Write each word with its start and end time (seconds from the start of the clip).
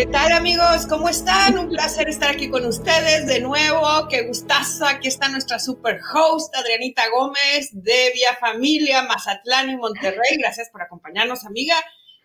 ¿Qué 0.00 0.06
tal 0.06 0.32
amigos? 0.32 0.86
¿Cómo 0.88 1.10
están? 1.10 1.58
Un 1.58 1.68
placer 1.68 2.08
estar 2.08 2.30
aquí 2.30 2.48
con 2.48 2.64
ustedes 2.64 3.26
de 3.26 3.38
nuevo. 3.40 3.86
Qué 4.08 4.22
gustazo. 4.22 4.86
Aquí 4.86 5.08
está 5.08 5.28
nuestra 5.28 5.58
super 5.58 6.00
host 6.14 6.56
Adrianita 6.56 7.02
Gómez 7.10 7.68
de 7.72 8.10
Vía 8.14 8.34
Familia, 8.40 9.02
Mazatlán 9.02 9.68
y 9.68 9.76
Monterrey. 9.76 10.38
Gracias 10.38 10.70
por 10.70 10.80
acompañarnos, 10.80 11.44
amiga. 11.44 11.74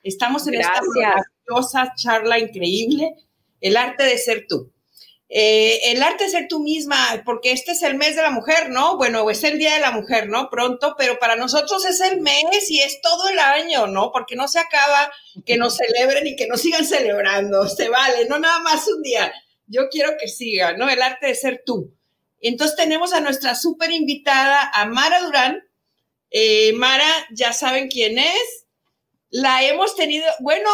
Estamos 0.04 0.48
en 0.48 0.54
esta 0.54 0.80
maravillosa 0.96 1.92
charla 1.98 2.40
increíble, 2.40 3.14
el 3.60 3.76
arte 3.76 4.04
de 4.04 4.20
ser 4.20 4.46
tú. 4.48 4.72
Eh, 5.28 5.92
el 5.92 6.04
arte 6.04 6.26
de 6.26 6.30
ser 6.30 6.48
tú 6.48 6.60
misma, 6.60 7.24
porque 7.26 7.52
este 7.52 7.72
es 7.72 7.82
el 7.82 7.96
mes 7.96 8.16
de 8.16 8.22
la 8.22 8.30
mujer, 8.30 8.70
¿no? 8.70 8.96
Bueno, 8.98 9.28
es 9.30 9.44
el 9.44 9.58
Día 9.58 9.74
de 9.74 9.80
la 9.80 9.90
Mujer, 9.90 10.30
¿no? 10.30 10.50
Pronto, 10.52 10.96
pero 10.98 11.18
para 11.18 11.36
nosotros 11.36 11.84
es 11.86 12.00
el 12.02 12.22
mes 12.22 12.70
y 12.70 12.82
es 12.82 13.02
todo 13.02 13.28
el 13.30 13.40
año, 13.40 13.88
¿no? 13.88 14.12
Porque 14.12 14.36
no 14.36 14.48
se 14.48 14.60
acaba 14.60 15.12
que 15.44 15.58
nos 15.58 15.78
celebren 15.78 16.28
y 16.28 16.36
que 16.36 16.48
nos 16.48 16.62
sigan 16.62 16.86
celebrando, 16.86 17.68
se 17.70 17.90
vale, 17.90 18.28
no 18.30 18.38
nada 18.38 18.60
más 18.60 18.88
un 18.88 19.02
día. 19.02 19.34
Yo 19.68 19.90
quiero 19.90 20.12
que 20.20 20.28
siga, 20.28 20.74
¿no? 20.78 20.88
El 20.90 21.02
arte 21.02 21.28
de 21.28 21.36
ser 21.36 21.64
tú. 21.66 21.92
Entonces 22.40 22.78
tenemos 22.78 23.12
a 23.14 23.20
nuestra 23.22 23.56
súper 23.56 23.92
invitada, 23.92 24.70
a 24.72 24.86
Mara 24.86 25.22
Durán. 25.22 25.64
Eh, 26.30 26.74
Mara, 26.74 27.10
ya 27.32 27.52
saben 27.52 27.88
quién 27.88 28.20
es. 28.20 28.66
La 29.32 29.64
hemos 29.64 29.96
tenido, 29.96 30.26
bueno, 30.40 30.70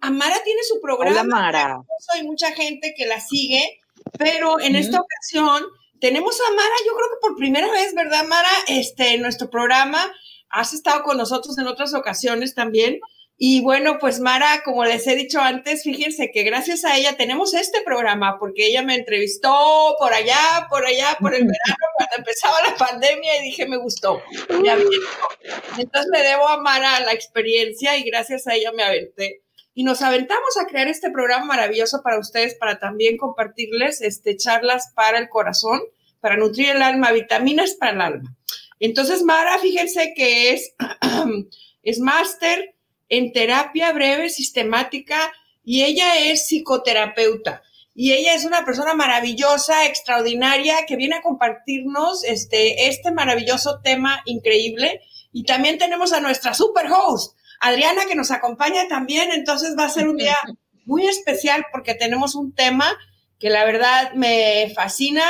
Amara 0.00 0.42
tiene 0.44 0.62
su 0.64 0.80
programa. 0.80 1.20
Hola, 1.20 1.24
Mara. 1.24 1.76
Hay 2.12 2.24
mucha 2.24 2.50
gente 2.52 2.94
que 2.96 3.06
la 3.06 3.20
sigue 3.20 3.78
pero 4.18 4.60
en 4.60 4.76
esta 4.76 5.00
ocasión 5.00 5.64
tenemos 6.00 6.38
a 6.40 6.52
Mara, 6.54 6.74
yo 6.86 6.94
creo 6.96 7.08
que 7.10 7.20
por 7.20 7.36
primera 7.36 7.70
vez, 7.70 7.94
¿verdad, 7.94 8.24
Mara? 8.26 8.48
Este, 8.66 9.14
en 9.14 9.22
nuestro 9.22 9.50
programa, 9.50 10.12
has 10.48 10.72
estado 10.72 11.02
con 11.04 11.16
nosotros 11.16 11.56
en 11.58 11.66
otras 11.66 11.94
ocasiones 11.94 12.54
también. 12.54 12.98
Y 13.38 13.60
bueno, 13.62 13.98
pues 13.98 14.20
Mara, 14.20 14.62
como 14.64 14.84
les 14.84 15.06
he 15.06 15.16
dicho 15.16 15.40
antes, 15.40 15.82
fíjense 15.82 16.30
que 16.32 16.42
gracias 16.42 16.84
a 16.84 16.96
ella 16.96 17.16
tenemos 17.16 17.54
este 17.54 17.80
programa, 17.82 18.36
porque 18.38 18.66
ella 18.66 18.82
me 18.82 18.94
entrevistó 18.94 19.96
por 19.98 20.12
allá, 20.12 20.66
por 20.68 20.84
allá, 20.84 21.16
por 21.20 21.34
el 21.34 21.42
verano, 21.42 21.76
cuando 21.96 22.16
empezaba 22.18 22.56
la 22.68 22.76
pandemia 22.76 23.40
y 23.40 23.44
dije, 23.44 23.66
me 23.66 23.78
gustó. 23.78 24.22
Entonces 24.48 26.10
le 26.12 26.22
debo 26.22 26.48
a 26.48 26.60
Mara 26.60 27.00
la 27.00 27.12
experiencia 27.12 27.96
y 27.96 28.02
gracias 28.02 28.46
a 28.46 28.54
ella 28.54 28.70
me 28.72 28.82
aventé 28.82 29.42
y 29.74 29.84
nos 29.84 30.02
aventamos 30.02 30.56
a 30.60 30.66
crear 30.66 30.88
este 30.88 31.10
programa 31.10 31.46
maravilloso 31.46 32.02
para 32.02 32.18
ustedes, 32.18 32.54
para 32.54 32.78
también 32.78 33.16
compartirles 33.16 34.02
este, 34.02 34.36
charlas 34.36 34.92
para 34.94 35.18
el 35.18 35.28
corazón, 35.28 35.80
para 36.20 36.36
nutrir 36.36 36.70
el 36.70 36.82
alma, 36.82 37.12
vitaminas 37.12 37.74
para 37.74 37.92
el 37.92 38.00
alma. 38.00 38.36
Entonces, 38.80 39.22
Mara, 39.22 39.58
fíjense 39.58 40.12
que 40.14 40.52
es, 40.52 40.74
es 41.82 42.00
máster 42.00 42.74
en 43.08 43.32
terapia 43.32 43.92
breve 43.92 44.28
sistemática 44.28 45.32
y 45.64 45.84
ella 45.84 46.18
es 46.18 46.46
psicoterapeuta. 46.46 47.62
Y 47.94 48.12
ella 48.12 48.34
es 48.34 48.44
una 48.44 48.64
persona 48.64 48.94
maravillosa, 48.94 49.86
extraordinaria, 49.86 50.86
que 50.86 50.96
viene 50.96 51.16
a 51.16 51.22
compartirnos 51.22 52.24
este, 52.24 52.88
este 52.88 53.10
maravilloso 53.10 53.80
tema 53.80 54.22
increíble. 54.24 55.00
Y 55.30 55.44
también 55.44 55.78
tenemos 55.78 56.12
a 56.12 56.20
nuestra 56.20 56.54
super 56.54 56.86
host, 56.90 57.36
Adriana 57.62 58.06
que 58.06 58.16
nos 58.16 58.32
acompaña 58.32 58.88
también, 58.88 59.30
entonces 59.30 59.76
va 59.78 59.84
a 59.84 59.88
ser 59.88 60.08
un 60.08 60.16
día 60.16 60.36
muy 60.84 61.06
especial 61.06 61.64
porque 61.70 61.94
tenemos 61.94 62.34
un 62.34 62.52
tema 62.52 62.92
que 63.38 63.50
la 63.50 63.64
verdad 63.64 64.12
me 64.14 64.72
fascina 64.74 65.22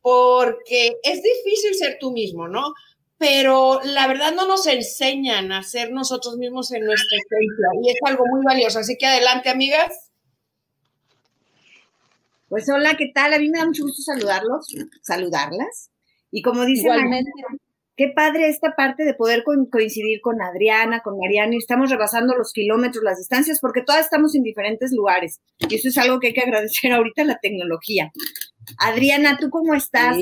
porque 0.00 0.96
es 1.02 1.22
difícil 1.22 1.74
ser 1.74 1.98
tú 2.00 2.12
mismo, 2.12 2.48
¿no? 2.48 2.72
Pero 3.18 3.80
la 3.84 4.06
verdad 4.06 4.34
no 4.34 4.46
nos 4.46 4.66
enseñan 4.66 5.52
a 5.52 5.62
ser 5.62 5.92
nosotros 5.92 6.38
mismos 6.38 6.72
en 6.72 6.86
nuestra 6.86 7.18
esencia 7.18 7.68
y 7.82 7.90
es 7.90 7.96
algo 8.04 8.24
muy 8.26 8.42
valioso. 8.44 8.78
Así 8.78 8.96
que 8.96 9.06
adelante, 9.06 9.50
amigas. 9.50 10.10
Pues 12.48 12.68
hola, 12.70 12.96
¿qué 12.96 13.10
tal? 13.14 13.34
A 13.34 13.38
mí 13.38 13.48
me 13.50 13.58
da 13.58 13.66
mucho 13.66 13.82
gusto 13.82 14.02
saludarlos, 14.02 14.74
saludarlas. 15.02 15.90
Y 16.30 16.40
como 16.42 16.64
dice 16.64 16.82
Igualmente 16.82 17.30
qué 17.96 18.12
padre 18.14 18.48
esta 18.48 18.74
parte 18.76 19.04
de 19.04 19.14
poder 19.14 19.44
coincidir 19.44 20.20
con 20.20 20.42
Adriana, 20.42 21.00
con 21.00 21.18
Mariana, 21.18 21.54
y 21.54 21.58
estamos 21.58 21.90
rebasando 21.90 22.34
los 22.34 22.52
kilómetros, 22.52 23.04
las 23.04 23.18
distancias, 23.18 23.60
porque 23.60 23.82
todas 23.82 24.02
estamos 24.02 24.34
en 24.34 24.42
diferentes 24.42 24.92
lugares. 24.92 25.40
Y 25.68 25.74
eso 25.74 25.88
es 25.88 25.98
algo 25.98 26.18
que 26.20 26.28
hay 26.28 26.32
que 26.32 26.42
agradecer 26.42 26.92
ahorita 26.92 27.22
a 27.22 27.26
la 27.26 27.38
tecnología. 27.40 28.12
Adriana, 28.78 29.38
¿tú 29.38 29.50
cómo 29.50 29.74
estás? 29.74 30.16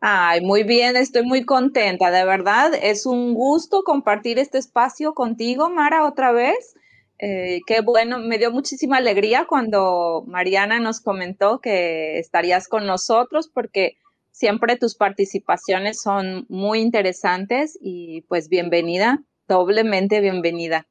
Ay, 0.00 0.40
muy 0.42 0.64
bien, 0.64 0.96
estoy 0.96 1.22
muy 1.22 1.44
contenta, 1.44 2.10
de 2.10 2.24
verdad. 2.24 2.72
Es 2.74 3.06
un 3.06 3.34
gusto 3.34 3.82
compartir 3.84 4.38
este 4.38 4.58
espacio 4.58 5.14
contigo, 5.14 5.70
Mara, 5.70 6.06
otra 6.06 6.30
vez. 6.30 6.74
Eh, 7.18 7.60
qué 7.66 7.80
bueno, 7.80 8.18
me 8.18 8.38
dio 8.38 8.50
muchísima 8.50 8.98
alegría 8.98 9.46
cuando 9.48 10.24
Mariana 10.26 10.78
nos 10.80 11.00
comentó 11.00 11.60
que 11.60 12.18
estarías 12.18 12.68
con 12.68 12.86
nosotros 12.86 13.48
porque 13.48 13.96
Siempre 14.34 14.76
tus 14.76 14.96
participaciones 14.96 16.02
son 16.02 16.44
muy 16.48 16.80
interesantes 16.80 17.78
y 17.80 18.22
pues 18.22 18.48
bienvenida, 18.48 19.22
doblemente 19.46 20.20
bienvenida. 20.20 20.88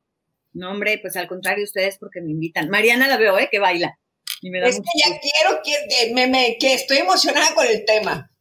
No, 0.54 0.72
hombre, 0.72 0.98
pues 1.02 1.18
al 1.18 1.28
contrario, 1.28 1.66
ustedes 1.66 1.98
porque 1.98 2.22
me 2.22 2.32
invitan. 2.32 2.70
Mariana 2.70 3.10
la 3.10 3.18
veo, 3.18 3.38
¿eh? 3.38 3.50
Que 3.52 3.60
baila. 3.60 4.00
es 4.42 4.78
que 4.78 4.86
ya 4.96 5.20
quiero, 5.20 5.62
que, 5.62 6.14
me, 6.14 6.56
que 6.58 6.74
estoy 6.74 7.00
emocionada 7.00 7.54
con 7.54 7.68
el 7.68 7.84
tema. 7.84 8.32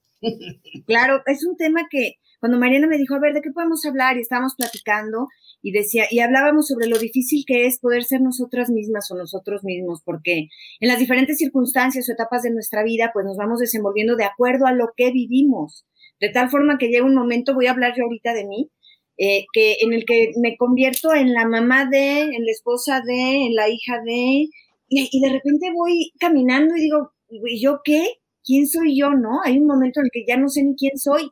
Claro, 0.87 1.21
es 1.27 1.45
un 1.45 1.57
tema 1.57 1.89
que 1.91 2.21
cuando 2.39 2.57
Mariana 2.59 2.87
me 2.87 2.97
dijo, 2.97 3.17
a 3.17 3.19
ver, 3.19 3.35
¿de 3.35 3.43
qué 3.43 3.51
podemos 3.51 3.85
hablar? 3.85 4.17
Y 4.17 4.21
estábamos 4.21 4.55
platicando 4.57 5.27
y 5.63 5.71
decía, 5.73 6.05
y 6.11 6.19
hablábamos 6.19 6.67
sobre 6.67 6.89
lo 6.89 6.99
difícil 6.99 7.45
que 7.47 7.67
es 7.67 7.79
poder 7.79 8.03
ser 8.05 8.21
nosotras 8.21 8.69
mismas 8.69 9.11
o 9.11 9.17
nosotros 9.17 9.63
mismos, 9.63 10.03
porque 10.05 10.49
en 10.81 10.89
las 10.89 10.99
diferentes 10.99 11.39
circunstancias 11.39 12.09
o 12.09 12.13
etapas 12.13 12.43
de 12.43 12.51
nuestra 12.51 12.83
vida, 12.83 13.11
pues 13.15 13.25
nos 13.25 13.37
vamos 13.37 13.61
desenvolviendo 13.61 14.17
de 14.17 14.25
acuerdo 14.25 14.67
a 14.67 14.73
lo 14.73 14.89
que 14.97 15.13
vivimos. 15.13 15.87
De 16.21 16.31
tal 16.31 16.51
forma 16.51 16.79
que 16.79 16.89
llega 16.89 17.07
un 17.07 17.15
momento, 17.15 17.55
voy 17.55 17.67
a 17.67 17.71
hablar 17.71 17.95
yo 17.97 18.05
ahorita 18.05 18.35
de 18.35 18.47
mí, 18.47 18.71
eh, 19.19 19.45
que 19.53 19.77
en 19.83 19.93
el 19.93 20.05
que 20.05 20.33
me 20.41 20.57
convierto 20.57 21.15
en 21.15 21.33
la 21.33 21.47
mamá 21.47 21.89
de, 21.89 22.23
en 22.23 22.45
la 22.45 22.51
esposa 22.51 23.01
de, 23.07 23.47
en 23.47 23.55
la 23.55 23.69
hija 23.69 24.01
de, 24.05 24.49
y, 24.89 25.21
de 25.21 25.29
repente 25.33 25.73
voy 25.75 26.13
caminando 26.19 26.77
y 26.77 26.83
digo, 26.83 27.13
¿y 27.31 27.63
yo 27.63 27.81
qué? 27.85 28.05
¿Quién 28.45 28.67
soy 28.67 28.99
yo? 28.99 29.11
¿No? 29.11 29.41
Hay 29.45 29.59
un 29.59 29.67
momento 29.67 30.01
en 30.01 30.07
el 30.07 30.11
que 30.13 30.25
ya 30.27 30.37
no 30.37 30.49
sé 30.49 30.63
ni 30.65 30.75
quién 30.75 30.99
soy. 30.99 31.31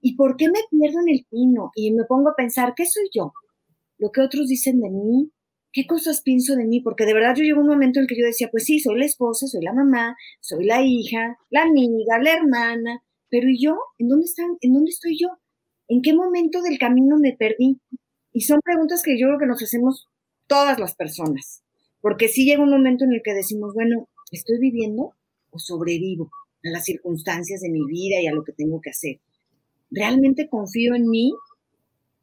¿Y 0.00 0.16
por 0.16 0.36
qué 0.36 0.46
me 0.48 0.60
pierdo 0.70 1.00
en 1.00 1.14
el 1.14 1.26
pino? 1.28 1.70
Y 1.74 1.92
me 1.92 2.04
pongo 2.04 2.30
a 2.30 2.36
pensar, 2.36 2.74
¿qué 2.76 2.86
soy 2.86 3.08
yo? 3.14 3.32
Lo 4.02 4.10
que 4.10 4.20
otros 4.20 4.48
dicen 4.48 4.80
de 4.80 4.90
mí, 4.90 5.30
qué 5.72 5.86
cosas 5.86 6.22
pienso 6.22 6.56
de 6.56 6.66
mí, 6.66 6.80
porque 6.80 7.06
de 7.06 7.14
verdad 7.14 7.36
yo 7.36 7.44
llego 7.44 7.60
un 7.60 7.68
momento 7.68 8.00
en 8.00 8.02
el 8.02 8.08
que 8.08 8.18
yo 8.18 8.26
decía, 8.26 8.48
pues 8.50 8.64
sí, 8.64 8.80
soy 8.80 8.98
la 8.98 9.06
esposa, 9.06 9.46
soy 9.46 9.62
la 9.62 9.72
mamá, 9.72 10.16
soy 10.40 10.64
la 10.64 10.82
hija, 10.84 11.38
la 11.50 11.62
amiga, 11.62 12.18
la 12.20 12.32
hermana, 12.34 13.04
pero 13.30 13.48
¿y 13.48 13.62
yo? 13.62 13.76
¿En 13.98 14.08
dónde 14.08 14.24
están? 14.24 14.56
¿En 14.60 14.72
dónde 14.72 14.90
estoy 14.90 15.16
yo? 15.16 15.28
¿En 15.86 16.02
qué 16.02 16.14
momento 16.14 16.62
del 16.62 16.80
camino 16.80 17.16
me 17.16 17.36
perdí? 17.36 17.78
Y 18.32 18.40
son 18.40 18.58
preguntas 18.64 19.04
que 19.04 19.16
yo 19.16 19.28
creo 19.28 19.38
que 19.38 19.46
nos 19.46 19.62
hacemos 19.62 20.08
todas 20.48 20.80
las 20.80 20.96
personas, 20.96 21.62
porque 22.00 22.26
sí 22.26 22.44
llega 22.44 22.64
un 22.64 22.70
momento 22.70 23.04
en 23.04 23.12
el 23.12 23.22
que 23.22 23.34
decimos, 23.34 23.72
bueno, 23.72 24.08
¿estoy 24.32 24.58
viviendo 24.58 25.14
o 25.50 25.60
sobrevivo 25.60 26.28
a 26.64 26.70
las 26.70 26.84
circunstancias 26.84 27.60
de 27.60 27.70
mi 27.70 27.86
vida 27.86 28.20
y 28.20 28.26
a 28.26 28.32
lo 28.32 28.42
que 28.42 28.52
tengo 28.52 28.80
que 28.80 28.90
hacer? 28.90 29.20
¿Realmente 29.92 30.48
confío 30.48 30.96
en 30.96 31.08
mí 31.08 31.32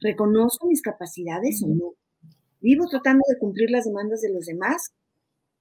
¿Reconozco 0.01 0.67
mis 0.67 0.81
capacidades 0.81 1.61
o 1.63 1.67
no? 1.67 1.93
¿Vivo 2.61 2.87
tratando 2.87 3.23
de 3.27 3.37
cumplir 3.37 3.71
las 3.71 3.85
demandas 3.85 4.21
de 4.21 4.33
los 4.33 4.45
demás? 4.45 4.93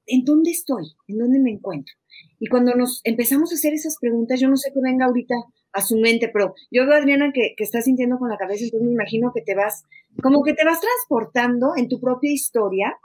¿En 0.06 0.24
dónde 0.24 0.50
estoy? 0.50 0.84
¿En 1.06 1.18
dónde 1.18 1.38
me 1.38 1.50
encuentro? 1.50 1.94
Y 2.38 2.48
cuando 2.48 2.74
nos 2.74 3.00
empezamos 3.04 3.52
a 3.52 3.54
hacer 3.54 3.74
esas 3.74 3.96
preguntas, 4.00 4.40
yo 4.40 4.48
no 4.48 4.56
sé 4.56 4.70
qué 4.72 4.80
venga 4.82 5.06
ahorita 5.06 5.34
a 5.72 5.82
su 5.82 5.96
mente, 5.96 6.30
pero 6.32 6.54
yo 6.70 6.86
veo 6.86 6.96
Adriana 6.96 7.30
que, 7.32 7.54
que 7.56 7.64
está 7.64 7.82
sintiendo 7.82 8.18
con 8.18 8.28
la 8.28 8.38
cabeza, 8.38 8.64
entonces 8.64 8.86
me 8.86 8.94
imagino 8.94 9.32
que 9.34 9.42
te 9.42 9.54
vas, 9.54 9.84
como 10.22 10.42
que 10.42 10.54
te 10.54 10.64
vas 10.64 10.80
transportando 10.80 11.74
en 11.76 11.88
tu 11.88 12.00
propia 12.00 12.32
historia, 12.32 12.96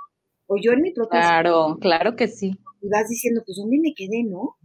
o 0.47 0.56
yo 0.57 0.71
en 0.71 0.81
mi 0.81 0.91
propia 0.91 1.19
Claro, 1.19 1.77
claro 1.79 2.15
que 2.15 2.27
sí. 2.27 2.57
Y 2.81 2.89
vas 2.89 3.09
diciendo, 3.09 3.44
pues, 3.45 3.57
¿dónde 3.57 3.79
me 3.79 3.94
quedé, 3.94 4.24
no? 4.24 4.56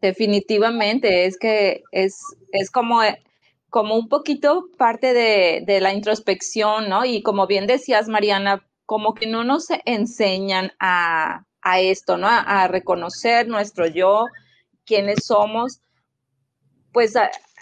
Definitivamente, 0.00 1.26
es 1.26 1.38
que 1.38 1.82
es, 1.90 2.18
es 2.52 2.70
como 2.70 3.00
como 3.74 3.96
un 3.96 4.08
poquito 4.08 4.68
parte 4.78 5.12
de, 5.12 5.80
la 5.80 5.92
introspección, 5.92 6.88
¿no? 6.88 7.04
Y 7.04 7.22
como 7.22 7.48
bien 7.48 7.66
decías, 7.66 8.06
Mariana, 8.06 8.64
como 8.86 9.14
que 9.14 9.26
no 9.26 9.42
nos 9.42 9.66
enseñan 9.84 10.70
a, 10.78 11.44
esto, 11.80 12.16
¿no? 12.16 12.28
A, 12.30 12.68
reconocer 12.68 13.48
nuestro 13.48 13.88
yo, 13.88 14.26
quiénes 14.86 15.24
somos, 15.26 15.80
pues 16.92 17.14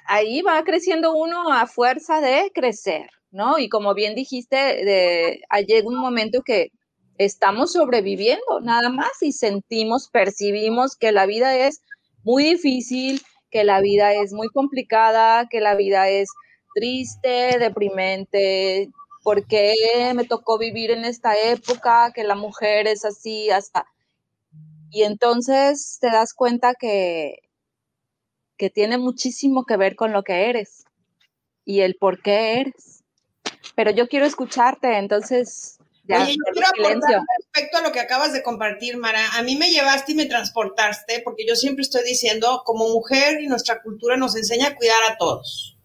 ahí 0.06 0.42
va 0.42 0.62
creciendo 0.64 1.14
uno 1.14 1.50
a 1.50 1.66
fuerza 1.66 2.20
de 2.20 2.52
crecer, 2.54 3.08
¿no? 3.30 3.58
Y 3.58 3.70
como 3.70 3.94
bien 3.94 4.14
dijiste, 4.14 4.54
de, 4.54 5.40
llega 5.66 5.88
un 5.88 5.96
momento 5.96 6.42
que 6.42 6.72
estamos 7.16 7.72
sobreviviendo 7.72 8.60
nada 8.60 8.90
más 8.90 9.22
y 9.22 9.32
sentimos, 9.32 10.10
percibimos 10.10 10.94
que 10.94 11.10
la 11.10 11.24
vida 11.24 11.56
es 11.56 11.80
muy 12.22 12.44
difícil, 12.44 13.22
que 13.52 13.62
la 13.64 13.80
vida 13.80 14.14
es 14.14 14.32
muy 14.32 14.48
complicada, 14.48 15.46
que 15.48 15.60
la 15.60 15.76
vida 15.76 16.08
es 16.08 16.30
triste, 16.74 17.58
deprimente, 17.58 18.90
por 19.22 19.46
qué 19.46 19.74
me 20.14 20.24
tocó 20.24 20.58
vivir 20.58 20.90
en 20.90 21.04
esta 21.04 21.38
época, 21.38 22.12
que 22.12 22.24
la 22.24 22.34
mujer 22.34 22.88
es 22.88 23.04
así, 23.04 23.50
hasta... 23.50 23.86
Y 24.90 25.04
entonces 25.04 25.98
te 26.00 26.08
das 26.08 26.34
cuenta 26.34 26.74
que, 26.74 27.36
que 28.56 28.70
tiene 28.70 28.98
muchísimo 28.98 29.64
que 29.64 29.76
ver 29.76 29.96
con 29.96 30.12
lo 30.12 30.22
que 30.22 30.48
eres 30.50 30.84
y 31.64 31.80
el 31.80 31.96
por 31.96 32.20
qué 32.22 32.60
eres. 32.60 33.04
Pero 33.74 33.90
yo 33.90 34.08
quiero 34.08 34.26
escucharte, 34.26 34.98
entonces 34.98 35.78
Oye, 36.20 36.32
yo 36.32 36.52
quiero 36.52 36.68
aportar 36.68 37.22
respecto 37.38 37.78
a 37.78 37.82
lo 37.82 37.92
que 37.92 38.00
acabas 38.00 38.32
de 38.32 38.42
compartir, 38.42 38.96
Mara. 38.96 39.36
A 39.36 39.42
mí 39.42 39.56
me 39.56 39.70
llevaste 39.70 40.12
y 40.12 40.14
me 40.14 40.26
transportaste, 40.26 41.20
porque 41.24 41.46
yo 41.46 41.56
siempre 41.56 41.82
estoy 41.82 42.04
diciendo, 42.04 42.62
como 42.64 42.88
mujer 42.88 43.40
y 43.40 43.46
nuestra 43.46 43.82
cultura 43.82 44.16
nos 44.16 44.36
enseña 44.36 44.68
a 44.68 44.76
cuidar 44.76 45.02
a 45.10 45.16
todos. 45.16 45.76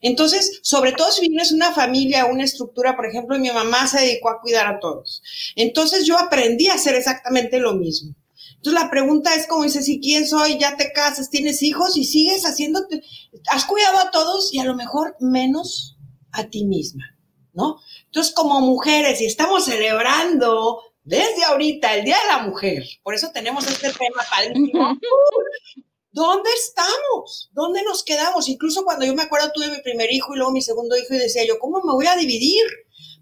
Entonces, 0.00 0.60
sobre 0.62 0.92
todo 0.92 1.10
si 1.10 1.28
vienes 1.28 1.52
una 1.52 1.72
familia, 1.72 2.26
una 2.26 2.44
estructura, 2.44 2.96
por 2.96 3.06
ejemplo, 3.06 3.38
mi 3.38 3.50
mamá 3.50 3.86
se 3.86 4.00
dedicó 4.00 4.28
a 4.28 4.40
cuidar 4.40 4.66
a 4.66 4.78
todos. 4.78 5.22
Entonces 5.56 6.06
yo 6.06 6.18
aprendí 6.18 6.68
a 6.68 6.74
hacer 6.74 6.94
exactamente 6.94 7.58
lo 7.58 7.74
mismo. 7.74 8.14
Entonces 8.56 8.82
la 8.82 8.90
pregunta 8.90 9.34
es 9.34 9.46
como 9.46 9.64
dices, 9.64 9.88
¿y 9.88 10.00
quién 10.00 10.26
soy? 10.26 10.58
Ya 10.58 10.76
te 10.76 10.92
casas, 10.92 11.30
tienes 11.30 11.62
hijos 11.62 11.96
y 11.96 12.04
sigues 12.04 12.44
haciéndote, 12.44 13.02
has 13.50 13.64
cuidado 13.64 13.98
a 13.98 14.10
todos 14.10 14.52
y 14.52 14.58
a 14.58 14.64
lo 14.64 14.74
mejor 14.74 15.16
menos 15.20 15.96
a 16.32 16.44
ti 16.44 16.64
misma. 16.64 17.16
¿no? 17.56 17.78
Entonces, 18.16 18.34
como 18.34 18.62
mujeres, 18.62 19.20
y 19.20 19.26
estamos 19.26 19.66
celebrando 19.66 20.80
desde 21.02 21.44
ahorita 21.44 21.96
el 21.96 22.06
Día 22.06 22.16
de 22.16 22.28
la 22.28 22.38
Mujer, 22.44 22.82
por 23.02 23.14
eso 23.14 23.30
tenemos 23.30 23.66
este 23.66 23.92
tema 23.92 24.24
padrísimo. 24.30 24.96
¿Dónde 26.12 26.48
estamos? 26.56 27.50
¿Dónde 27.52 27.82
nos 27.82 28.02
quedamos? 28.02 28.48
Incluso 28.48 28.86
cuando 28.86 29.04
yo 29.04 29.12
me 29.12 29.24
acuerdo, 29.24 29.52
tuve 29.52 29.68
mi 29.68 29.82
primer 29.82 30.10
hijo 30.10 30.32
y 30.32 30.38
luego 30.38 30.50
mi 30.50 30.62
segundo 30.62 30.96
hijo 30.96 31.12
y 31.12 31.18
decía 31.18 31.44
yo, 31.46 31.58
¿cómo 31.58 31.82
me 31.84 31.92
voy 31.92 32.06
a 32.06 32.16
dividir? 32.16 32.64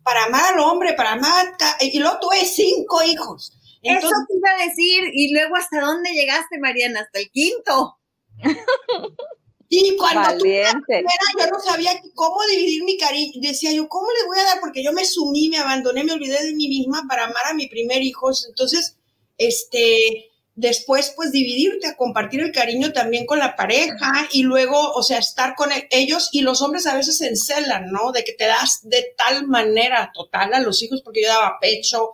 Para 0.05 0.26
amar 0.26 0.55
al 0.55 0.61
hombre, 0.61 0.93
para 0.93 1.14
amar... 1.14 1.56
Y 1.81 1.99
luego 1.99 2.20
tuve 2.20 2.44
cinco 2.44 3.02
hijos. 3.02 3.52
Eso 3.82 4.08
te 4.29 4.37
iba 4.37 4.49
a 4.49 4.64
decir. 4.64 5.11
Y 5.12 5.32
luego, 5.32 5.56
¿hasta 5.56 5.81
dónde 5.81 6.12
llegaste, 6.12 6.61
Mariana? 6.61 7.00
Hasta 7.00 7.19
el 7.19 7.32
quinto. 7.32 7.99
Y 9.69 9.96
cuando 9.96 10.38
tú 10.38 10.44
yo 10.44 11.46
no 11.50 11.61
sabía 11.61 11.90
cómo 12.14 12.37
dividir 12.50 12.84
mi 12.84 12.99
cariño. 12.99 13.32
Decía 13.37 13.72
yo, 13.72 13.88
¿cómo 13.88 14.06
le 14.11 14.26
voy 14.26 14.38
a 14.38 14.44
dar? 14.44 14.61
Porque 14.61 14.82
yo 14.82 14.93
me 14.93 15.05
sumí, 15.05 15.49
me 15.49 15.58
abandoné, 15.58 16.05
me 16.05 16.12
olvidé 16.12 16.43
de 16.43 16.55
mí 16.55 16.69
misma 16.69 17.05
para 17.08 17.25
amar 17.25 17.46
a 17.50 17.55
mi 17.55 17.66
primer 17.66 18.02
hijo. 18.02 18.31
Entonces, 18.49 18.96
este, 19.38 20.31
después, 20.55 21.12
pues 21.16 21.32
dividirte, 21.32 21.87
a 21.87 21.96
compartir 21.96 22.40
el 22.40 22.52
cariño 22.52 22.93
también 22.93 23.26
con 23.26 23.38
la 23.38 23.56
pareja 23.56 24.28
y 24.32 24.43
luego, 24.43 24.93
o 24.93 25.02
sea, 25.02 25.19
estar 25.19 25.55
con 25.55 25.70
ellos. 25.90 26.28
Y 26.32 26.43
los 26.43 26.62
hombres 26.62 26.87
a 26.87 26.96
veces 26.96 27.19
se 27.19 27.28
encelan, 27.28 27.90
¿no? 27.90 28.12
De 28.12 28.25
que 28.25 28.32
te 28.32 28.46
das 28.46 28.81
de 28.82 29.14
tal 29.17 29.46
manera 29.46 30.10
total 30.14 30.55
a 30.55 30.60
los 30.60 30.82
hijos, 30.82 31.02
porque 31.02 31.22
yo 31.22 31.28
daba 31.28 31.58
pecho. 31.60 32.05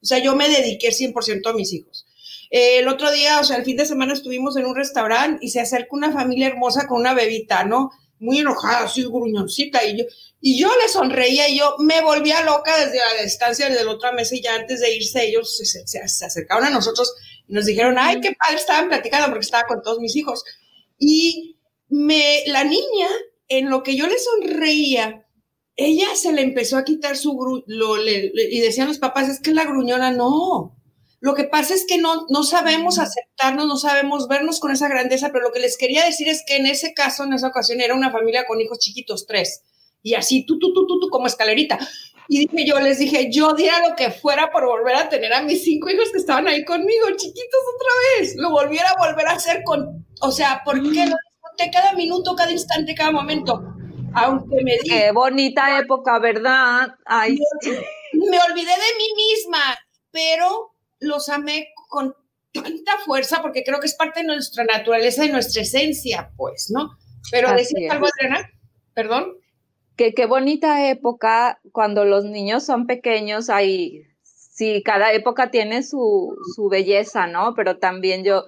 O 0.00 0.06
sea, 0.06 0.18
yo 0.18 0.36
me 0.36 0.48
dediqué 0.48 0.90
100% 0.90 1.50
a 1.50 1.52
mis 1.54 1.72
hijos. 1.72 2.07
Eh, 2.50 2.78
el 2.78 2.88
otro 2.88 3.10
día, 3.12 3.40
o 3.40 3.44
sea, 3.44 3.56
el 3.56 3.64
fin 3.64 3.76
de 3.76 3.86
semana 3.86 4.12
estuvimos 4.12 4.56
en 4.56 4.66
un 4.66 4.76
restaurante 4.76 5.44
y 5.44 5.50
se 5.50 5.60
acerca 5.60 5.88
una 5.90 6.12
familia 6.12 6.48
hermosa 6.48 6.86
con 6.86 7.00
una 7.00 7.14
bebita, 7.14 7.64
¿no? 7.64 7.90
Muy 8.18 8.38
enojada, 8.38 8.84
así 8.84 9.04
gruñoncita, 9.04 9.84
y 9.84 9.98
yo, 9.98 10.04
y 10.40 10.58
yo 10.58 10.68
le 10.80 10.88
sonreía 10.88 11.48
y 11.48 11.58
yo 11.58 11.76
me 11.78 12.00
volvía 12.00 12.42
loca 12.42 12.76
desde 12.78 12.98
la 12.98 13.22
distancia 13.22 13.68
desde 13.68 13.84
la 13.84 13.92
otra 13.92 14.12
mesa 14.12 14.34
y 14.34 14.42
ya 14.42 14.54
antes 14.54 14.80
de 14.80 14.94
irse 14.94 15.26
ellos 15.26 15.56
se, 15.56 15.86
se, 15.86 16.24
acercaron 16.24 16.64
a 16.64 16.70
nosotros 16.70 17.12
y 17.46 17.52
nos 17.52 17.66
dijeron, 17.66 17.96
ay, 17.98 18.20
qué 18.20 18.34
padre, 18.34 18.56
estaban 18.56 18.88
platicando 18.88 19.28
porque 19.28 19.44
estaba 19.44 19.66
con 19.66 19.82
todos 19.82 19.98
mis 20.00 20.16
hijos. 20.16 20.44
Y 20.98 21.58
me, 21.88 22.42
la 22.46 22.64
niña, 22.64 23.08
en 23.48 23.70
lo 23.70 23.82
que 23.82 23.96
yo 23.96 24.06
le 24.06 24.18
sonreía, 24.18 25.26
ella 25.76 26.08
se 26.14 26.32
le 26.32 26.42
empezó 26.42 26.76
a 26.76 26.84
quitar 26.84 27.16
su, 27.16 27.64
le, 27.66 28.32
y 28.34 28.60
decían 28.60 28.88
los 28.88 28.98
papás, 28.98 29.28
es 29.28 29.40
que 29.40 29.52
la 29.52 29.64
gruñona, 29.64 30.10
no, 30.10 30.77
lo 31.20 31.34
que 31.34 31.44
pasa 31.44 31.74
es 31.74 31.84
que 31.86 31.98
no, 31.98 32.26
no 32.28 32.44
sabemos 32.44 32.98
aceptarnos, 32.98 33.66
no 33.66 33.76
sabemos 33.76 34.28
vernos 34.28 34.60
con 34.60 34.70
esa 34.70 34.88
grandeza, 34.88 35.30
pero 35.32 35.44
lo 35.44 35.52
que 35.52 35.58
les 35.60 35.76
quería 35.76 36.04
decir 36.04 36.28
es 36.28 36.44
que 36.46 36.56
en 36.56 36.66
ese 36.66 36.94
caso, 36.94 37.24
en 37.24 37.32
esa 37.32 37.48
ocasión, 37.48 37.80
era 37.80 37.94
una 37.94 38.12
familia 38.12 38.46
con 38.46 38.60
hijos 38.60 38.78
chiquitos, 38.78 39.26
tres, 39.26 39.62
y 40.02 40.14
así, 40.14 40.44
tú, 40.46 40.58
tú, 40.58 40.72
tú, 40.72 40.86
tú, 40.86 41.00
tú, 41.00 41.08
como 41.08 41.26
escalerita. 41.26 41.78
Y 42.28 42.46
dije, 42.46 42.66
yo 42.66 42.78
les 42.78 42.98
dije, 42.98 43.30
yo 43.32 43.54
diera 43.54 43.88
lo 43.88 43.96
que 43.96 44.10
fuera 44.10 44.50
por 44.50 44.64
volver 44.66 44.94
a 44.94 45.08
tener 45.08 45.32
a 45.32 45.42
mis 45.42 45.64
cinco 45.64 45.90
hijos 45.90 46.10
que 46.12 46.18
estaban 46.18 46.46
ahí 46.46 46.64
conmigo, 46.64 47.06
chiquitos 47.16 47.60
otra 47.74 48.20
vez. 48.20 48.36
Lo 48.36 48.50
volviera 48.50 48.90
a 48.90 49.06
volver 49.06 49.26
a 49.26 49.32
hacer 49.32 49.62
con, 49.64 50.06
o 50.20 50.30
sea, 50.30 50.62
¿por 50.64 50.76
qué 50.76 51.06
lo 51.06 51.16
disfruté 51.16 51.70
cada 51.72 51.94
minuto, 51.94 52.36
cada 52.36 52.52
instante, 52.52 52.94
cada 52.94 53.10
momento? 53.10 53.62
Aunque 54.14 54.62
me 54.62 54.72
di. 54.82 54.90
Qué 54.90 55.10
bonita 55.10 55.78
época, 55.78 56.18
¿verdad? 56.18 56.88
Ay. 57.06 57.38
me 58.12 58.38
olvidé 58.50 58.72
de 58.72 58.96
mí 58.98 59.08
misma, 59.16 59.78
pero 60.10 60.67
los 61.00 61.28
amé 61.28 61.68
con 61.88 62.14
tanta 62.52 62.92
fuerza 63.04 63.40
porque 63.42 63.62
creo 63.64 63.80
que 63.80 63.86
es 63.86 63.94
parte 63.94 64.20
de 64.20 64.26
nuestra 64.26 64.64
naturaleza 64.64 65.24
y 65.24 65.30
nuestra 65.30 65.62
esencia, 65.62 66.30
pues, 66.36 66.70
¿no? 66.74 66.90
Pero 67.30 67.52
decir 67.52 67.90
algo, 67.90 68.06
Adriana, 68.06 68.50
perdón. 68.94 69.34
Que 69.96 70.14
qué 70.14 70.26
bonita 70.26 70.88
época 70.88 71.60
cuando 71.72 72.04
los 72.04 72.24
niños 72.24 72.64
son 72.64 72.86
pequeños, 72.86 73.50
hay, 73.50 74.04
sí, 74.22 74.82
cada 74.84 75.12
época 75.12 75.50
tiene 75.50 75.82
su, 75.82 76.36
su 76.54 76.68
belleza, 76.68 77.26
¿no? 77.26 77.54
Pero 77.54 77.78
también 77.78 78.24
yo, 78.24 78.46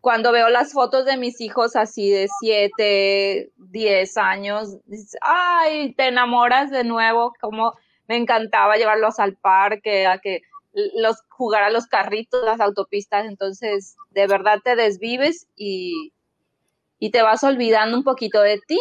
cuando 0.00 0.30
veo 0.30 0.50
las 0.50 0.72
fotos 0.72 1.06
de 1.06 1.16
mis 1.16 1.40
hijos 1.40 1.74
así 1.76 2.10
de 2.10 2.28
7, 2.40 3.50
10 3.56 4.16
años, 4.18 4.76
ay, 5.22 5.94
te 5.94 6.08
enamoras 6.08 6.70
de 6.70 6.84
nuevo, 6.84 7.32
como 7.40 7.72
me 8.06 8.16
encantaba 8.16 8.76
llevarlos 8.76 9.18
al 9.18 9.34
parque, 9.36 10.06
a 10.06 10.18
que 10.18 10.42
los 10.74 11.22
jugar 11.28 11.62
a 11.62 11.70
los 11.70 11.86
carritos, 11.86 12.44
las 12.44 12.60
autopistas, 12.60 13.26
entonces 13.26 13.96
de 14.10 14.26
verdad 14.26 14.58
te 14.62 14.76
desvives 14.76 15.46
y, 15.56 16.12
y 16.98 17.10
te 17.10 17.22
vas 17.22 17.44
olvidando 17.44 17.96
un 17.96 18.04
poquito 18.04 18.40
de 18.40 18.60
ti. 18.66 18.80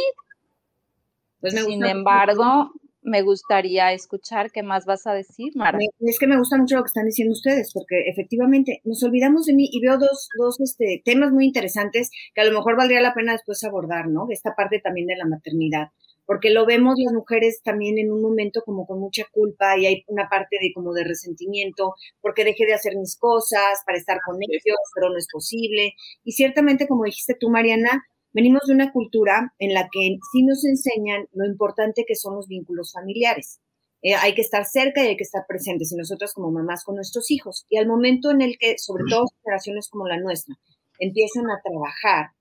Pues 1.40 1.54
Sin 1.54 1.86
embargo, 1.86 2.72
me 3.02 3.22
gustaría 3.22 3.92
escuchar 3.92 4.52
qué 4.52 4.64
más 4.64 4.86
vas 4.86 5.06
a 5.08 5.14
decir, 5.14 5.52
Mara. 5.56 5.78
Es 6.00 6.20
que 6.20 6.28
me 6.28 6.38
gusta 6.38 6.58
mucho 6.58 6.78
lo 6.78 6.84
que 6.84 6.88
están 6.88 7.06
diciendo 7.06 7.34
ustedes, 7.34 7.72
porque 7.74 8.08
efectivamente 8.08 8.82
nos 8.86 9.04
olvidamos 9.04 9.46
de 9.46 9.54
mí 9.54 9.70
y 9.72 9.82
veo 9.82 9.98
dos, 9.98 10.30
dos 10.40 10.60
este, 10.62 11.02
temas 11.04 11.32
muy 11.32 11.46
interesantes 11.46 12.10
que 12.34 12.42
a 12.42 12.46
lo 12.46 12.58
mejor 12.58 12.78
valdría 12.78 13.02
la 13.02 13.14
pena 13.14 13.34
después 13.34 13.64
abordar, 13.64 14.08
¿no? 14.08 14.28
Esta 14.30 14.56
parte 14.56 14.80
también 14.80 15.08
de 15.08 15.18
la 15.18 15.26
maternidad 15.26 15.90
porque 16.26 16.50
lo 16.50 16.66
vemos 16.66 16.96
las 16.98 17.14
mujeres 17.14 17.62
también 17.64 17.98
en 17.98 18.12
un 18.12 18.22
momento 18.22 18.62
como 18.66 18.86
con 18.86 19.00
mucha 19.00 19.26
culpa 19.32 19.78
y 19.78 19.86
hay 19.86 20.04
una 20.08 20.30
parte 20.30 20.58
de 20.62 20.72
como 20.74 20.94
de 20.94 21.04
resentimiento, 21.04 21.96
porque 22.22 22.46
dejé 22.46 22.66
de 22.66 22.74
hacer 22.74 22.96
mis 22.96 23.18
cosas 23.18 23.82
para 23.86 23.98
estar 23.98 24.20
con 24.26 24.38
ellos, 24.42 24.78
pero 24.96 25.10
no 25.10 25.18
es 25.18 25.28
posible. 25.32 25.94
Y 26.24 26.32
ciertamente, 26.34 26.88
como 26.88 27.04
dijiste 27.04 27.36
tú, 27.40 27.50
Mariana, 27.50 28.04
venimos 28.32 28.62
de 28.68 28.74
una 28.74 28.92
cultura 28.92 29.54
en 29.60 29.74
la 29.74 29.88
que 29.92 30.18
sí 30.32 30.44
nos 30.44 30.66
enseñan 30.66 31.28
lo 31.34 31.46
importante 31.46 32.06
que 32.08 32.16
son 32.16 32.36
los 32.36 32.48
vínculos 32.48 32.92
familiares. 32.94 33.60
Eh, 34.02 34.16
hay 34.16 34.34
que 34.34 34.42
estar 34.42 34.66
cerca 34.66 35.04
y 35.04 35.08
hay 35.08 35.18
que 35.18 35.24
estar 35.24 35.46
presentes, 35.48 35.92
y 35.92 35.96
nosotras 35.96 36.34
como 36.34 36.52
mamás 36.52 36.84
con 36.84 36.96
nuestros 36.96 37.32
hijos. 37.32 37.66
Y 37.70 37.78
al 37.78 37.88
momento 37.88 38.32
en 38.32 38.42
el 38.42 38.58
que, 38.60 38.78
sobre 38.78 39.06
todo 39.10 39.26
generaciones 39.44 39.88
como 39.90 40.08
la 40.08 40.20
nuestra, 40.20 40.56
empiezan 41.00 41.46
a 41.50 41.62
trabajar 41.64 42.32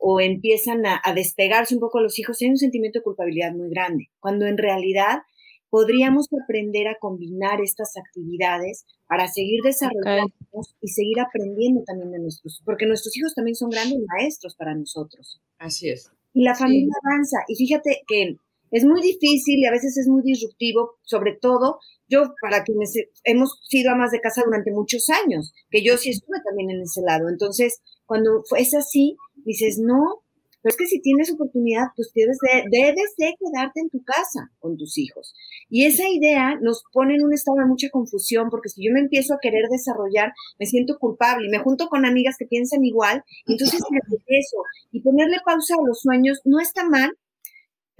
o 0.00 0.20
empiezan 0.20 0.84
a, 0.86 1.00
despegarse 1.14 1.74
un 1.74 1.80
poco 1.80 2.00
los 2.00 2.18
hijos, 2.18 2.40
hay 2.40 2.48
un 2.48 2.56
sentimiento 2.56 2.98
de 2.98 3.04
culpabilidad 3.04 3.52
muy 3.52 3.68
grande, 3.68 4.10
cuando 4.18 4.46
en 4.46 4.56
realidad 4.56 5.20
podríamos 5.68 6.26
aprender 6.42 6.88
a 6.88 6.96
combinar 6.98 7.60
estas 7.60 7.96
actividades 7.96 8.86
para 9.06 9.28
seguir 9.28 9.60
desarrollándonos 9.62 10.74
y 10.80 10.88
seguir 10.88 11.20
aprendiendo 11.20 11.82
también 11.84 12.10
de 12.12 12.18
nuestros, 12.18 12.62
porque 12.64 12.86
nuestros 12.86 13.16
hijos 13.16 13.34
también 13.34 13.54
son 13.54 13.70
grandes 13.70 13.98
maestros 14.06 14.56
para 14.56 14.74
nosotros. 14.74 15.40
Así 15.58 15.90
es. 15.90 16.10
Y 16.32 16.44
la 16.44 16.54
familia 16.54 16.94
avanza. 17.04 17.38
Y 17.46 17.56
fíjate 17.56 18.02
que 18.08 18.36
es 18.70 18.84
muy 18.84 19.00
difícil 19.00 19.58
y 19.58 19.66
a 19.66 19.70
veces 19.70 19.96
es 19.96 20.08
muy 20.08 20.22
disruptivo, 20.22 20.98
sobre 21.02 21.36
todo 21.40 21.78
yo, 22.10 22.34
para 22.42 22.64
quienes 22.64 22.92
hemos 23.24 23.60
sido 23.68 23.92
amas 23.92 24.10
de 24.10 24.20
casa 24.20 24.42
durante 24.44 24.72
muchos 24.72 25.08
años, 25.24 25.52
que 25.70 25.84
yo 25.84 25.96
sí 25.96 26.10
estuve 26.10 26.38
también 26.44 26.70
en 26.70 26.82
ese 26.82 27.02
lado. 27.02 27.28
Entonces, 27.28 27.80
cuando 28.04 28.42
es 28.58 28.74
así, 28.74 29.16
dices, 29.44 29.78
no, 29.78 30.22
pero 30.62 30.72
es 30.72 30.76
que 30.76 30.86
si 30.86 31.00
tienes 31.00 31.32
oportunidad, 31.32 31.86
pues 31.96 32.10
debes 32.14 32.36
de, 32.42 32.64
debes 32.70 33.14
de 33.16 33.34
quedarte 33.38 33.80
en 33.80 33.90
tu 33.90 34.02
casa 34.02 34.50
con 34.58 34.76
tus 34.76 34.98
hijos. 34.98 35.32
Y 35.70 35.86
esa 35.86 36.08
idea 36.08 36.58
nos 36.60 36.82
pone 36.92 37.14
en 37.14 37.22
un 37.22 37.32
estado 37.32 37.58
de 37.58 37.66
mucha 37.66 37.88
confusión, 37.90 38.50
porque 38.50 38.68
si 38.68 38.84
yo 38.84 38.92
me 38.92 39.00
empiezo 39.00 39.34
a 39.34 39.38
querer 39.40 39.68
desarrollar, 39.70 40.32
me 40.58 40.66
siento 40.66 40.98
culpable 40.98 41.46
y 41.46 41.50
me 41.50 41.60
junto 41.60 41.88
con 41.88 42.04
amigas 42.04 42.36
que 42.38 42.46
piensan 42.46 42.84
igual, 42.84 43.22
entonces 43.46 43.80
me 43.90 44.00
eso. 44.26 44.56
Y 44.90 45.00
ponerle 45.00 45.36
pausa 45.44 45.74
a 45.74 45.86
los 45.86 46.00
sueños 46.00 46.40
no 46.44 46.60
está 46.60 46.86
mal, 46.88 47.10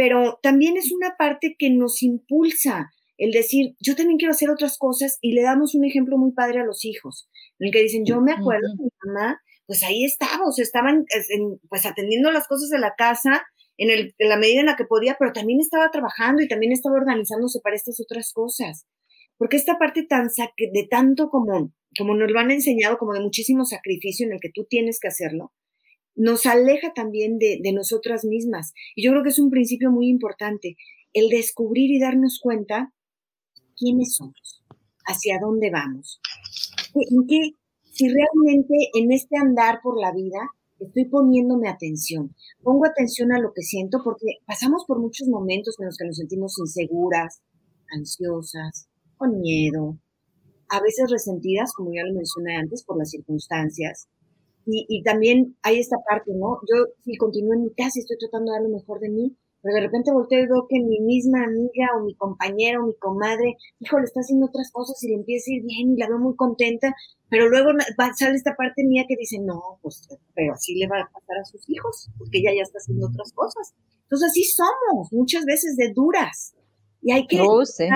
pero 0.01 0.39
también 0.43 0.79
es 0.79 0.93
una 0.93 1.15
parte 1.19 1.57
que 1.59 1.69
nos 1.69 2.03
impulsa 2.03 2.89
el 3.19 3.33
decir, 3.33 3.75
yo 3.81 3.95
también 3.97 4.17
quiero 4.17 4.33
hacer 4.33 4.49
otras 4.49 4.79
cosas 4.79 5.19
y 5.21 5.35
le 5.35 5.43
damos 5.43 5.75
un 5.75 5.85
ejemplo 5.85 6.17
muy 6.17 6.33
padre 6.33 6.61
a 6.61 6.65
los 6.65 6.87
hijos, 6.87 7.29
en 7.59 7.67
el 7.67 7.71
que 7.71 7.83
dicen, 7.83 8.07
yo 8.07 8.23
me 8.23 8.33
acuerdo 8.33 8.67
mi 8.79 8.89
mamá 9.05 9.39
pues 9.67 9.85
ahí 9.85 10.07
estábamos, 10.07 10.59
estaban 10.59 11.05
pues 11.69 11.85
atendiendo 11.85 12.33
las 12.33 12.49
cosas 12.49 12.71
de 12.71 12.79
la 12.79 12.95
casa, 12.97 13.43
en, 13.77 13.91
el, 13.91 14.15
en 14.17 14.29
la 14.31 14.39
medida 14.39 14.61
en 14.61 14.67
la 14.67 14.77
que 14.77 14.87
podía, 14.87 15.17
pero 15.19 15.35
también 15.35 15.61
estaba 15.61 15.91
trabajando 15.91 16.43
y 16.43 16.49
también 16.49 16.73
estaba 16.73 16.97
organizándose 16.97 17.61
para 17.63 17.77
estas 17.77 18.01
otras 18.01 18.33
cosas. 18.33 18.87
Porque 19.37 19.59
esta 19.59 19.79
parte 19.79 20.07
tan 20.09 20.29
de 20.29 20.89
tanto 20.91 21.29
como, 21.29 21.75
como 21.99 22.15
nos 22.15 22.33
lo 22.33 22.41
han 22.41 22.51
enseñado, 22.51 22.97
como 22.97 23.13
de 23.13 23.21
muchísimo 23.21 23.67
sacrificio 23.67 24.27
en 24.27 24.33
el 24.33 24.41
que 24.41 24.51
tú 24.53 24.65
tienes 24.65 24.99
que 24.99 25.09
hacerlo, 25.09 25.53
nos 26.21 26.45
aleja 26.45 26.93
también 26.95 27.39
de, 27.39 27.73
nosotras 27.73 28.27
mismas. 28.27 28.75
Y 28.95 29.05
yo 29.05 29.11
creo 29.11 29.23
que 29.23 29.31
es 29.31 29.39
un 29.39 29.51
principio 29.51 29.91
muy 29.91 30.09
importante, 30.09 30.77
el 31.15 31.31
descubrir 31.31 31.91
y 31.91 31.99
darnos 31.99 32.41
cuenta 32.43 32.93
quiénes 33.75 34.17
somos, 34.17 34.63
hacia 35.07 35.39
dónde 35.41 35.71
vamos, 35.71 36.21
en 36.95 37.27
qué, 37.27 37.53
si 37.93 38.09
realmente 38.09 38.75
en 38.95 39.11
este 39.13 39.39
andar 39.39 39.81
por 39.83 39.99
la 39.99 40.13
vida 40.13 40.39
estoy 40.79 41.07
poniéndome 41.07 41.69
atención, 41.69 42.35
pongo 42.63 42.85
atención 42.85 43.33
a 43.33 43.41
lo 43.41 43.53
que 43.55 43.63
siento 43.63 44.03
porque 44.05 44.41
pasamos 44.47 44.85
por 44.87 45.01
muchos 45.01 45.27
momentos 45.27 45.77
en 45.79 45.87
los 45.87 45.97
que 45.97 46.05
nos 46.05 46.17
sentimos 46.19 46.59
inseguras, 46.59 47.41
ansiosas, 47.91 48.89
con 49.17 49.41
miedo, 49.41 49.99
a 50.69 50.81
veces 50.83 51.11
resentidas, 51.11 51.73
como 51.73 51.93
ya 51.95 52.05
lo 52.05 52.15
mencioné 52.15 52.57
antes, 52.57 52.85
por 52.85 52.99
las 52.99 53.11
circunstancias. 53.11 54.09
Y, 54.67 54.87
y 54.89 55.03
también 55.03 55.57
hay 55.63 55.81
esta 55.81 55.97
parte, 56.09 56.33
¿no? 56.35 56.61
Yo 56.69 56.93
si 57.03 57.17
continúo 57.17 57.55
en 57.55 57.65
mi 57.65 57.71
casa 57.71 57.93
y 57.97 58.01
estoy 58.01 58.19
tratando 58.19 58.53
de 58.53 58.59
dar 58.59 58.69
lo 58.69 58.77
mejor 58.77 59.01
de 59.01 59.09
mí, 59.09 59.37
pero 59.63 59.75
de 59.75 59.83
repente 59.83 60.13
volteo 60.13 60.41
y 60.41 60.47
veo 60.47 60.67
que 60.69 60.81
mi 60.81 61.01
misma 61.01 61.45
amiga 61.45 61.89
o 61.97 62.05
mi 62.05 62.15
compañera 62.15 62.81
o 62.81 62.87
mi 62.87 62.95
comadre, 62.95 63.57
híjole, 63.79 64.05
está 64.05 64.21
haciendo 64.21 64.47
otras 64.47 64.71
cosas 64.73 65.03
y 65.03 65.09
le 65.09 65.17
empieza 65.17 65.51
a 65.51 65.55
ir 65.55 65.63
bien 65.65 65.93
y 65.93 65.97
la 65.99 66.09
veo 66.09 66.19
muy 66.19 66.35
contenta, 66.35 66.95
pero 67.29 67.49
luego 67.49 67.71
sale 68.17 68.37
esta 68.37 68.57
parte 68.57 68.85
mía 68.85 69.05
que 69.07 69.17
dice, 69.19 69.39
no, 69.41 69.79
pues, 69.83 70.09
pero 70.35 70.55
así 70.55 70.75
le 70.77 70.89
va 70.89 71.01
a 71.01 71.11
pasar 71.13 71.39
a 71.39 71.45
sus 71.45 71.69
hijos, 71.69 72.11
porque 72.19 72.39
ella 72.39 72.53
ya 72.57 72.63
está 72.63 72.79
haciendo 72.79 73.09
otras 73.09 73.33
cosas. 73.33 73.75
Entonces 74.03 74.31
así 74.31 74.45
somos, 74.45 75.13
muchas 75.13 75.45
veces 75.45 75.77
de 75.77 75.93
duras. 75.95 76.55
Y 77.03 77.13
hay 77.13 77.27
que 77.27 77.41
oh, 77.41 77.63
esta 77.63 77.89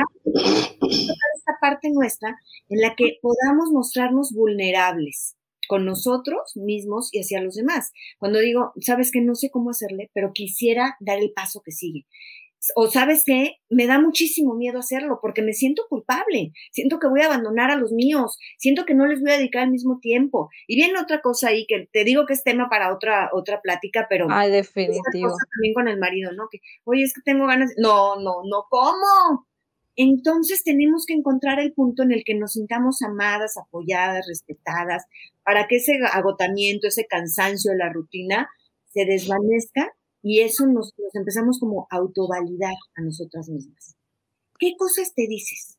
parte 1.60 1.90
nuestra 1.92 2.38
en 2.70 2.80
la 2.80 2.94
que 2.94 3.18
podamos 3.20 3.70
mostrarnos 3.70 4.32
vulnerables 4.32 5.36
con 5.68 5.84
nosotros 5.84 6.52
mismos 6.56 7.08
y 7.12 7.20
hacia 7.20 7.42
los 7.42 7.54
demás. 7.54 7.92
Cuando 8.18 8.38
digo, 8.38 8.72
sabes 8.80 9.10
que 9.10 9.20
no 9.20 9.34
sé 9.34 9.50
cómo 9.50 9.70
hacerle, 9.70 10.10
pero 10.14 10.32
quisiera 10.32 10.96
dar 11.00 11.18
el 11.18 11.32
paso 11.32 11.62
que 11.64 11.72
sigue. 11.72 12.06
O 12.76 12.86
sabes 12.86 13.24
que 13.26 13.56
me 13.68 13.86
da 13.86 14.00
muchísimo 14.00 14.54
miedo 14.54 14.78
hacerlo 14.78 15.18
porque 15.20 15.42
me 15.42 15.52
siento 15.52 15.84
culpable, 15.88 16.52
siento 16.72 16.98
que 16.98 17.08
voy 17.08 17.20
a 17.20 17.26
abandonar 17.26 17.70
a 17.70 17.76
los 17.76 17.92
míos, 17.92 18.38
siento 18.56 18.86
que 18.86 18.94
no 18.94 19.06
les 19.06 19.20
voy 19.20 19.32
a 19.32 19.36
dedicar 19.36 19.64
el 19.64 19.70
mismo 19.70 19.98
tiempo. 20.00 20.48
Y 20.66 20.76
viene 20.76 20.98
otra 20.98 21.20
cosa 21.20 21.48
ahí 21.48 21.66
que 21.66 21.88
te 21.92 22.04
digo 22.04 22.24
que 22.24 22.32
es 22.32 22.42
tema 22.42 22.70
para 22.70 22.94
otra 22.94 23.28
otra 23.32 23.60
plática, 23.60 24.06
pero 24.08 24.28
definitivo. 24.50 25.28
Cosa 25.28 25.44
también 25.54 25.74
con 25.74 25.88
el 25.88 25.98
marido, 25.98 26.32
¿no? 26.32 26.48
Que, 26.50 26.60
oye, 26.84 27.02
es 27.02 27.12
que 27.12 27.20
tengo 27.22 27.46
ganas. 27.46 27.72
No, 27.76 28.16
no, 28.16 28.42
no, 28.44 28.64
¿cómo? 28.70 29.46
Entonces 29.96 30.64
tenemos 30.64 31.06
que 31.06 31.14
encontrar 31.14 31.60
el 31.60 31.72
punto 31.72 32.02
en 32.02 32.12
el 32.12 32.24
que 32.24 32.34
nos 32.34 32.54
sintamos 32.54 33.02
amadas, 33.02 33.56
apoyadas, 33.56 34.26
respetadas, 34.28 35.04
para 35.44 35.66
que 35.68 35.76
ese 35.76 35.98
agotamiento, 36.12 36.88
ese 36.88 37.06
cansancio 37.06 37.72
de 37.72 37.78
la 37.78 37.92
rutina 37.92 38.48
se 38.92 39.04
desvanezca 39.04 39.92
y 40.22 40.40
eso 40.40 40.66
nos, 40.66 40.94
empezamos 41.12 41.60
como 41.60 41.86
a 41.90 41.96
autovalidar 41.96 42.74
a 42.96 43.02
nosotras 43.02 43.48
mismas. 43.48 43.96
¿Qué 44.58 44.74
cosas 44.78 45.12
te 45.14 45.26
dices? 45.28 45.78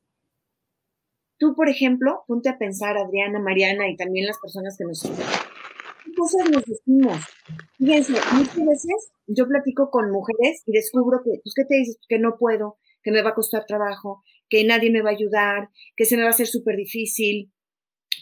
Tú, 1.38 1.56
por 1.56 1.68
ejemplo, 1.68 2.24
ponte 2.28 2.50
a 2.50 2.58
pensar, 2.58 2.98
Adriana, 2.98 3.40
Mariana 3.40 3.90
y 3.90 3.98
también 3.98 4.28
las 4.28 4.38
personas 4.40 4.78
que 4.78 4.86
nos 4.86 5.04
escuchan. 5.04 5.26
¿Qué 6.06 6.14
cosas 6.14 6.50
nos 6.50 6.64
decimos? 6.64 7.18
Fíjense, 7.78 8.14
muchas 8.34 8.66
veces 8.66 9.12
yo 9.28 9.48
platico 9.48 9.90
con 9.90 10.12
mujeres 10.12 10.62
y 10.66 10.72
descubro 10.72 11.22
que, 11.24 11.42
pues, 11.44 11.54
¿qué 11.56 11.66
te 11.66 11.76
dices? 11.76 11.98
Que 12.08 12.20
no 12.20 12.38
puedo, 12.38 12.78
que 13.06 13.12
me 13.12 13.22
va 13.22 13.30
a 13.30 13.36
costar 13.36 13.66
trabajo, 13.68 14.24
que 14.50 14.64
nadie 14.64 14.90
me 14.90 15.04
va 15.04 15.12
a 15.12 15.14
ayudar, 15.14 15.70
que 15.96 16.06
se 16.06 16.18
me 16.18 16.24
va 16.24 16.30
a 16.30 16.32
hacer 16.32 16.48
súper 16.48 16.76
difícil, 16.76 17.54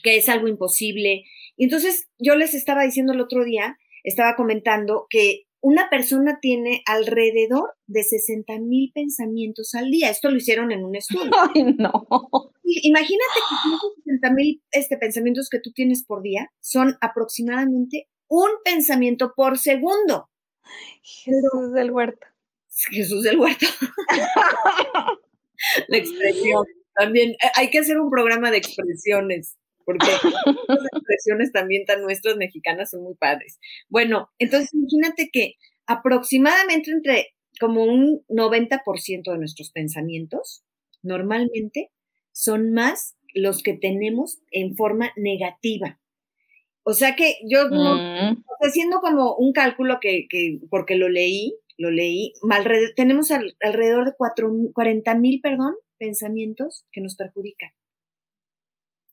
que 0.03 0.17
es 0.17 0.27
algo 0.27 0.49
imposible. 0.49 1.23
Y 1.55 1.63
entonces 1.63 2.09
yo 2.19 2.35
les 2.35 2.53
estaba 2.53 2.83
diciendo 2.83 3.13
el 3.13 3.21
otro 3.21 3.45
día, 3.45 3.77
estaba 4.03 4.35
comentando 4.35 5.07
que 5.09 5.43
una 5.61 5.89
persona 5.89 6.39
tiene 6.41 6.83
alrededor 6.85 7.75
de 7.87 8.03
60 8.03 8.59
mil 8.59 8.91
pensamientos 8.93 9.73
al 9.73 9.89
día. 9.89 10.09
Esto 10.09 10.29
lo 10.29 10.35
hicieron 10.35 10.73
en 10.73 10.83
un 10.83 10.97
estudio. 10.97 11.31
Ay, 11.55 11.63
no. 11.77 12.05
Imagínate 12.63 13.39
que 13.49 13.69
esos 13.69 13.93
60 14.03 14.33
mil 14.33 14.61
este, 14.71 14.97
pensamientos 14.97 15.47
que 15.49 15.61
tú 15.61 15.71
tienes 15.71 16.03
por 16.05 16.21
día 16.21 16.51
son 16.59 16.97
aproximadamente 16.99 18.09
un 18.27 18.49
pensamiento 18.65 19.31
por 19.33 19.57
segundo. 19.57 20.29
Jesús 21.01 21.71
del 21.73 21.91
huerto. 21.91 22.32
Jesús 22.91 23.23
del 23.23 23.39
Huerto. 23.39 23.65
la 25.87 25.97
expresión. 25.97 26.65
También 26.95 27.31
eh, 27.31 27.51
hay 27.55 27.69
que 27.69 27.79
hacer 27.79 27.99
un 27.99 28.09
programa 28.09 28.51
de 28.51 28.57
expresiones, 28.57 29.57
porque 29.85 30.07
las 30.67 30.85
expresiones 30.93 31.51
también 31.51 31.85
tan 31.85 32.01
nuestras 32.01 32.37
mexicanas 32.37 32.91
son 32.91 33.03
muy 33.03 33.15
padres. 33.15 33.59
Bueno, 33.89 34.29
entonces 34.39 34.73
imagínate 34.73 35.29
que 35.31 35.55
aproximadamente 35.85 36.91
entre 36.91 37.33
como 37.59 37.83
un 37.83 38.23
90% 38.29 39.31
de 39.31 39.37
nuestros 39.37 39.71
pensamientos 39.71 40.63
normalmente 41.01 41.91
son 42.31 42.73
más 42.73 43.15
los 43.33 43.61
que 43.61 43.73
tenemos 43.73 44.39
en 44.51 44.75
forma 44.75 45.11
negativa. 45.15 45.99
O 46.83 46.93
sea 46.93 47.15
que 47.15 47.37
yo, 47.49 47.69
mm. 47.69 48.43
haciendo 48.61 48.99
como 48.99 49.35
un 49.35 49.53
cálculo 49.53 49.99
que, 50.01 50.27
que, 50.29 50.59
porque 50.69 50.95
lo 50.95 51.09
leí, 51.09 51.55
lo 51.77 51.91
leí, 51.91 52.33
tenemos 52.95 53.31
alrededor 53.31 54.05
de 54.05 54.13
40 54.73 55.15
mil, 55.15 55.41
perdón, 55.41 55.75
pensamientos 55.97 56.85
que 56.91 57.01
nos 57.01 57.15
perjudican. 57.15 57.71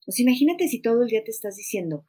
Pues 0.05 0.19
imagínate 0.21 0.69
si 0.69 0.81
todo 0.81 1.03
el 1.03 1.09
día 1.09 1.23
te 1.25 1.31
estás 1.31 1.57
diciendo, 1.57 2.05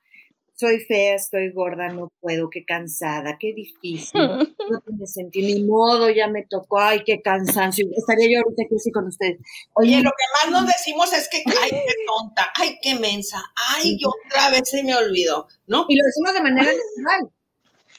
soy 0.55 0.79
fea, 0.79 1.15
estoy 1.15 1.51
gorda, 1.51 1.89
no 1.89 2.11
puedo, 2.19 2.49
qué 2.49 2.63
cansada, 2.65 3.37
qué 3.39 3.53
difícil, 3.53 4.21
no 4.69 4.79
tiene 4.85 5.07
sentido, 5.07 5.47
ni 5.47 5.63
modo, 5.63 6.09
ya 6.09 6.27
me 6.27 6.45
tocó, 6.45 6.79
ay, 6.79 7.03
qué 7.03 7.21
cansancio, 7.21 7.87
estaría 7.95 8.29
yo 8.31 8.43
ahorita 8.43 8.63
aquí 8.63 8.91
con 8.91 9.07
ustedes. 9.07 9.39
Oye, 9.73 9.97
lo 9.97 10.11
que 10.11 10.49
más 10.49 10.51
nos 10.51 10.67
decimos 10.67 11.11
es 11.13 11.27
que, 11.29 11.43
ay, 11.45 11.69
qué 11.71 11.93
tonta, 12.05 12.51
ay, 12.55 12.77
qué 12.81 12.95
mensa, 12.95 13.41
ay, 13.55 13.97
yo 13.99 14.09
otra 14.27 14.51
vez 14.51 14.69
se 14.69 14.83
me 14.83 14.95
olvidó, 14.95 15.47
¿no? 15.67 15.85
Y 15.89 15.95
lo 15.95 16.05
decimos 16.05 16.33
de 16.33 16.41
manera 16.41 16.71
natural. 16.71 17.31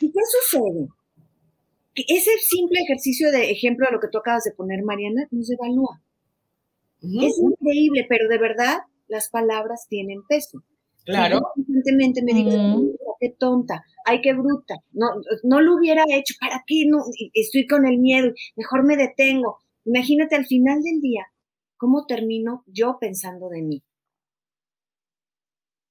¿Y 0.01 0.13
qué 0.13 0.21
sucede? 0.31 0.89
Ese 1.95 2.31
simple 2.39 2.81
ejercicio 2.81 3.31
de 3.31 3.51
ejemplo 3.51 3.87
de 3.87 3.93
lo 3.93 4.01
que 4.01 4.09
tú 4.09 4.19
acabas 4.19 4.45
de 4.45 4.53
poner, 4.53 4.83
Mariana, 4.83 5.27
nos 5.31 5.51
evalúa. 5.51 6.01
Es 7.03 7.39
increíble, 7.39 8.07
pero 8.09 8.29
de 8.29 8.39
verdad 8.39 8.79
las 9.09 9.29
palabras 9.29 9.87
tienen 9.89 10.23
peso. 10.29 10.63
Claro. 11.05 11.41
Constantemente 11.55 12.23
me 12.23 12.33
digo, 12.33 12.51
qué 13.21 13.35
tonta, 13.37 13.85
ay, 14.05 14.21
qué 14.21 14.33
bruta, 14.35 14.77
no, 14.93 15.07
no 15.43 15.61
lo 15.61 15.77
hubiera 15.77 16.05
hecho, 16.09 16.35
¿para 16.41 16.63
qué? 16.67 16.85
No, 16.89 16.99
estoy 17.35 17.67
con 17.67 17.87
el 17.87 17.99
miedo, 17.99 18.33
mejor 18.57 18.85
me 18.85 18.97
detengo. 18.97 19.59
Imagínate 19.85 20.37
al 20.37 20.47
final 20.47 20.81
del 20.81 21.01
día, 21.01 21.27
¿cómo 21.77 22.07
termino 22.07 22.65
yo 22.67 22.99
pensando 23.01 23.49
de 23.49 23.63
mí? 23.63 23.83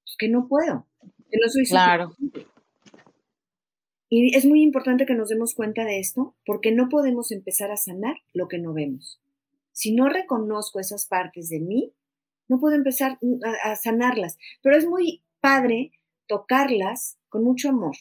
Pues 0.04 0.16
que 0.18 0.30
no 0.30 0.48
puedo, 0.48 0.88
que 1.30 1.38
no 1.42 1.50
soy 1.50 1.66
Claro. 1.66 2.14
Y 4.14 4.36
es 4.36 4.46
muy 4.46 4.62
importante 4.62 5.06
que 5.06 5.16
nos 5.16 5.30
demos 5.30 5.56
cuenta 5.56 5.86
de 5.86 5.98
esto 5.98 6.36
porque 6.46 6.74
no 6.74 6.90
podemos 6.90 7.32
empezar 7.32 7.72
a 7.72 7.78
sanar 7.78 8.18
lo 8.34 8.50
que 8.50 8.58
no 8.58 8.74
vemos. 8.74 9.22
Si 9.72 9.96
no 9.96 10.10
reconozco 10.10 10.82
esas 10.82 11.08
partes 11.08 11.48
de 11.48 11.62
mí, 11.62 11.94
no 12.50 12.60
puedo 12.60 12.76
empezar 12.76 13.18
a, 13.64 13.76
sanarlas. 13.78 14.38
Pero 14.62 14.76
es 14.76 14.86
muy 14.86 15.24
padre 15.40 15.94
tocarlas 16.28 17.20
con 17.30 17.46
mucho 17.46 17.70
amor, 17.70 17.96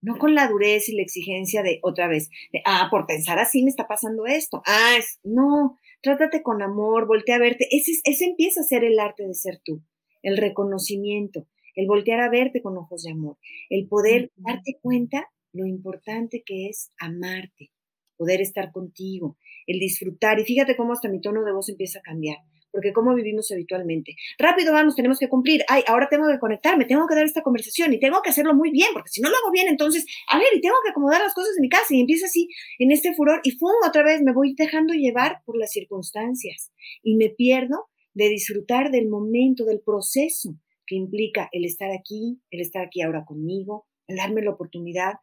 no 0.00 0.16
con 0.16 0.34
la 0.34 0.48
dureza 0.48 0.90
y 0.90 0.96
la 0.96 1.02
exigencia 1.02 1.62
de 1.62 1.80
otra 1.82 2.08
vez, 2.08 2.30
de, 2.50 2.62
ah, 2.64 2.88
por 2.90 3.06
pensar 3.06 3.38
así 3.38 3.62
me 3.62 3.68
está 3.68 3.86
pasando 3.86 4.24
esto. 4.24 4.62
Ah, 4.64 4.94
es, 4.98 5.20
no, 5.22 5.78
trátate 6.00 6.42
con 6.42 6.62
amor, 6.62 7.06
voltea 7.06 7.36
a 7.36 7.40
verte. 7.40 7.68
Ese, 7.70 7.92
ese 8.04 8.24
empieza 8.24 8.62
a 8.62 8.64
ser 8.64 8.84
el 8.84 8.98
arte 8.98 9.26
de 9.26 9.34
ser 9.34 9.60
tú, 9.62 9.82
el 10.22 10.38
reconocimiento, 10.38 11.46
el 11.74 11.86
voltear 11.86 12.20
a 12.20 12.30
verte 12.30 12.62
con 12.62 12.78
ojos 12.78 13.02
de 13.02 13.12
amor, 13.12 13.36
el 13.68 13.86
poder 13.86 14.32
darte 14.36 14.78
cuenta 14.80 15.28
lo 15.52 15.66
importante 15.66 16.42
que 16.44 16.68
es 16.68 16.92
amarte, 16.98 17.70
poder 18.16 18.40
estar 18.40 18.72
contigo, 18.72 19.36
el 19.66 19.78
disfrutar. 19.78 20.38
Y 20.40 20.44
fíjate 20.44 20.76
cómo 20.76 20.92
hasta 20.92 21.08
mi 21.08 21.20
tono 21.20 21.44
de 21.44 21.52
voz 21.52 21.68
empieza 21.68 21.98
a 21.98 22.02
cambiar, 22.02 22.38
porque 22.70 22.92
cómo 22.92 23.14
vivimos 23.14 23.50
habitualmente. 23.50 24.14
Rápido 24.38 24.72
vamos, 24.72 24.96
tenemos 24.96 25.18
que 25.18 25.28
cumplir. 25.28 25.62
Ay, 25.68 25.82
ahora 25.86 26.08
tengo 26.10 26.28
que 26.28 26.38
conectarme, 26.38 26.84
tengo 26.84 27.06
que 27.06 27.14
dar 27.14 27.24
esta 27.24 27.42
conversación 27.42 27.92
y 27.92 28.00
tengo 28.00 28.22
que 28.22 28.30
hacerlo 28.30 28.54
muy 28.54 28.70
bien, 28.70 28.90
porque 28.92 29.10
si 29.10 29.20
no 29.20 29.28
lo 29.28 29.36
hago 29.36 29.50
bien, 29.50 29.68
entonces, 29.68 30.06
a 30.28 30.38
ver, 30.38 30.48
y 30.54 30.60
tengo 30.60 30.76
que 30.84 30.90
acomodar 30.90 31.20
las 31.20 31.34
cosas 31.34 31.52
en 31.56 31.62
mi 31.62 31.68
casa 31.68 31.94
y 31.94 32.00
empieza 32.00 32.26
así 32.26 32.48
en 32.78 32.92
este 32.92 33.14
furor 33.14 33.40
y 33.44 33.52
¡fum! 33.52 33.72
otra 33.86 34.02
vez 34.02 34.22
me 34.22 34.32
voy 34.32 34.54
dejando 34.56 34.94
llevar 34.94 35.38
por 35.44 35.58
las 35.58 35.72
circunstancias 35.72 36.72
y 37.02 37.16
me 37.16 37.30
pierdo 37.30 37.88
de 38.14 38.28
disfrutar 38.28 38.90
del 38.90 39.08
momento, 39.08 39.64
del 39.64 39.80
proceso 39.80 40.54
que 40.86 40.96
implica 40.96 41.48
el 41.52 41.64
estar 41.64 41.90
aquí, 41.90 42.40
el 42.50 42.60
estar 42.60 42.84
aquí 42.84 43.02
ahora 43.02 43.24
conmigo, 43.24 43.86
el 44.06 44.16
darme 44.16 44.42
la 44.42 44.50
oportunidad 44.50 45.14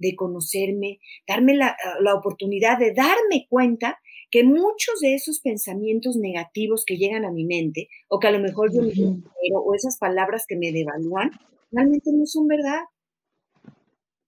de 0.00 0.16
conocerme, 0.16 0.98
darme 1.28 1.54
la, 1.54 1.76
la 2.00 2.14
oportunidad 2.14 2.78
de 2.78 2.92
darme 2.92 3.46
cuenta 3.48 3.98
que 4.30 4.44
muchos 4.44 5.00
de 5.00 5.14
esos 5.14 5.40
pensamientos 5.40 6.16
negativos 6.16 6.84
que 6.86 6.96
llegan 6.96 7.24
a 7.24 7.32
mi 7.32 7.44
mente, 7.44 7.88
o 8.08 8.18
que 8.18 8.28
a 8.28 8.30
lo 8.30 8.38
mejor 8.38 8.72
yo 8.72 8.82
me 8.82 8.92
quiero, 8.92 9.60
o 9.64 9.74
esas 9.74 9.98
palabras 9.98 10.44
que 10.48 10.56
me 10.56 10.72
devalúan, 10.72 11.30
realmente 11.70 12.10
no 12.12 12.26
son 12.26 12.46
verdad. 12.46 12.80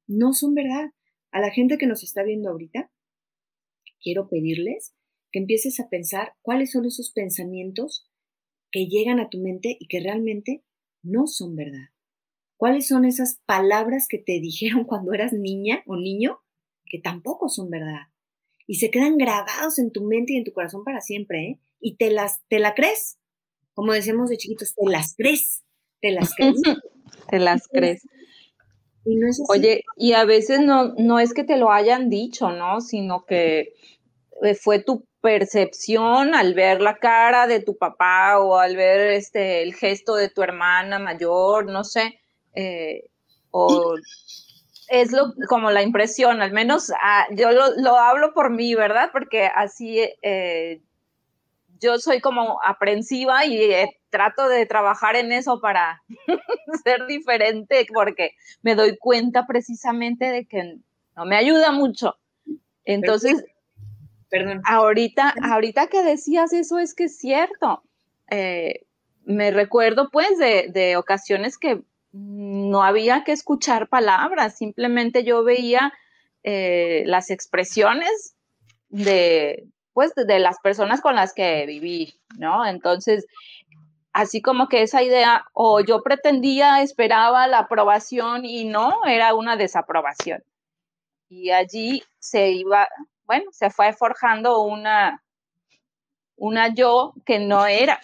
No 0.07 0.33
son 0.33 0.55
verdad. 0.55 0.91
A 1.31 1.41
la 1.41 1.51
gente 1.51 1.79
que 1.79 1.87
nos 1.87 2.03
está 2.03 2.23
viendo 2.23 2.51
ahorita, 2.51 2.91
quiero 4.03 4.29
pedirles 4.29 4.95
que 5.31 5.39
empieces 5.39 5.81
a 5.81 5.89
pensar 5.89 6.35
cuáles 6.43 6.73
son 6.73 6.85
esos 6.85 7.13
pensamientos 7.13 8.11
que 8.71 8.87
llegan 8.87 9.21
a 9.21 9.31
tu 9.31 9.39
mente 9.39 9.77
y 9.79 9.87
que 9.87 10.01
realmente 10.01 10.63
no 11.03 11.27
son 11.27 11.55
verdad. 11.57 11.92
¿Cuáles 12.63 12.87
son 12.87 13.05
esas 13.05 13.41
palabras 13.45 14.07
que 14.09 14.19
te 14.19 14.35
dijeron 14.41 14.85
cuando 14.85 15.13
eras 15.13 15.33
niña 15.33 15.83
o 15.85 15.97
niño 15.97 16.39
que 16.87 17.01
tampoco 17.01 17.49
son 17.49 17.71
verdad? 17.71 18.07
y 18.69 18.77
se 18.77 18.93
quedan 18.93 19.19
grabados 19.19 19.81
en 19.81 19.91
tu 19.91 20.05
mente 20.05 20.35
y 20.35 20.37
en 20.37 20.45
tu 20.45 20.53
corazón 20.53 20.85
para 20.85 21.01
siempre, 21.01 21.43
¿eh? 21.43 21.61
Y 21.81 21.97
te 21.97 22.13
las, 22.13 22.41
te 22.47 22.61
la 22.61 22.75
crees, 22.75 23.19
como 23.75 23.93
decíamos 23.93 24.31
de 24.31 24.37
chiquitos, 24.37 24.77
te 24.77 24.89
las 24.89 25.17
crees, 25.17 25.65
te 26.01 26.13
las 26.13 26.33
crees. 26.37 26.63
te 27.29 27.39
las 27.41 27.67
crees. 27.67 28.03
Oye, 29.49 29.83
y 29.97 30.13
a 30.13 30.25
veces 30.25 30.61
no, 30.61 30.95
no 30.97 31.19
es 31.19 31.35
que 31.35 31.43
te 31.43 31.57
lo 31.57 31.73
hayan 31.73 32.09
dicho, 32.11 32.53
¿no? 32.53 32.81
Sino 32.81 33.25
que 33.27 33.75
eh, 34.43 34.55
fue 34.55 34.81
tu 34.81 35.05
percepción 35.21 36.37
al 36.37 36.55
ver 36.55 36.81
la 36.81 36.99
cara 36.99 37.49
de 37.49 37.59
tu 37.59 37.77
papá 37.77 38.39
o 38.39 38.57
al 38.57 38.77
ver 38.77 39.11
este 39.11 39.65
el 39.65 39.75
gesto 39.75 40.15
de 40.15 40.29
tu 40.29 40.45
hermana 40.45 41.01
mayor, 41.01 41.67
no 41.67 41.83
sé, 41.83 42.21
eh, 42.55 43.05
o 43.51 43.95
es 44.89 45.13
lo, 45.13 45.33
como 45.49 45.71
la 45.71 45.83
impresión, 45.83 46.43
al 46.43 46.53
menos 46.53 46.93
ah, 47.01 47.27
yo 47.31 47.51
lo, 47.51 47.97
hablo 47.97 48.35
por 48.35 48.51
mí, 48.51 48.75
¿verdad? 48.75 49.11
Porque 49.13 49.47
así 49.47 50.01
eh, 50.23 50.81
yo 51.81 51.99
soy 51.99 52.21
como 52.21 52.59
aprensiva 52.63 53.45
y 53.47 53.57
eh, 53.57 54.01
trato 54.11 54.49
de 54.49 54.67
trabajar 54.67 55.17
en 55.17 55.33
eso 55.33 55.61
para 55.61 56.03
ser 56.85 57.07
diferente, 57.07 57.87
porque 57.93 58.33
me 58.63 58.75
doy 58.75 58.97
cuenta 58.99 59.47
precisamente 59.47 60.27
de 60.27 60.47
que 60.47 60.77
no 61.17 61.25
me 61.25 61.37
ayuda 61.37 61.73
mucho. 61.73 62.17
Entonces, 62.85 63.45
Perdón. 64.33 64.63
Ahorita, 64.65 65.35
ahorita 65.43 65.89
que 65.89 66.03
decías 66.03 66.55
eso 66.55 66.79
es 66.79 66.95
que 66.95 67.05
es 67.05 67.19
cierto. 67.19 67.83
Eh, 68.31 68.87
me 69.25 69.51
recuerdo 69.51 70.09
pues 70.11 70.39
de, 70.39 70.69
de 70.73 70.97
ocasiones 70.97 71.59
que 71.59 71.83
no 72.13 72.83
había 72.83 73.25
que 73.25 73.33
escuchar 73.33 73.89
palabras, 73.89 74.57
simplemente 74.57 75.25
yo 75.25 75.45
veía 75.45 75.93
eh, 76.43 77.05
las 77.07 77.31
expresiones 77.31 78.37
de, 78.89 79.65
pues, 79.93 80.15
de 80.15 80.39
las 80.39 80.59
personas 80.61 81.01
con 81.01 81.17
las 81.17 81.33
que 81.33 81.65
viví, 81.67 82.15
¿no? 82.39 82.67
Entonces, 82.67 83.27
así 84.13 84.43
como 84.43 84.69
que 84.69 84.83
esa 84.83 85.03
idea, 85.03 85.47
o 85.55 85.81
yo 85.81 86.03
pretendía, 86.03 86.83
esperaba 86.83 87.47
la 87.47 87.61
aprobación 87.61 88.45
y 88.45 88.65
no, 88.65 89.05
era 89.07 89.35
una 89.35 89.57
desaprobación. 89.57 90.43
Y 91.29 91.51
allí 91.51 92.03
se 92.19 92.51
iba, 92.51 92.89
bueno, 93.25 93.51
se 93.53 93.71
fue 93.71 93.93
forjando 93.95 94.63
una, 94.63 95.23
una 96.37 96.75
yo 96.75 97.15
que 97.25 97.39
no 97.39 97.67
era, 97.67 98.01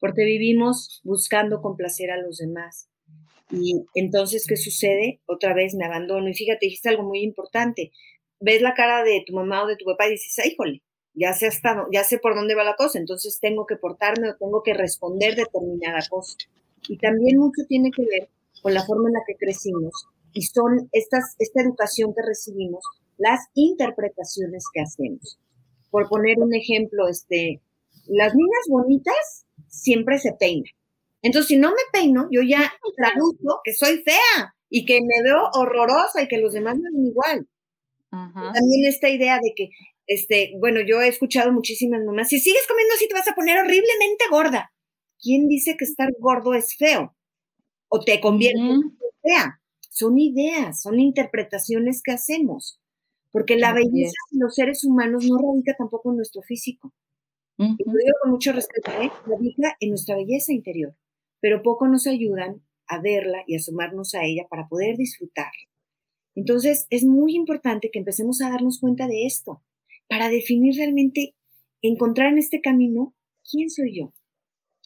porque 0.00 0.24
vivimos 0.24 1.00
buscando 1.04 1.62
complacer 1.62 2.10
a 2.10 2.20
los 2.20 2.38
demás. 2.38 2.88
Y 3.50 3.84
entonces, 3.94 4.46
¿qué 4.46 4.56
sucede? 4.56 5.20
Otra 5.26 5.54
vez 5.54 5.74
me 5.74 5.84
abandono. 5.84 6.28
Y 6.28 6.34
fíjate, 6.34 6.66
dijiste 6.66 6.88
algo 6.88 7.04
muy 7.04 7.20
importante. 7.22 7.92
Ves 8.40 8.60
la 8.60 8.74
cara 8.74 9.04
de 9.04 9.22
tu 9.26 9.34
mamá 9.34 9.64
o 9.64 9.66
de 9.66 9.76
tu 9.76 9.84
papá 9.84 10.06
y 10.08 10.12
dices, 10.12 10.38
¡ay, 10.44 10.50
híjole! 10.52 10.82
Ya 11.14 11.32
sé, 11.32 11.46
hasta, 11.46 11.86
ya 11.92 12.04
sé 12.04 12.18
por 12.18 12.34
dónde 12.34 12.54
va 12.54 12.62
la 12.62 12.76
cosa, 12.76 12.98
entonces 12.98 13.38
tengo 13.40 13.64
que 13.64 13.76
portarme 13.76 14.30
o 14.30 14.36
tengo 14.36 14.62
que 14.62 14.74
responder 14.74 15.34
determinada 15.34 16.00
cosa. 16.10 16.36
Y 16.88 16.98
también 16.98 17.38
mucho 17.38 17.62
tiene 17.66 17.90
que 17.90 18.02
ver 18.02 18.28
con 18.60 18.74
la 18.74 18.84
forma 18.84 19.08
en 19.08 19.14
la 19.14 19.22
que 19.26 19.34
crecimos 19.34 20.08
y 20.36 20.42
son 20.42 20.90
estas, 20.92 21.34
esta 21.38 21.62
educación 21.62 22.12
que 22.14 22.20
recibimos, 22.20 22.84
las 23.16 23.40
interpretaciones 23.54 24.66
que 24.70 24.82
hacemos. 24.82 25.38
Por 25.90 26.08
poner 26.10 26.38
un 26.40 26.54
ejemplo, 26.54 27.08
este, 27.08 27.62
las 28.06 28.34
niñas 28.34 28.64
bonitas 28.68 29.45
siempre 29.76 30.18
se 30.18 30.32
peina. 30.38 30.68
Entonces, 31.22 31.48
si 31.48 31.56
no 31.56 31.70
me 31.70 31.82
peino, 31.92 32.28
yo 32.30 32.42
ya 32.42 32.72
traduzco 32.96 33.60
que 33.64 33.74
soy 33.74 34.02
fea 34.02 34.54
y 34.68 34.84
que 34.84 35.00
me 35.00 35.22
veo 35.22 35.50
horrorosa 35.54 36.22
y 36.22 36.28
que 36.28 36.38
los 36.38 36.52
demás 36.52 36.76
me 36.76 36.90
ven 36.92 37.06
igual. 37.06 37.48
También 38.10 38.86
esta 38.86 39.10
idea 39.10 39.38
de 39.42 39.52
que, 39.54 39.68
este, 40.06 40.52
bueno, 40.58 40.80
yo 40.80 41.02
he 41.02 41.08
escuchado 41.08 41.52
muchísimas 41.52 42.02
mamás, 42.04 42.28
si 42.28 42.38
sigues 42.38 42.66
comiendo 42.66 42.94
así 42.94 43.08
te 43.08 43.14
vas 43.14 43.28
a 43.28 43.34
poner 43.34 43.58
horriblemente 43.58 44.24
gorda. 44.30 44.72
¿Quién 45.20 45.48
dice 45.48 45.76
que 45.78 45.84
estar 45.84 46.08
gordo 46.18 46.54
es 46.54 46.76
feo? 46.76 47.14
O 47.88 48.00
te 48.00 48.20
convierte 48.20 48.58
en 48.58 48.98
fea. 49.22 49.60
Son 49.90 50.18
ideas, 50.18 50.82
son 50.82 50.98
interpretaciones 50.98 52.02
que 52.02 52.12
hacemos. 52.12 52.80
Porque 53.32 53.56
la 53.56 53.72
belleza 53.72 54.16
de 54.30 54.38
los 54.40 54.54
seres 54.54 54.84
humanos 54.84 55.24
no 55.26 55.36
radica 55.36 55.74
tampoco 55.76 56.10
en 56.10 56.16
nuestro 56.16 56.42
físico. 56.42 56.92
Y 57.58 57.84
lo 57.84 57.92
digo 57.92 58.16
con 58.22 58.32
mucho 58.32 58.52
respeto, 58.52 58.90
¿eh? 59.00 59.10
radica 59.26 59.76
en 59.80 59.90
nuestra 59.90 60.16
belleza 60.16 60.52
interior, 60.52 60.94
pero 61.40 61.62
poco 61.62 61.88
nos 61.88 62.06
ayudan 62.06 62.62
a 62.86 63.00
verla 63.00 63.42
y 63.46 63.56
a 63.56 63.60
sumarnos 63.60 64.14
a 64.14 64.24
ella 64.24 64.46
para 64.48 64.68
poder 64.68 64.96
disfrutarla. 64.96 65.52
Entonces, 66.34 66.86
es 66.90 67.04
muy 67.04 67.34
importante 67.34 67.90
que 67.90 67.98
empecemos 67.98 68.42
a 68.42 68.50
darnos 68.50 68.78
cuenta 68.78 69.06
de 69.06 69.24
esto, 69.24 69.62
para 70.08 70.28
definir 70.28 70.76
realmente, 70.76 71.34
encontrar 71.82 72.32
en 72.32 72.38
este 72.38 72.60
camino 72.60 73.14
quién 73.50 73.70
soy 73.70 73.98
yo, 73.98 74.12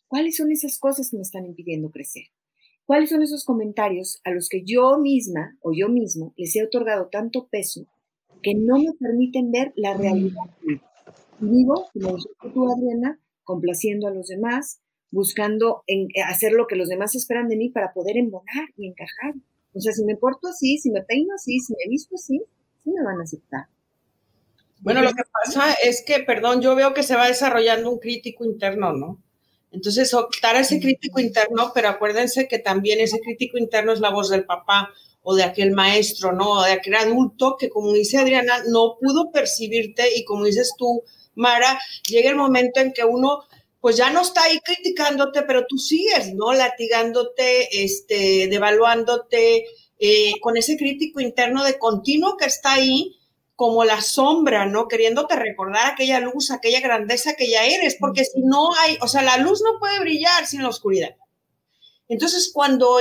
cuáles 0.06 0.37
son 0.37 0.52
esas 0.52 0.78
cosas 0.78 1.11
que 1.11 1.16
me 1.16 1.22
están 1.22 1.46
impidiendo 1.46 1.90
crecer, 1.90 2.24
cuáles 2.85 3.11
son 3.11 3.22
esos 3.22 3.44
comentarios 3.44 4.20
a 4.24 4.30
los 4.30 4.48
que 4.48 4.62
yo 4.64 4.98
misma 4.98 5.56
o 5.61 5.72
yo 5.72 5.88
mismo 5.88 6.35
les 6.37 6.54
he 6.56 6.64
otorgado 6.64 7.09
tanto 7.11 7.48
peso 7.48 7.87
que 8.42 8.54
no 8.54 8.78
me 8.78 8.92
permiten 8.98 9.50
ver 9.50 9.72
la 9.76 9.94
realidad. 9.96 10.44
Vivo, 11.40 11.88
como 11.92 12.16
tú, 12.53 12.72
Adriana, 12.72 13.18
complaciendo 13.44 14.09
a 14.09 14.11
los 14.11 14.29
demás, 14.29 14.81
buscando 15.11 15.83
en, 15.87 16.09
eh, 16.14 16.22
hacer 16.26 16.53
lo 16.53 16.66
que 16.66 16.76
los 16.76 16.88
demás 16.88 17.14
esperan 17.14 17.48
de 17.48 17.57
mí 17.57 17.70
para 17.70 17.92
poder 17.92 18.16
embonar 18.16 18.68
y 18.76 18.87
encajar. 18.87 19.35
O 19.74 19.81
sea, 19.81 19.92
si 19.92 20.05
me 20.05 20.16
porto 20.16 20.48
así, 20.48 20.79
si 20.79 20.90
me 20.90 21.03
peino 21.03 21.35
así, 21.35 21.59
si 21.61 21.72
me 21.72 21.88
visto 21.88 22.14
así, 22.14 22.40
sí 22.85 22.90
me 22.90 23.03
van 23.03 23.20
a 23.20 23.24
aceptar. 23.24 23.66
Bueno, 24.81 25.03
lo 25.03 25.12
que 25.12 25.22
pasa 25.44 25.74
es 25.85 26.03
que, 26.03 26.20
perdón, 26.20 26.62
yo 26.62 26.74
veo 26.74 26.94
que 26.94 27.03
se 27.03 27.14
va 27.14 27.26
desarrollando 27.26 27.90
un 27.90 27.98
crítico 27.98 28.44
interno, 28.44 28.92
¿no? 28.92 29.22
Entonces, 29.72 30.14
optar 30.14 30.57
a 30.57 30.61
ese 30.61 30.81
crítico 30.81 31.20
interno, 31.20 31.70
pero 31.74 31.88
acuérdense 31.88 32.48
que 32.48 32.59
también 32.59 32.98
ese 33.00 33.20
crítico 33.20 33.59
interno 33.59 33.92
es 33.92 34.00
la 34.00 34.11
voz 34.11 34.31
del 34.31 34.44
papá 34.44 34.90
o 35.22 35.35
de 35.35 35.44
aquel 35.44 35.72
maestro, 35.72 36.33
¿no? 36.33 36.50
O 36.53 36.62
de 36.62 36.72
aquel 36.72 36.94
adulto 36.94 37.57
que, 37.59 37.68
como 37.68 37.92
dice 37.92 38.18
Adriana, 38.18 38.62
no 38.68 38.96
pudo 38.98 39.31
percibirte 39.31 40.16
y 40.16 40.24
como 40.24 40.44
dices 40.44 40.72
tú, 40.79 41.03
Mara, 41.40 41.81
llega 42.09 42.31
el 42.31 42.37
momento 42.37 42.81
en 42.81 42.92
que 42.92 43.05
uno 43.05 43.44
pues 43.81 43.96
ya 43.96 44.11
no 44.11 44.20
está 44.20 44.42
ahí 44.44 44.61
criticándote, 44.61 45.42
pero 45.42 45.66
tú 45.66 45.79
sigues, 45.79 46.35
¿no? 46.35 46.53
Latigándote, 46.53 47.83
este, 47.83 48.46
devaluándote, 48.48 49.64
eh, 49.98 50.35
con 50.40 50.57
ese 50.59 50.76
crítico 50.76 51.20
interno 51.20 51.64
de 51.64 51.79
continuo 51.79 52.37
que 52.37 52.44
está 52.44 52.74
ahí, 52.74 53.16
como 53.57 53.85
la 53.85 54.00
sombra, 54.00 54.66
¿no? 54.66 54.88
Queriéndote 54.88 55.37
recordar 55.37 55.87
aquella 55.90 56.20
luz, 56.20 56.50
aquella 56.50 56.81
grandeza 56.81 57.35
que 57.37 57.50
ya 57.50 57.64
eres, 57.64 57.96
porque 57.98 58.24
si 58.24 58.40
no 58.40 58.74
hay, 58.74 58.98
o 59.00 59.09
sea, 59.09 59.22
la 59.22 59.37
luz 59.38 59.62
no 59.62 59.79
puede 59.79 60.00
brillar 60.00 60.46
sin 60.46 60.62
la 60.62 60.68
oscuridad. 60.68 61.16
Entonces, 62.11 62.51
cuando, 62.53 62.99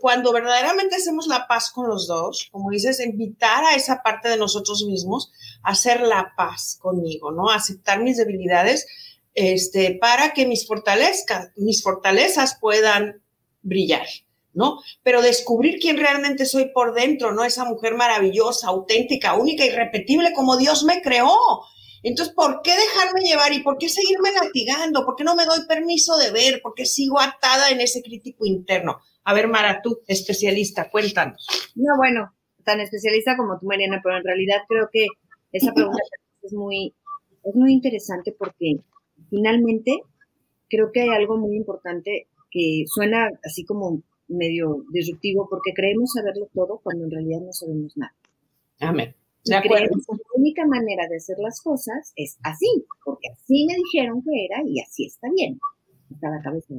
cuando 0.00 0.32
verdaderamente 0.32 0.94
hacemos 0.94 1.26
la 1.26 1.48
paz 1.48 1.70
con 1.70 1.88
los 1.88 2.06
dos, 2.06 2.48
como 2.52 2.70
dices, 2.70 3.00
invitar 3.00 3.64
a 3.64 3.74
esa 3.74 4.04
parte 4.04 4.28
de 4.28 4.36
nosotros 4.36 4.84
mismos 4.84 5.32
a 5.64 5.72
hacer 5.72 6.00
la 6.00 6.32
paz 6.36 6.78
conmigo, 6.80 7.32
¿no? 7.32 7.50
Aceptar 7.50 8.00
mis 8.00 8.18
debilidades 8.18 8.86
este, 9.34 9.98
para 10.00 10.32
que 10.32 10.46
mis 10.46 10.64
fortalezas, 10.64 11.50
mis 11.56 11.82
fortalezas 11.82 12.56
puedan 12.60 13.20
brillar, 13.62 14.06
¿no? 14.52 14.78
Pero 15.02 15.22
descubrir 15.22 15.80
quién 15.80 15.96
realmente 15.96 16.46
soy 16.46 16.66
por 16.72 16.94
dentro, 16.94 17.32
¿no? 17.32 17.42
Esa 17.42 17.64
mujer 17.64 17.96
maravillosa, 17.96 18.68
auténtica, 18.68 19.34
única, 19.34 19.64
irrepetible 19.64 20.32
como 20.34 20.56
Dios 20.56 20.84
me 20.84 21.02
creó. 21.02 21.36
Entonces, 22.02 22.34
¿por 22.34 22.62
qué 22.62 22.72
dejarme 22.72 23.20
llevar 23.20 23.52
y 23.52 23.62
por 23.62 23.78
qué 23.78 23.88
seguirme 23.88 24.30
latigando? 24.32 25.04
¿Por 25.04 25.16
qué 25.16 25.24
no 25.24 25.36
me 25.36 25.44
doy 25.44 25.60
permiso 25.68 26.16
de 26.16 26.32
ver? 26.32 26.60
¿Por 26.62 26.74
qué 26.74 26.84
sigo 26.84 27.20
atada 27.20 27.70
en 27.70 27.80
ese 27.80 28.02
crítico 28.02 28.44
interno? 28.44 28.98
A 29.24 29.34
ver, 29.34 29.48
Mara, 29.48 29.80
tú, 29.82 30.00
especialista, 30.06 30.90
cuéntanos. 30.90 31.46
No, 31.76 31.96
bueno, 31.96 32.32
tan 32.64 32.80
especialista 32.80 33.36
como 33.36 33.58
tú, 33.58 33.66
Mariana, 33.66 34.00
pero 34.02 34.16
en 34.16 34.24
realidad 34.24 34.62
creo 34.68 34.88
que 34.92 35.06
esa 35.52 35.72
pregunta 35.72 36.02
es 36.42 36.52
muy, 36.52 36.94
es 37.44 37.54
muy 37.54 37.72
interesante 37.72 38.34
porque 38.36 38.76
finalmente 39.30 40.00
creo 40.68 40.90
que 40.92 41.02
hay 41.02 41.10
algo 41.10 41.36
muy 41.36 41.56
importante 41.56 42.28
que 42.50 42.84
suena 42.86 43.30
así 43.44 43.64
como 43.64 44.02
medio 44.28 44.84
disruptivo 44.92 45.46
porque 45.48 45.72
creemos 45.74 46.12
saberlo 46.12 46.48
todo 46.54 46.80
cuando 46.82 47.04
en 47.04 47.10
realidad 47.10 47.40
no 47.40 47.52
sabemos 47.52 47.96
nada. 47.96 48.14
Amén. 48.80 49.14
De 49.44 49.60
creemos 49.60 50.06
que 50.06 50.14
la 50.14 50.30
única 50.36 50.66
manera 50.66 51.08
de 51.08 51.16
hacer 51.16 51.36
las 51.38 51.60
cosas 51.60 52.12
es 52.14 52.38
así, 52.42 52.86
porque 53.04 53.28
así 53.28 53.66
me 53.66 53.74
dijeron 53.74 54.22
que 54.22 54.44
era 54.44 54.62
y 54.64 54.80
así 54.80 55.06
está 55.06 55.28
bien. 55.34 55.58
Está 56.10 56.30
la 56.30 56.42
cabeza. 56.42 56.74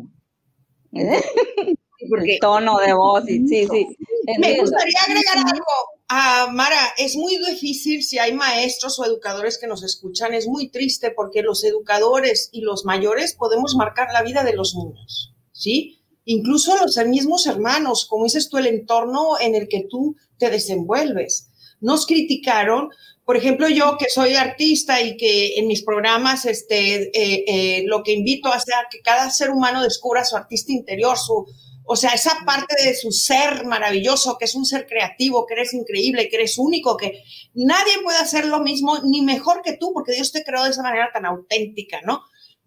Porque, 2.09 2.33
el 2.33 2.39
tono 2.39 2.79
de 2.79 2.93
voz, 2.93 3.23
y, 3.29 3.47
sí, 3.47 3.65
sí. 3.65 3.97
Me 4.37 4.59
gustaría 4.59 4.99
agregar 5.07 5.37
algo. 5.37 5.65
Ah, 6.09 6.49
Mara, 6.51 6.93
es 6.97 7.15
muy 7.15 7.37
difícil 7.37 8.03
si 8.03 8.19
hay 8.19 8.33
maestros 8.33 8.99
o 8.99 9.05
educadores 9.05 9.57
que 9.57 9.67
nos 9.67 9.83
escuchan, 9.83 10.33
es 10.33 10.47
muy 10.47 10.69
triste 10.69 11.11
porque 11.11 11.41
los 11.41 11.63
educadores 11.63 12.49
y 12.51 12.61
los 12.61 12.83
mayores 12.83 13.33
podemos 13.35 13.75
marcar 13.75 14.09
la 14.11 14.21
vida 14.21 14.43
de 14.43 14.53
los 14.53 14.75
niños, 14.75 15.33
¿sí? 15.53 16.03
Incluso 16.25 16.75
los 16.77 16.97
mismos 17.07 17.47
hermanos, 17.47 18.05
como 18.05 18.25
dices 18.25 18.49
tú, 18.49 18.57
el 18.57 18.67
entorno 18.67 19.39
en 19.39 19.55
el 19.55 19.67
que 19.67 19.85
tú 19.89 20.15
te 20.37 20.49
desenvuelves. 20.49 21.49
Nos 21.83 22.07
criticaron, 22.07 22.89
por 23.25 23.37
ejemplo, 23.37 23.69
yo 23.69 23.97
que 23.97 24.09
soy 24.09 24.35
artista 24.35 25.01
y 25.01 25.17
que 25.17 25.59
en 25.59 25.67
mis 25.67 25.83
programas 25.83 26.45
este, 26.45 27.09
eh, 27.17 27.43
eh, 27.47 27.83
lo 27.85 28.03
que 28.03 28.13
invito 28.13 28.49
a 28.49 28.55
hacer 28.55 28.73
que 28.89 29.01
cada 29.01 29.29
ser 29.29 29.51
humano 29.51 29.83
descubra 29.83 30.23
su 30.23 30.35
artista 30.35 30.71
interior, 30.71 31.17
su, 31.17 31.45
o 31.85 31.95
sea, 31.95 32.11
esa 32.11 32.39
parte 32.45 32.81
de 32.81 32.95
su 32.95 33.11
ser 33.11 33.65
maravilloso, 33.65 34.37
que 34.37 34.45
es 34.45 34.55
un 34.55 34.65
ser 34.65 34.87
creativo, 34.87 35.45
que 35.45 35.55
eres 35.55 35.73
increíble, 35.73 36.29
que 36.29 36.37
eres 36.37 36.57
único, 36.57 36.97
que 36.97 37.23
nadie 37.53 38.01
puede 38.03 38.17
hacer 38.17 38.45
lo 38.45 38.61
mismo 38.61 38.99
ni 39.03 39.21
mejor 39.21 39.61
que 39.61 39.77
tú, 39.77 39.91
porque 39.93 40.13
Dios 40.13 40.31
te 40.31 40.43
creó 40.43 40.63
de 40.63 40.69
esa 40.69 40.83
manera 40.83 41.11
tan 41.13 41.25
auténtica, 41.25 42.01
¿no? 42.01 42.21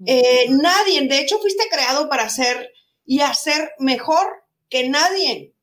Eh, 0.05 0.47
nadie, 0.51 1.09
de 1.09 1.21
hecho, 1.21 1.39
fuiste 1.39 1.65
creado 1.71 2.09
para 2.11 2.29
ser 2.29 2.71
y 3.07 3.21
hacer 3.21 3.73
mejor 3.79 4.27
que 4.69 4.89
nadie. 4.89 5.56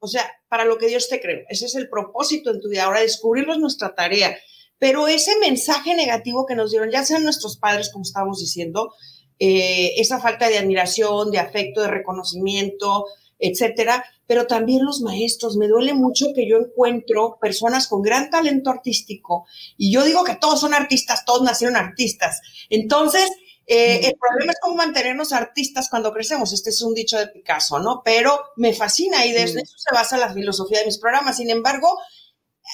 O 0.00 0.08
sea, 0.08 0.28
para 0.48 0.64
lo 0.64 0.78
que 0.78 0.88
Dios 0.88 1.08
te 1.08 1.20
creó. 1.20 1.44
Ese 1.48 1.66
es 1.66 1.74
el 1.76 1.88
propósito 1.88 2.50
en 2.50 2.60
tu 2.60 2.68
vida. 2.68 2.84
Ahora, 2.84 3.00
descubrirlo 3.00 3.52
es 3.52 3.58
nuestra 3.58 3.94
tarea. 3.94 4.36
Pero 4.78 5.06
ese 5.08 5.38
mensaje 5.38 5.94
negativo 5.94 6.46
que 6.46 6.54
nos 6.54 6.70
dieron, 6.70 6.90
ya 6.90 7.04
sean 7.04 7.22
nuestros 7.22 7.58
padres, 7.58 7.90
como 7.92 8.02
estábamos 8.02 8.40
diciendo, 8.40 8.94
eh, 9.38 9.92
esa 9.98 10.20
falta 10.20 10.48
de 10.48 10.58
admiración, 10.58 11.30
de 11.30 11.38
afecto, 11.38 11.82
de 11.82 11.88
reconocimiento, 11.88 13.04
etcétera, 13.38 14.04
pero 14.26 14.46
también 14.46 14.84
los 14.84 15.00
maestros. 15.00 15.56
Me 15.56 15.68
duele 15.68 15.92
mucho 15.92 16.26
que 16.34 16.48
yo 16.48 16.56
encuentro 16.56 17.38
personas 17.40 17.88
con 17.88 18.02
gran 18.02 18.30
talento 18.30 18.70
artístico 18.70 19.46
y 19.76 19.92
yo 19.92 20.04
digo 20.04 20.24
que 20.24 20.36
todos 20.36 20.60
son 20.60 20.74
artistas, 20.74 21.24
todos 21.24 21.42
nacieron 21.42 21.76
artistas. 21.76 22.40
Entonces, 22.68 23.30
eh, 23.72 24.08
el 24.08 24.16
problema 24.18 24.50
es 24.50 24.58
cómo 24.60 24.74
mantenernos 24.74 25.32
artistas 25.32 25.88
cuando 25.88 26.12
crecemos. 26.12 26.52
Este 26.52 26.70
es 26.70 26.82
un 26.82 26.92
dicho 26.92 27.16
de 27.16 27.28
Picasso, 27.28 27.78
¿no? 27.78 28.02
Pero 28.04 28.40
me 28.56 28.74
fascina 28.74 29.24
y 29.24 29.30
de 29.30 29.44
eso 29.44 29.60
se 29.60 29.94
basa 29.94 30.18
la 30.18 30.34
filosofía 30.34 30.80
de 30.80 30.86
mis 30.86 30.98
programas. 30.98 31.36
Sin 31.36 31.50
embargo, 31.50 31.96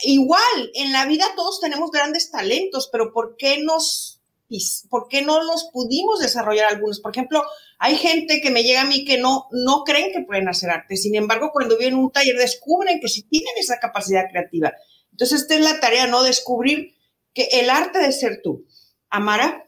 igual, 0.04 0.70
en 0.72 0.92
la 0.92 1.04
vida 1.04 1.26
todos 1.36 1.60
tenemos 1.60 1.90
grandes 1.90 2.30
talentos, 2.30 2.88
pero 2.90 3.12
¿por 3.12 3.36
qué 3.36 3.62
nos 3.62 4.22
¿por 4.88 5.08
qué 5.08 5.20
no 5.20 5.42
los 5.42 5.68
pudimos 5.70 6.20
desarrollar 6.20 6.72
algunos? 6.72 7.00
Por 7.00 7.10
ejemplo, 7.10 7.42
hay 7.78 7.96
gente 7.96 8.40
que 8.40 8.50
me 8.50 8.62
llega 8.62 8.80
a 8.80 8.86
mí 8.86 9.04
que 9.04 9.18
no, 9.18 9.48
no 9.50 9.84
creen 9.84 10.12
que 10.12 10.22
pueden 10.22 10.48
hacer 10.48 10.70
arte. 10.70 10.96
Sin 10.96 11.14
embargo, 11.14 11.50
cuando 11.52 11.76
vienen 11.76 11.98
un 11.98 12.10
taller 12.10 12.38
descubren 12.38 13.00
que 13.00 13.08
sí 13.08 13.24
tienen 13.24 13.52
esa 13.58 13.78
capacidad 13.80 14.30
creativa. 14.30 14.72
Entonces, 15.10 15.42
esta 15.42 15.56
es 15.56 15.60
la 15.60 15.78
tarea, 15.78 16.06
¿no? 16.06 16.22
Descubrir 16.22 16.94
que 17.34 17.48
el 17.52 17.68
arte 17.68 17.98
de 17.98 18.12
ser 18.12 18.40
tú. 18.42 18.64
Amara. 19.10 19.65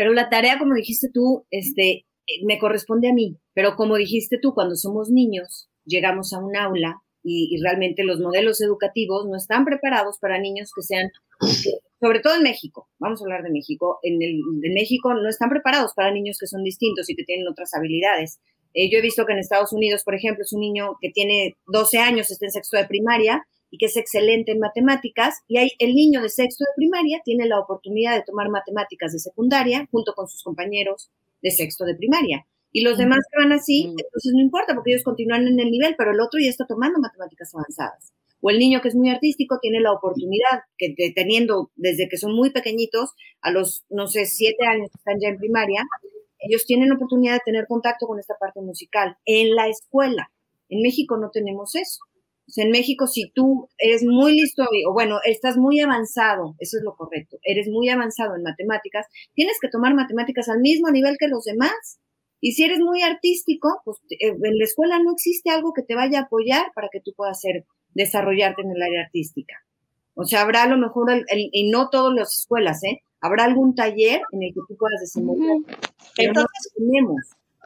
Pero 0.00 0.14
la 0.14 0.30
tarea, 0.30 0.58
como 0.58 0.72
dijiste 0.72 1.10
tú, 1.12 1.44
este, 1.50 2.06
me 2.46 2.58
corresponde 2.58 3.10
a 3.10 3.12
mí. 3.12 3.36
Pero 3.52 3.76
como 3.76 3.96
dijiste 3.96 4.38
tú, 4.40 4.54
cuando 4.54 4.74
somos 4.74 5.10
niños, 5.10 5.68
llegamos 5.84 6.32
a 6.32 6.38
un 6.38 6.56
aula 6.56 7.02
y, 7.22 7.54
y 7.54 7.60
realmente 7.62 8.02
los 8.02 8.18
modelos 8.18 8.62
educativos 8.62 9.26
no 9.28 9.36
están 9.36 9.66
preparados 9.66 10.16
para 10.18 10.40
niños 10.40 10.72
que 10.74 10.80
sean 10.80 11.10
sobre 12.00 12.20
todo 12.20 12.34
en 12.34 12.42
México, 12.42 12.88
vamos 12.98 13.20
a 13.20 13.24
hablar 13.24 13.42
de 13.42 13.50
México, 13.50 13.98
en, 14.02 14.22
el, 14.22 14.40
México 14.72 15.12
no 15.12 15.28
están 15.28 15.50
preparados 15.50 15.92
para 15.92 16.10
niños 16.10 16.38
que 16.40 16.46
son 16.46 16.64
distintos 16.64 17.10
y 17.10 17.14
que 17.14 17.24
tienen 17.24 17.46
otras 17.46 17.74
habilidades. 17.74 18.40
Eh, 18.72 18.90
yo 18.90 18.98
he 18.98 19.02
visto 19.02 19.26
que 19.26 19.34
en 19.34 19.38
Estados 19.38 19.74
Unidos, 19.74 20.02
por 20.02 20.14
ejemplo, 20.14 20.42
es 20.42 20.52
un 20.54 20.60
niño 20.60 20.96
que 20.98 21.10
tiene 21.10 21.58
12 21.66 21.98
años, 21.98 22.30
está 22.30 22.46
en 22.46 22.52
sexto 22.52 22.78
de 22.78 22.86
primaria 22.86 23.46
y 23.70 23.78
que 23.78 23.86
es 23.86 23.96
excelente 23.96 24.52
en 24.52 24.58
matemáticas, 24.58 25.42
y 25.48 25.58
hay, 25.58 25.70
el 25.78 25.94
niño 25.94 26.22
de 26.22 26.28
sexto 26.28 26.64
de 26.64 26.76
primaria 26.76 27.20
tiene 27.24 27.46
la 27.46 27.60
oportunidad 27.60 28.16
de 28.16 28.24
tomar 28.24 28.48
matemáticas 28.48 29.12
de 29.12 29.18
secundaria 29.18 29.88
junto 29.90 30.12
con 30.14 30.28
sus 30.28 30.42
compañeros 30.42 31.10
de 31.42 31.50
sexto 31.50 31.84
de 31.84 31.94
primaria. 31.94 32.46
Y 32.72 32.82
los 32.82 32.98
demás 32.98 33.20
que 33.30 33.42
van 33.42 33.52
así, 33.52 33.84
entonces 33.84 34.32
no 34.32 34.40
importa 34.40 34.74
porque 34.74 34.92
ellos 34.92 35.04
continúan 35.04 35.46
en 35.46 35.58
el 35.58 35.70
nivel, 35.70 35.94
pero 35.96 36.12
el 36.12 36.20
otro 36.20 36.38
ya 36.40 36.50
está 36.50 36.66
tomando 36.66 37.00
matemáticas 37.00 37.54
avanzadas 37.54 38.12
o 38.40 38.50
el 38.50 38.58
niño 38.58 38.80
que 38.80 38.88
es 38.88 38.94
muy 38.94 39.10
artístico 39.10 39.58
tiene 39.60 39.80
la 39.80 39.92
oportunidad, 39.92 40.64
que 40.78 40.94
teniendo 41.14 41.70
desde 41.76 42.08
que 42.08 42.16
son 42.16 42.34
muy 42.34 42.50
pequeñitos, 42.50 43.10
a 43.40 43.50
los, 43.50 43.84
no 43.90 44.06
sé, 44.06 44.26
siete 44.26 44.66
años 44.66 44.90
que 44.90 44.98
están 44.98 45.20
ya 45.20 45.28
en 45.28 45.38
primaria, 45.38 45.84
ellos 46.38 46.64
tienen 46.64 46.88
la 46.88 46.94
oportunidad 46.94 47.34
de 47.34 47.42
tener 47.44 47.66
contacto 47.66 48.06
con 48.06 48.18
esta 48.18 48.34
parte 48.38 48.60
musical 48.60 49.16
en 49.26 49.54
la 49.54 49.68
escuela. 49.68 50.30
En 50.70 50.82
México 50.82 51.18
no 51.18 51.30
tenemos 51.30 51.74
eso. 51.74 52.00
O 52.50 52.52
sea, 52.52 52.64
en 52.64 52.72
México, 52.72 53.06
si 53.06 53.30
tú 53.30 53.68
eres 53.78 54.02
muy 54.04 54.32
listo, 54.32 54.64
o 54.88 54.92
bueno, 54.92 55.20
estás 55.24 55.56
muy 55.56 55.78
avanzado, 55.78 56.56
eso 56.58 56.78
es 56.78 56.82
lo 56.82 56.96
correcto, 56.96 57.38
eres 57.44 57.68
muy 57.68 57.88
avanzado 57.88 58.34
en 58.34 58.42
matemáticas, 58.42 59.06
tienes 59.34 59.56
que 59.60 59.68
tomar 59.68 59.94
matemáticas 59.94 60.48
al 60.48 60.58
mismo 60.58 60.90
nivel 60.90 61.16
que 61.16 61.28
los 61.28 61.44
demás. 61.44 62.00
Y 62.40 62.52
si 62.52 62.64
eres 62.64 62.80
muy 62.80 63.02
artístico, 63.02 63.80
pues 63.84 63.98
eh, 64.10 64.30
en 64.30 64.58
la 64.58 64.64
escuela 64.64 64.98
no 64.98 65.12
existe 65.12 65.50
algo 65.50 65.72
que 65.72 65.82
te 65.82 65.94
vaya 65.94 66.18
a 66.18 66.22
apoyar 66.22 66.72
para 66.74 66.88
que 66.90 67.00
tú 67.00 67.12
puedas 67.16 67.40
ser 67.40 67.66
desarrollarte 67.94 68.62
en 68.62 68.72
el 68.72 68.82
área 68.82 69.02
artística. 69.02 69.54
O 70.14 70.24
sea, 70.24 70.42
habrá 70.42 70.64
a 70.64 70.68
lo 70.68 70.76
mejor, 70.76 71.08
el, 71.12 71.24
y 71.30 71.70
no 71.70 71.88
todas 71.88 72.12
las 72.16 72.36
escuelas, 72.36 72.82
¿eh? 72.82 73.02
Habrá 73.20 73.44
algún 73.44 73.76
taller 73.76 74.22
en 74.32 74.42
el 74.42 74.48
que 74.52 74.60
tú 74.66 74.76
puedas 74.76 75.00
desenvolver. 75.00 75.76
Entonces, 76.16 76.72
tenemos. 76.76 77.20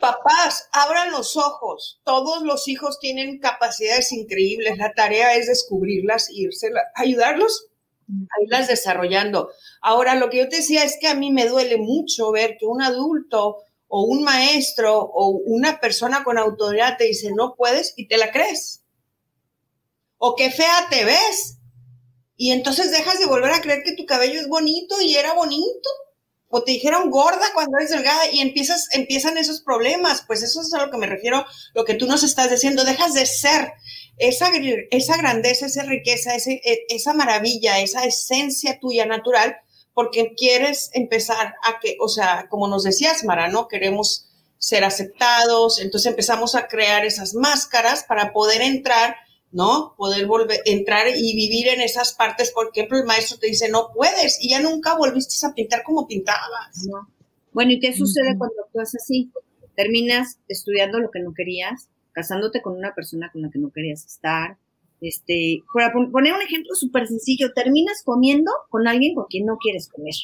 Papás, 0.04 0.68
abran 0.70 1.12
los 1.12 1.34
ojos. 1.38 2.02
Todos 2.04 2.42
los 2.42 2.68
hijos 2.68 2.98
tienen 3.00 3.38
capacidades 3.38 4.12
increíbles. 4.12 4.76
La 4.76 4.92
tarea 4.92 5.34
es 5.34 5.46
descubrirlas 5.46 6.28
irse, 6.30 6.68
ayudarlos 6.94 7.68
a 8.08 8.42
irlas 8.44 8.68
desarrollando. 8.68 9.48
Ahora, 9.80 10.14
lo 10.14 10.28
que 10.28 10.36
yo 10.36 10.48
te 10.50 10.56
decía 10.56 10.84
es 10.84 10.98
que 11.00 11.08
a 11.08 11.14
mí 11.14 11.32
me 11.32 11.48
duele 11.48 11.78
mucho 11.78 12.30
ver 12.32 12.58
que 12.58 12.66
un 12.66 12.82
adulto 12.82 13.62
o 13.88 14.02
un 14.02 14.24
maestro 14.24 15.00
o 15.00 15.30
una 15.46 15.80
persona 15.80 16.22
con 16.22 16.36
autoridad 16.36 16.98
te 16.98 17.04
dice 17.04 17.32
no 17.34 17.54
puedes 17.56 17.94
y 17.96 18.06
te 18.06 18.18
la 18.18 18.30
crees 18.30 18.84
o 20.18 20.36
qué 20.36 20.50
fea 20.50 20.86
te 20.90 21.06
ves. 21.06 21.60
Y 22.36 22.50
entonces 22.50 22.90
dejas 22.90 23.18
de 23.20 23.26
volver 23.26 23.52
a 23.52 23.62
creer 23.62 23.82
que 23.82 23.96
tu 23.96 24.04
cabello 24.04 24.38
es 24.38 24.48
bonito 24.48 25.00
y 25.00 25.14
era 25.16 25.32
bonito. 25.32 25.88
O 26.56 26.62
te 26.62 26.70
dijeron 26.70 27.10
gorda 27.10 27.44
cuando 27.52 27.78
eres 27.78 27.90
delgada 27.90 28.30
y 28.30 28.38
empiezas, 28.38 28.86
empiezan 28.92 29.36
esos 29.36 29.60
problemas. 29.60 30.22
Pues 30.24 30.40
eso 30.40 30.60
es 30.60 30.72
a 30.72 30.86
lo 30.86 30.90
que 30.92 30.98
me 30.98 31.08
refiero, 31.08 31.44
lo 31.74 31.84
que 31.84 31.94
tú 31.94 32.06
nos 32.06 32.22
estás 32.22 32.48
diciendo. 32.48 32.84
Dejas 32.84 33.12
de 33.12 33.26
ser 33.26 33.72
esa, 34.18 34.52
esa 34.92 35.16
grandeza, 35.16 35.66
esa 35.66 35.82
riqueza, 35.82 36.36
ese, 36.36 36.60
e, 36.64 36.86
esa 36.90 37.12
maravilla, 37.12 37.80
esa 37.80 38.04
esencia 38.04 38.78
tuya 38.78 39.04
natural, 39.04 39.56
porque 39.94 40.34
quieres 40.36 40.90
empezar 40.92 41.56
a 41.64 41.80
que, 41.80 41.96
o 41.98 42.06
sea, 42.06 42.46
como 42.48 42.68
nos 42.68 42.84
decías, 42.84 43.24
Mara, 43.24 43.48
¿no? 43.48 43.66
Queremos 43.66 44.28
ser 44.56 44.84
aceptados, 44.84 45.80
entonces 45.80 46.08
empezamos 46.08 46.54
a 46.54 46.68
crear 46.68 47.04
esas 47.04 47.34
máscaras 47.34 48.04
para 48.04 48.32
poder 48.32 48.62
entrar 48.62 49.16
¿no? 49.54 49.94
Poder 49.96 50.26
volver, 50.26 50.60
entrar 50.66 51.06
y 51.16 51.34
vivir 51.36 51.68
en 51.68 51.80
esas 51.80 52.12
partes, 52.12 52.50
por 52.50 52.70
ejemplo, 52.74 52.98
el 52.98 53.04
maestro 53.04 53.38
te 53.38 53.46
dice, 53.46 53.68
no 53.68 53.90
puedes, 53.94 54.38
y 54.42 54.50
ya 54.50 54.60
nunca 54.60 54.96
volviste 54.96 55.34
a 55.46 55.54
pintar 55.54 55.84
como 55.84 56.08
pintabas. 56.08 56.88
Bueno, 57.52 57.70
¿y 57.70 57.78
qué 57.78 57.94
sucede 57.94 58.36
cuando 58.36 58.62
actúas 58.64 58.92
así? 58.96 59.30
Terminas 59.76 60.38
estudiando 60.48 60.98
lo 60.98 61.10
que 61.12 61.20
no 61.20 61.32
querías, 61.32 61.88
casándote 62.12 62.62
con 62.62 62.76
una 62.76 62.94
persona 62.96 63.30
con 63.32 63.42
la 63.42 63.50
que 63.50 63.60
no 63.60 63.70
querías 63.70 64.04
estar, 64.04 64.58
este, 65.00 65.62
para 65.72 65.92
poner 65.92 66.32
un 66.32 66.42
ejemplo 66.42 66.74
súper 66.74 67.06
sencillo, 67.06 67.52
terminas 67.54 68.02
comiendo 68.04 68.50
con 68.70 68.88
alguien 68.88 69.14
con 69.14 69.26
quien 69.26 69.46
no 69.46 69.56
quieres 69.58 69.88
comer. 69.88 70.14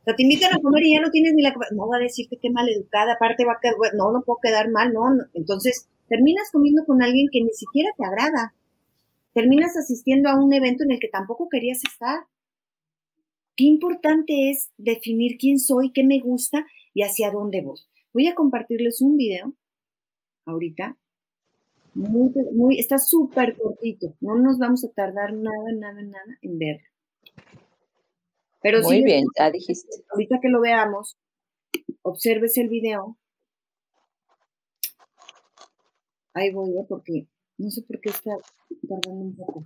O 0.00 0.04
sea, 0.04 0.16
te 0.16 0.22
invitan 0.22 0.54
a 0.54 0.60
comer 0.62 0.82
y 0.84 0.94
ya 0.94 1.02
no 1.02 1.10
tienes 1.10 1.34
ni 1.34 1.42
la... 1.42 1.54
No 1.72 1.88
va 1.88 1.98
a 1.98 2.00
decir 2.00 2.26
que 2.26 2.38
qué 2.38 2.48
mal 2.48 2.66
educada, 2.70 3.14
aparte 3.14 3.44
va 3.44 3.52
a 3.52 3.58
quedar, 3.60 3.74
no, 3.94 4.12
no 4.12 4.22
puedo 4.22 4.38
quedar 4.42 4.70
mal, 4.70 4.94
no. 4.94 5.02
Entonces, 5.34 5.88
terminas 6.10 6.50
comiendo 6.50 6.84
con 6.84 7.02
alguien 7.02 7.28
que 7.32 7.40
ni 7.40 7.52
siquiera 7.52 7.90
te 7.96 8.04
agrada. 8.04 8.52
Terminas 9.32 9.76
asistiendo 9.76 10.28
a 10.28 10.34
un 10.34 10.52
evento 10.52 10.82
en 10.82 10.90
el 10.90 10.98
que 10.98 11.08
tampoco 11.08 11.48
querías 11.48 11.82
estar. 11.84 12.24
Qué 13.56 13.64
importante 13.64 14.50
es 14.50 14.70
definir 14.76 15.38
quién 15.38 15.60
soy, 15.60 15.92
qué 15.92 16.02
me 16.02 16.18
gusta 16.18 16.66
y 16.92 17.02
hacia 17.02 17.30
dónde 17.30 17.62
voy. 17.62 17.78
Voy 18.12 18.26
a 18.26 18.34
compartirles 18.34 19.00
un 19.00 19.16
video 19.16 19.54
ahorita. 20.46 20.96
Muy, 21.94 22.80
está 22.80 22.98
súper 22.98 23.56
cortito. 23.56 24.14
No 24.20 24.36
nos 24.36 24.58
vamos 24.58 24.84
a 24.84 24.88
tardar 24.88 25.32
nada, 25.32 25.72
nada, 25.74 26.02
nada 26.02 26.38
en 26.42 26.58
verlo. 26.58 26.88
Pero 28.62 28.82
Muy 28.82 29.04
bien, 29.04 29.26
ya 29.38 29.50
dijiste. 29.50 29.88
Ahorita 30.10 30.38
que 30.42 30.48
lo 30.48 30.60
veamos, 30.60 31.16
observes 32.02 32.58
el 32.58 32.68
video 32.68 33.16
Ahí 36.34 36.52
voy, 36.52 36.70
¿eh? 36.70 36.86
porque 36.88 37.26
no 37.58 37.70
sé 37.70 37.82
por 37.82 38.00
qué 38.00 38.10
está 38.10 38.30
tardando 38.88 39.24
un 39.24 39.36
poco. 39.36 39.64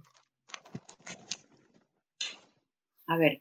A 3.07 3.16
ver. 3.18 3.40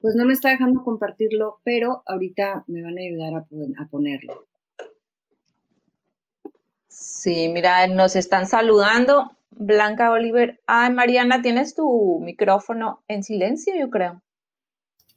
Pues 0.00 0.14
no 0.16 0.24
me 0.24 0.32
está 0.32 0.50
dejando 0.50 0.82
compartirlo, 0.82 1.60
pero 1.64 2.02
ahorita 2.06 2.64
me 2.66 2.82
van 2.82 2.98
a 2.98 3.02
ayudar 3.02 3.34
a, 3.34 3.82
a 3.82 3.88
ponerlo. 3.88 4.46
Sí, 6.88 7.48
mira, 7.48 7.86
nos 7.86 8.16
están 8.16 8.48
saludando. 8.48 9.36
Blanca 9.50 10.10
Oliver. 10.10 10.60
Ay, 10.66 10.92
Mariana, 10.92 11.42
tienes 11.42 11.74
tu 11.74 12.20
micrófono 12.20 13.04
en 13.06 13.22
silencio, 13.22 13.74
yo 13.78 13.90
creo. 13.90 14.22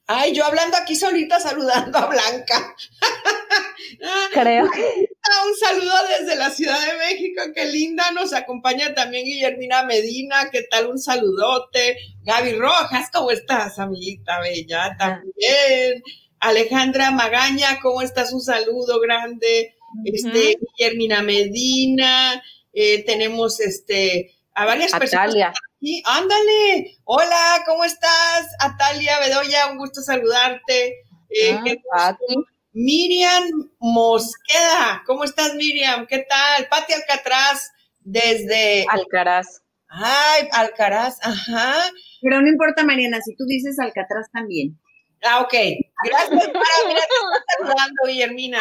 Ay, 0.08 0.36
yo 0.36 0.46
hablando 0.46 0.78
aquí 0.78 0.96
solita 0.96 1.40
saludando 1.40 1.98
a 1.98 2.06
Blanca. 2.08 2.76
Creo 4.34 4.70
que. 4.70 5.15
Un 5.48 5.56
saludo 5.56 5.94
desde 6.20 6.36
la 6.38 6.50
Ciudad 6.50 6.80
de 6.80 6.98
México, 6.98 7.42
qué 7.54 7.66
linda. 7.66 8.12
Nos 8.12 8.34
acompaña 8.34 8.94
también 8.94 9.26
Guillermina 9.26 9.84
Medina, 9.84 10.50
¿qué 10.52 10.64
tal? 10.64 10.88
Un 10.88 11.00
saludote. 11.00 11.98
Gaby 12.24 12.54
Rojas, 12.54 13.10
¿cómo 13.14 13.32
estás, 13.32 13.78
amiguita 13.78 14.40
bella? 14.40 14.96
También. 14.98 16.02
Alejandra 16.40 17.12
Magaña, 17.12 17.80
¿cómo 17.82 18.02
estás? 18.02 18.34
Un 18.34 18.42
saludo 18.42 19.00
grande. 19.00 19.76
Este, 20.04 20.58
Guillermina 20.78 21.22
Medina, 21.22 22.42
eh, 22.74 23.04
tenemos 23.04 23.60
este, 23.60 24.36
a 24.54 24.66
varias 24.66 24.94
Atalia. 24.94 25.20
personas. 25.20 25.56
Aquí. 25.78 26.02
Ándale, 26.06 26.98
hola, 27.04 27.64
¿cómo 27.66 27.86
estás? 27.86 28.48
Atalia 28.60 29.20
Bedoya, 29.20 29.68
un 29.72 29.78
gusto 29.78 30.02
saludarte. 30.02 31.04
Eh, 31.30 31.58
ah, 31.94 32.18
Miriam 32.78 33.72
Mosqueda, 33.80 35.02
¿cómo 35.06 35.24
estás 35.24 35.56
Miriam? 35.56 36.06
¿Qué 36.08 36.26
tal? 36.28 36.68
Pati 36.70 36.92
Alcatraz, 36.92 37.72
desde... 38.02 38.86
Alcaraz. 38.90 39.62
Ay, 39.88 40.50
Alcaraz, 40.52 41.18
ajá. 41.22 41.74
Pero 42.22 42.42
no 42.42 42.50
importa, 42.50 42.84
Mariana, 42.84 43.22
si 43.22 43.34
tú 43.38 43.46
dices 43.46 43.80
Alcatraz 43.80 44.30
también. 44.30 44.78
Ah, 45.24 45.40
ok. 45.40 45.54
Gracias, 46.04 46.48
para, 46.48 46.88
mira, 46.90 47.00
te 47.00 47.66
saludando, 47.66 48.02
Guillermina. 48.08 48.60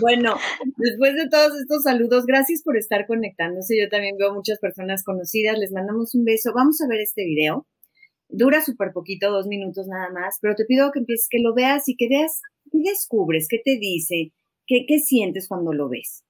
Bueno, 0.00 0.36
después 0.78 1.14
de 1.14 1.28
todos 1.28 1.52
estos 1.60 1.84
saludos, 1.84 2.26
gracias 2.26 2.62
por 2.64 2.76
estar 2.76 3.06
conectándose. 3.06 3.80
Yo 3.80 3.88
también 3.88 4.16
veo 4.18 4.34
muchas 4.34 4.58
personas 4.58 5.04
conocidas. 5.04 5.56
Les 5.56 5.70
mandamos 5.70 6.16
un 6.16 6.24
beso. 6.24 6.50
Vamos 6.52 6.80
a 6.80 6.88
ver 6.88 7.00
este 7.00 7.24
video. 7.24 7.68
Dura 8.28 8.60
súper 8.60 8.90
poquito, 8.92 9.30
dos 9.30 9.46
minutos 9.46 9.86
nada 9.86 10.08
más, 10.10 10.38
pero 10.40 10.56
te 10.56 10.64
pido 10.64 10.90
que 10.90 10.98
empieces, 10.98 11.28
que 11.30 11.38
lo 11.38 11.54
veas 11.54 11.86
y 11.86 11.94
que 11.96 12.08
veas 12.08 12.40
qué 12.70 12.78
descubres, 12.78 13.46
qué 13.48 13.58
te 13.64 13.78
dice, 13.78 14.32
qué, 14.66 14.84
qué 14.86 14.98
sientes 14.98 15.48
cuando 15.48 15.72
lo 15.72 15.88
ves. 15.88 16.24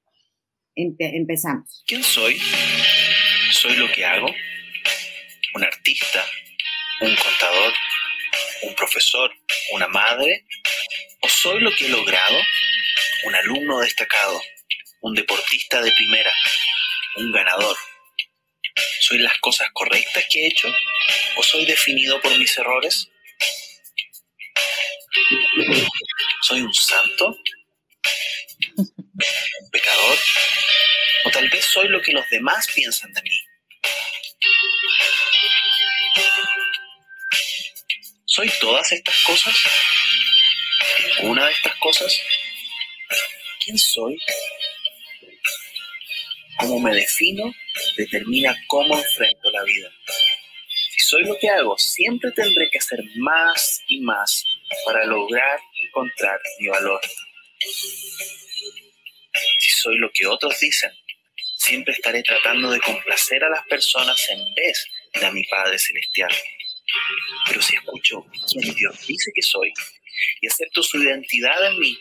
empezamos. 0.75 1.83
¿Quién 1.87 2.03
soy? 2.03 2.39
¿Soy 3.51 3.77
lo 3.77 3.91
que 3.93 4.05
hago? 4.05 4.29
¿Un 5.55 5.65
artista? 5.65 6.25
¿Un 7.01 7.15
contador? 7.17 7.73
un 8.63 8.75
profesor, 8.75 9.33
una 9.73 9.89
madre, 9.89 10.45
o 11.21 11.29
soy 11.29 11.61
lo 11.61 11.71
que 11.73 11.87
he 11.87 11.89
logrado, 11.89 12.39
un 13.25 13.35
alumno 13.35 13.81
destacado, 13.81 14.41
un 15.01 15.15
deportista 15.15 15.83
de 15.83 15.93
primera, 15.93 16.33
un 17.17 17.33
ganador. 17.33 17.77
¿Soy 19.01 19.19
las 19.19 19.37
cosas 19.39 19.69
correctas 19.73 20.25
que 20.31 20.45
he 20.45 20.47
hecho 20.47 20.73
o 21.37 21.43
soy 21.43 21.67
definido 21.67 22.21
por 22.21 22.37
mis 22.39 22.57
errores? 22.57 23.09
¿Soy 26.43 26.61
un 26.61 26.73
santo? 26.73 27.37
¿Un 28.77 29.71
pecador? 29.71 30.19
¿O 31.25 31.31
tal 31.31 31.49
vez 31.49 31.65
soy 31.65 31.89
lo 31.89 32.01
que 32.01 32.13
los 32.13 32.29
demás 32.31 32.67
piensan 32.75 33.13
de 33.13 33.23
mí? 33.23 33.41
¿Soy 38.25 38.51
todas 38.61 38.91
estas 38.93 39.23
cosas? 39.25 39.55
¿Una 41.21 41.47
de 41.47 41.53
estas 41.53 41.77
cosas? 41.77 42.21
¿Quién 43.65 43.79
soy? 43.79 44.19
Cómo 46.59 46.81
me 46.81 46.95
defino 46.95 47.53
determina 47.97 48.57
cómo 48.67 48.97
enfrento 48.97 49.51
la 49.51 49.63
vida. 49.65 49.91
Si 50.93 51.01
soy 51.01 51.25
lo 51.25 51.37
que 51.39 51.49
hago, 51.49 51.77
siempre 51.79 52.31
tendré 52.33 52.71
que 52.71 52.79
hacer 52.79 53.01
más 53.17 53.83
y 53.89 54.01
más 54.01 54.45
para 54.85 55.05
lograr 55.05 55.61
encontrar 55.83 56.41
mi 56.59 56.69
valor. 56.69 57.01
Si 59.59 59.71
soy 59.71 59.97
lo 59.99 60.11
que 60.13 60.27
otros 60.27 60.59
dicen, 60.59 60.91
siempre 61.57 61.95
estaré 61.95 62.23
tratando 62.23 62.71
de 62.71 62.81
complacer 62.81 63.45
a 63.45 63.51
las 63.51 63.65
personas 63.67 64.21
en 64.31 64.55
vez 64.55 64.87
de 65.15 65.27
a 65.27 65.31
mi 65.31 65.45
Padre 65.45 65.79
Celestial. 65.79 66.33
Pero 67.49 67.63
si 67.63 67.77
escucho 67.77 68.27
quién 68.51 68.75
Dios 68.75 69.07
dice 69.07 69.31
que 69.35 69.43
soy 69.43 69.73
y 70.41 70.47
acepto 70.47 70.83
su 70.83 71.03
identidad 71.03 71.67
en 71.67 71.79
mí, 71.79 71.99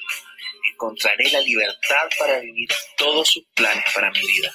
encontraré 0.73 1.29
la 1.31 1.41
libertad 1.41 2.09
para 2.19 2.39
vivir 2.39 2.69
todos 2.97 3.29
sus 3.29 3.45
planes 3.53 3.85
para 3.93 4.11
mi 4.11 4.19
vida. 4.19 4.53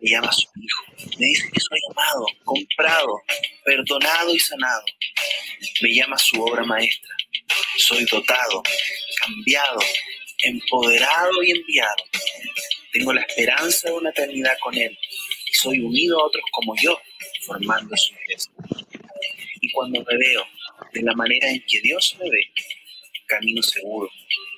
Me 0.00 0.10
llama 0.10 0.32
su 0.32 0.48
hijo, 0.60 0.84
me 1.18 1.26
dice 1.26 1.50
que 1.52 1.60
soy 1.60 1.78
amado, 1.90 2.26
comprado, 2.44 3.22
perdonado 3.64 4.34
y 4.34 4.38
sanado. 4.38 4.84
Me 5.82 5.94
llama 5.94 6.16
su 6.18 6.42
obra 6.42 6.64
maestra. 6.64 7.14
Soy 7.76 8.04
dotado, 8.04 8.62
cambiado, 9.22 9.78
empoderado 10.42 11.42
y 11.42 11.50
enviado. 11.50 12.04
Tengo 12.92 13.12
la 13.12 13.22
esperanza 13.22 13.88
de 13.88 13.94
una 13.94 14.10
eternidad 14.10 14.56
con 14.60 14.76
Él 14.76 14.96
y 15.46 15.54
soy 15.54 15.80
unido 15.80 16.20
a 16.20 16.26
otros 16.26 16.44
como 16.52 16.74
yo 16.76 17.00
formando 17.46 17.96
su 17.96 18.14
iglesia. 18.14 18.52
Y 19.60 19.70
cuando 19.72 20.04
me 20.04 20.16
veo 20.16 20.46
de 20.92 21.02
la 21.02 21.14
manera 21.14 21.50
en 21.50 21.64
que 21.66 21.80
Dios 21.80 22.16
me 22.20 22.30
ve, 22.30 22.52
camino 23.26 23.62
seguro, 23.62 24.10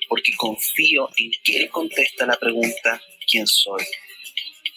porque 0.07 0.35
confío 0.35 1.09
en 1.17 1.31
que 1.43 1.57
Él 1.57 1.69
contesta 1.69 2.25
la 2.25 2.37
pregunta, 2.37 3.01
¿quién 3.29 3.47
soy? 3.47 3.83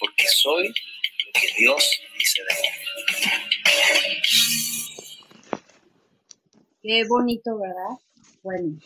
Porque 0.00 0.24
soy 0.26 0.68
lo 0.68 1.32
que 1.34 1.46
Dios 1.58 2.00
dice 2.18 2.42
de 2.42 2.54
mí. 2.62 2.68
Qué 6.82 7.04
bonito, 7.06 7.58
¿verdad? 7.58 7.98
Bueno, 8.42 8.78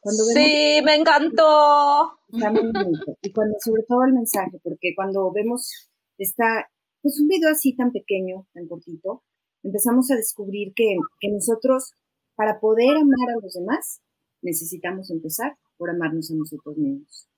cuando 0.00 0.26
vemos... 0.26 0.42
Sí, 0.42 0.80
me 0.82 0.94
encantó. 0.94 2.18
Está 2.32 2.50
muy 2.50 2.72
bonito. 2.72 3.18
Y 3.20 3.30
cuando, 3.32 3.56
sobre 3.62 3.82
todo 3.86 4.04
el 4.06 4.14
mensaje, 4.14 4.58
porque 4.62 4.94
cuando 4.96 5.30
vemos 5.30 5.90
esta 6.18 6.68
pues 7.02 7.20
un 7.20 7.26
video 7.26 7.50
así 7.50 7.74
tan 7.74 7.90
pequeño, 7.90 8.46
tan 8.54 8.68
cortito, 8.68 9.24
empezamos 9.64 10.10
a 10.12 10.16
descubrir 10.16 10.72
que, 10.74 10.96
nosotros, 11.28 11.94
para 12.36 12.60
poder 12.60 12.96
amar 12.96 13.30
a 13.30 13.40
los 13.42 13.54
demás, 13.54 14.00
necesitamos 14.40 15.10
empezar 15.10 15.56
por 15.76 15.90
amarnos 15.90 16.30
a 16.30 16.34
nosotros 16.34 16.76
mismos. 16.78 17.28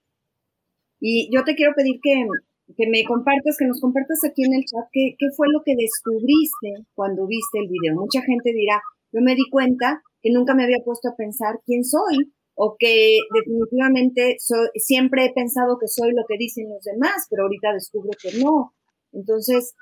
Y 1.00 1.34
yo 1.34 1.44
te 1.44 1.54
quiero 1.54 1.72
pedir 1.74 1.98
que, 2.02 2.26
me 2.66 3.04
compartas, 3.04 3.56
que 3.58 3.66
nos 3.66 3.80
compartas 3.80 4.20
aquí 4.24 4.44
en 4.44 4.54
el 4.54 4.64
chat 4.64 4.88
qué, 4.92 5.14
qué 5.18 5.26
fue 5.36 5.48
lo 5.52 5.62
que 5.64 5.74
descubriste 5.76 6.86
cuando 6.94 7.26
viste 7.26 7.58
el 7.58 7.68
video. 7.68 7.94
Mucha 7.94 8.22
gente 8.22 8.52
dirá, 8.52 8.82
yo 9.12 9.20
me 9.20 9.34
di 9.34 9.48
cuenta 9.50 10.02
que 10.22 10.30
nunca 10.32 10.54
me 10.54 10.64
había 10.64 10.82
puesto 10.84 11.08
a 11.08 11.16
pensar 11.16 11.60
quién 11.66 11.84
soy 11.84 12.32
o 12.54 12.76
que 12.78 13.18
definitivamente 13.34 14.36
soy, 14.38 14.68
siempre 14.76 15.26
he 15.26 15.32
pensado 15.32 15.78
que 15.78 15.88
soy 15.88 16.12
lo 16.12 16.24
que 16.26 16.38
dicen 16.38 16.68
los 16.68 16.82
demás, 16.82 17.26
pero 17.28 17.42
ahorita 17.44 17.72
descubro 17.72 18.10
que 18.20 18.38
no. 18.38 18.74
Entonces, 19.12 19.74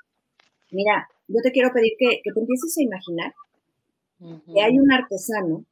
mira, 0.71 1.07
yo 1.27 1.39
te 1.41 1.51
quiero 1.51 1.71
pedir 1.71 1.93
que, 1.97 2.21
te 2.23 2.39
empieces 2.39 2.77
a 2.77 2.83
imaginar 2.83 3.33
que 4.53 4.61
hay 4.61 4.77
un 4.77 4.91
artesano, 4.91 5.65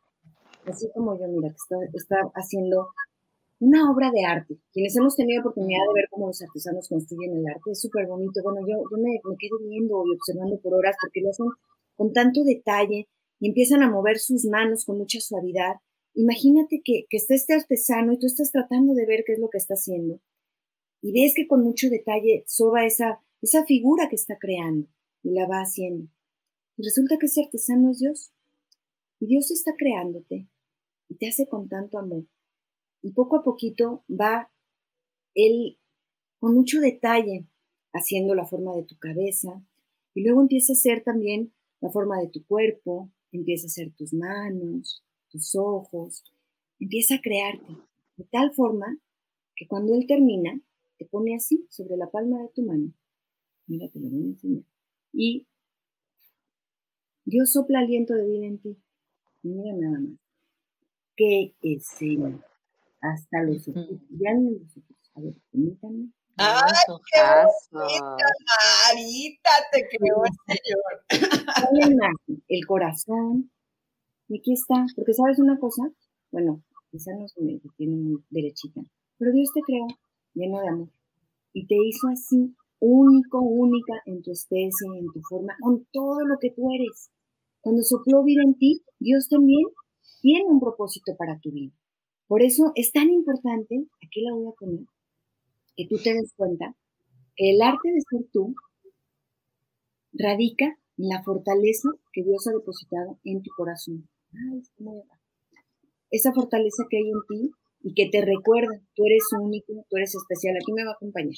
así 0.65 0.89
como 0.93 1.17
yo, 1.17 1.27
mira, 1.27 1.49
que 1.49 1.97
está, 1.97 2.17
haciendo 2.35 2.89
una 3.61 3.91
obra 3.91 4.09
de 4.11 4.25
arte. 4.25 4.57
Quienes 4.73 4.97
hemos 4.97 5.15
tenido 5.15 5.41
oportunidad 5.41 5.85
de 5.87 6.01
ver 6.01 6.09
cómo 6.09 6.27
los 6.27 6.41
artesanos 6.41 6.89
construyen 6.89 7.37
el 7.37 7.47
arte, 7.47 7.71
es 7.71 7.79
súper 7.79 8.07
bonito. 8.07 8.41
Bueno, 8.43 8.61
yo, 8.67 8.81
yo 8.89 8.97
me, 8.97 9.21
quedo 9.37 9.59
viendo 9.59 10.03
y 10.07 10.15
observando 10.15 10.59
por 10.59 10.73
horas 10.73 10.95
porque 10.99 11.21
lo 11.21 11.29
hacen 11.29 11.45
con 11.95 12.11
tanto 12.11 12.43
detalle 12.43 13.07
y 13.39 13.47
empiezan 13.47 13.83
a 13.83 13.91
mover 13.91 14.17
sus 14.17 14.45
manos 14.45 14.83
con 14.83 14.97
mucha 14.97 15.19
suavidad. 15.19 15.75
Imagínate 16.15 16.81
que, 16.83 17.05
que 17.07 17.17
está 17.17 17.35
este 17.35 17.53
artesano 17.53 18.13
y 18.13 18.17
tú 18.17 18.25
estás 18.25 18.51
tratando 18.51 18.95
de 18.95 19.05
ver 19.05 19.23
qué 19.25 19.33
es 19.33 19.39
lo 19.39 19.49
que 19.49 19.59
está 19.59 19.75
haciendo. 19.75 20.19
Y 21.03 21.11
ves 21.13 21.33
que 21.35 21.47
con 21.47 21.63
mucho 21.63 21.87
detalle 21.89 22.43
soba 22.47 22.85
esa, 22.85 23.21
esa 23.43 23.63
figura 23.65 24.09
que 24.09 24.15
está 24.15 24.37
creando 24.39 24.87
y 25.21 25.33
la 25.33 25.47
va 25.47 25.61
haciendo. 25.61 26.09
Y 26.77 26.83
resulta 26.83 27.17
que 27.19 27.27
ese 27.27 27.43
artesano 27.43 27.91
es 27.91 27.99
Dios. 27.99 28.33
Y 29.19 29.27
Dios 29.27 29.51
está 29.51 29.75
creándote 29.77 30.47
y 31.09 31.15
te 31.15 31.27
hace 31.27 31.47
con 31.47 31.69
tanto 31.69 31.99
amor. 31.99 32.25
Y 33.01 33.11
poco 33.11 33.37
a 33.37 33.43
poquito 33.43 34.03
va 34.09 34.51
Él 35.33 35.79
con 36.39 36.55
mucho 36.55 36.79
detalle 36.79 37.47
haciendo 37.93 38.35
la 38.35 38.45
forma 38.45 38.75
de 38.75 38.83
tu 38.83 38.97
cabeza. 38.97 39.63
Y 40.13 40.23
luego 40.23 40.41
empieza 40.41 40.73
a 40.73 40.75
hacer 40.75 41.03
también 41.03 41.53
la 41.79 41.89
forma 41.89 42.19
de 42.19 42.27
tu 42.27 42.45
cuerpo, 42.45 43.11
empieza 43.31 43.65
a 43.65 43.67
hacer 43.67 43.93
tus 43.93 44.13
manos, 44.13 45.03
tus 45.29 45.55
ojos, 45.55 46.23
empieza 46.79 47.15
a 47.15 47.21
crearte 47.21 47.77
de 48.17 48.25
tal 48.25 48.53
forma 48.53 48.99
que 49.55 49.67
cuando 49.67 49.95
él 49.95 50.05
termina, 50.07 50.59
te 50.97 51.05
pone 51.05 51.35
así 51.35 51.65
sobre 51.69 51.97
la 51.97 52.09
palma 52.09 52.41
de 52.41 52.49
tu 52.49 52.61
mano. 52.63 52.93
Mira, 53.67 53.89
te 53.89 53.99
lo 53.99 54.09
voy 54.09 54.21
a 54.21 54.25
enseñar. 54.25 54.63
Y 55.13 55.47
Dios 57.25 57.53
sopla 57.53 57.79
aliento 57.79 58.13
de 58.13 58.27
vida 58.27 58.45
en 58.45 58.59
ti. 58.59 58.77
Mira 59.43 59.73
nada 59.73 59.99
más. 59.99 60.19
Qué 61.15 61.55
escena. 61.61 62.43
Hasta 63.01 63.43
los 63.43 63.67
ojos. 63.67 63.99
Ya 64.09 64.33
no 64.33 64.51
los 64.51 64.77
ojos. 64.77 64.97
A 65.15 65.21
ver, 65.21 65.33
permítame. 65.51 66.11
¡Ay, 66.37 66.71
qué 67.11 67.19
bonita, 67.73 68.15
Marita! 68.87 69.49
Te 69.71 69.87
creo, 69.89 70.21
Señor. 70.47 72.13
el 72.47 72.65
corazón. 72.65 73.51
Y 74.27 74.39
aquí 74.39 74.53
está. 74.53 74.85
Porque, 74.95 75.13
¿sabes 75.13 75.39
una 75.39 75.59
cosa? 75.59 75.83
Bueno, 76.31 76.63
quizás 76.89 77.15
no 77.19 77.27
se 77.27 77.41
me 77.41 77.59
tiene 77.77 77.97
muy 77.97 78.23
derechita. 78.29 78.81
Pero 79.17 79.31
Dios 79.33 79.49
te 79.53 79.61
creó 79.61 79.87
lleno 80.33 80.61
de 80.61 80.69
amor. 80.69 80.89
Y 81.53 81.67
te 81.67 81.75
hizo 81.75 82.07
así, 82.07 82.55
único, 82.79 83.41
única 83.41 83.93
en 84.05 84.21
tu 84.21 84.31
especie, 84.31 84.87
en 84.97 85.11
tu 85.11 85.21
forma, 85.21 85.53
con 85.59 85.85
todo 85.91 86.25
lo 86.25 86.37
que 86.39 86.51
tú 86.51 86.69
eres. 86.73 87.11
Cuando 87.59 87.83
sopló 87.83 88.23
vida 88.23 88.41
en 88.45 88.55
ti, 88.57 88.83
Dios 88.99 89.27
también 89.29 89.65
tiene 90.21 90.45
un 90.47 90.59
propósito 90.59 91.15
para 91.17 91.39
tu 91.39 91.51
vida. 91.51 91.73
Por 92.31 92.43
eso 92.43 92.71
es 92.75 92.93
tan 92.93 93.09
importante, 93.09 93.83
aquí 94.01 94.21
la 94.21 94.33
voy 94.33 94.47
a 94.47 94.55
poner, 94.57 94.85
que 95.75 95.85
tú 95.85 95.97
te 96.01 96.13
des 96.13 96.33
cuenta 96.33 96.73
que 97.35 97.51
el 97.51 97.61
arte 97.61 97.91
de 97.91 97.99
ser 98.09 98.25
tú 98.31 98.55
radica 100.13 100.67
en 100.97 101.09
la 101.09 101.21
fortaleza 101.23 101.89
que 102.13 102.23
Dios 102.23 102.47
ha 102.47 102.53
depositado 102.53 103.19
en 103.25 103.43
tu 103.43 103.49
corazón. 103.57 104.07
Esa 106.09 106.31
fortaleza 106.31 106.85
que 106.89 106.99
hay 106.99 107.09
en 107.09 107.19
ti 107.27 107.51
y 107.83 107.93
que 107.95 108.09
te 108.09 108.23
recuerda, 108.23 108.79
tú 108.95 109.03
eres 109.07 109.23
único, 109.37 109.85
tú 109.89 109.97
eres 109.97 110.15
especial, 110.15 110.55
aquí 110.55 110.71
me 110.71 110.85
va 110.85 110.91
a 110.91 110.93
acompañar. 110.93 111.35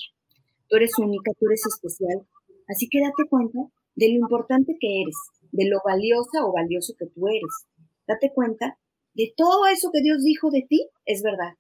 Tú 0.69 0.75
eres 0.75 0.91
única, 0.99 1.32
tú 1.39 1.47
eres 1.47 1.63
especial. 1.65 2.27
Así 2.67 2.88
que 2.88 3.01
date 3.01 3.27
cuenta 3.32 3.62
de 3.95 4.10
lo 4.10 4.19
importante 4.19 4.77
que 4.79 5.01
eres, 5.01 5.17
de 5.51 5.67
lo 5.71 5.79
valiosa 5.84 6.45
o 6.45 6.53
valioso 6.53 6.93
que 6.99 7.08
tú 7.08 7.27
eres. 7.29 7.65
Date 8.06 8.32
cuenta 8.32 8.77
de 9.13 9.34
todo 9.36 9.65
eso 9.67 9.89
que 9.91 10.02
Dios 10.02 10.23
dijo 10.23 10.49
de 10.49 10.65
ti 10.67 10.89
es 11.06 11.21
verdad, 11.21 11.54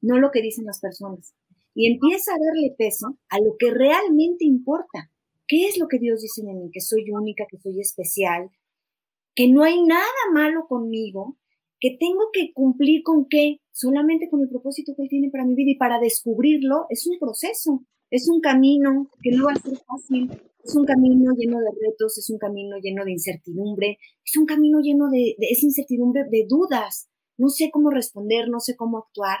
no 0.00 0.18
lo 0.18 0.30
que 0.30 0.42
dicen 0.42 0.64
las 0.64 0.80
personas. 0.80 1.34
Y 1.74 1.92
empieza 1.92 2.32
a 2.32 2.38
darle 2.38 2.74
peso 2.76 3.18
a 3.28 3.38
lo 3.38 3.56
que 3.58 3.70
realmente 3.70 4.44
importa. 4.44 5.10
¿Qué 5.46 5.68
es 5.68 5.78
lo 5.78 5.88
que 5.88 5.98
Dios 5.98 6.22
dice 6.22 6.42
de 6.42 6.54
mí? 6.54 6.70
Que 6.72 6.80
soy 6.80 7.10
única, 7.10 7.44
que 7.48 7.58
soy 7.58 7.80
especial, 7.80 8.50
que 9.34 9.48
no 9.48 9.62
hay 9.62 9.82
nada 9.82 10.02
malo 10.32 10.66
conmigo, 10.66 11.36
que 11.78 11.96
tengo 12.00 12.30
que 12.32 12.52
cumplir 12.52 13.02
con 13.02 13.26
qué, 13.28 13.60
solamente 13.70 14.28
con 14.30 14.40
el 14.40 14.48
propósito 14.48 14.94
que 14.96 15.02
Él 15.02 15.08
tiene 15.08 15.30
para 15.30 15.44
mi 15.44 15.54
vida 15.54 15.72
y 15.72 15.76
para 15.76 16.00
descubrirlo 16.00 16.86
es 16.88 17.06
un 17.06 17.18
proceso, 17.18 17.84
es 18.10 18.28
un 18.28 18.40
camino 18.40 19.10
que 19.22 19.30
no 19.32 19.44
va 19.44 19.52
a 19.52 19.60
ser 19.60 19.78
fácil, 19.86 20.30
es 20.66 20.74
un 20.74 20.84
camino 20.84 21.32
lleno 21.36 21.60
de 21.60 21.70
retos, 21.80 22.18
es 22.18 22.28
un 22.28 22.38
camino 22.38 22.76
lleno 22.82 23.04
de 23.04 23.12
incertidumbre, 23.12 23.98
es 24.24 24.36
un 24.36 24.46
camino 24.46 24.80
lleno 24.80 25.08
de, 25.10 25.36
esa 25.38 25.66
incertidumbre, 25.66 26.24
de 26.28 26.44
dudas. 26.48 27.08
No 27.38 27.48
sé 27.48 27.70
cómo 27.70 27.90
responder, 27.90 28.48
no 28.48 28.58
sé 28.58 28.74
cómo 28.74 28.98
actuar, 28.98 29.38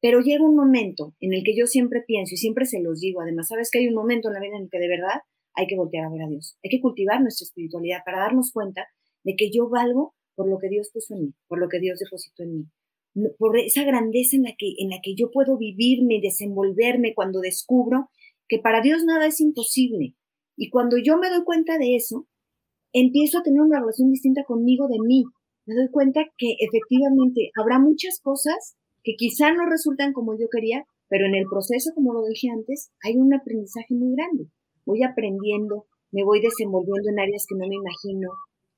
pero 0.00 0.20
llega 0.20 0.44
un 0.44 0.54
momento 0.54 1.14
en 1.20 1.34
el 1.34 1.42
que 1.42 1.56
yo 1.56 1.66
siempre 1.66 2.02
pienso 2.06 2.34
y 2.34 2.38
siempre 2.38 2.66
se 2.66 2.80
los 2.80 3.00
digo, 3.00 3.20
además, 3.20 3.48
sabes 3.48 3.70
que 3.70 3.80
hay 3.80 3.88
un 3.88 3.94
momento 3.94 4.28
en 4.28 4.34
la 4.34 4.40
vida 4.40 4.56
en 4.56 4.64
el 4.64 4.70
que 4.70 4.78
de 4.78 4.88
verdad 4.88 5.20
hay 5.54 5.66
que 5.66 5.76
voltear 5.76 6.04
a 6.04 6.10
ver 6.10 6.22
a 6.22 6.28
Dios, 6.28 6.56
hay 6.62 6.70
que 6.70 6.80
cultivar 6.80 7.20
nuestra 7.20 7.44
espiritualidad 7.44 7.98
para 8.04 8.20
darnos 8.20 8.52
cuenta 8.52 8.86
de 9.24 9.34
que 9.36 9.50
yo 9.50 9.68
valgo 9.68 10.14
por 10.36 10.48
lo 10.48 10.58
que 10.58 10.68
Dios 10.68 10.90
puso 10.92 11.14
en 11.14 11.20
mí, 11.22 11.34
por 11.48 11.58
lo 11.58 11.68
que 11.68 11.80
Dios 11.80 11.98
depositó 11.98 12.44
en 12.44 12.56
mí, 12.56 13.32
por 13.38 13.58
esa 13.58 13.82
grandeza 13.82 14.36
en 14.36 14.44
la 14.44 14.54
que, 14.56 14.74
en 14.78 14.90
la 14.90 15.00
que 15.02 15.14
yo 15.16 15.30
puedo 15.30 15.58
vivirme 15.58 16.20
desenvolverme 16.22 17.14
cuando 17.14 17.40
descubro 17.40 18.08
que 18.48 18.58
para 18.58 18.80
Dios 18.80 19.04
nada 19.04 19.26
es 19.26 19.40
imposible. 19.40 20.14
Y 20.60 20.68
cuando 20.68 20.98
yo 21.02 21.16
me 21.16 21.30
doy 21.30 21.42
cuenta 21.42 21.78
de 21.78 21.96
eso, 21.96 22.26
empiezo 22.92 23.38
a 23.38 23.42
tener 23.42 23.62
una 23.62 23.80
relación 23.80 24.10
distinta 24.10 24.44
conmigo 24.44 24.88
de 24.88 24.98
mí. 25.00 25.24
Me 25.64 25.74
doy 25.74 25.88
cuenta 25.88 26.20
que 26.36 26.52
efectivamente 26.60 27.50
habrá 27.58 27.78
muchas 27.78 28.20
cosas 28.22 28.76
que 29.02 29.14
quizá 29.16 29.54
no 29.54 29.64
resultan 29.64 30.12
como 30.12 30.38
yo 30.38 30.48
quería, 30.52 30.84
pero 31.08 31.24
en 31.24 31.34
el 31.34 31.46
proceso, 31.48 31.92
como 31.94 32.12
lo 32.12 32.26
dije 32.26 32.50
antes, 32.50 32.90
hay 33.02 33.16
un 33.16 33.32
aprendizaje 33.32 33.94
muy 33.94 34.14
grande. 34.14 34.50
Voy 34.84 35.02
aprendiendo, 35.02 35.86
me 36.12 36.24
voy 36.24 36.42
desenvolviendo 36.42 37.08
en 37.08 37.20
áreas 37.20 37.46
que 37.48 37.56
no 37.56 37.66
me 37.66 37.76
imagino. 37.76 38.28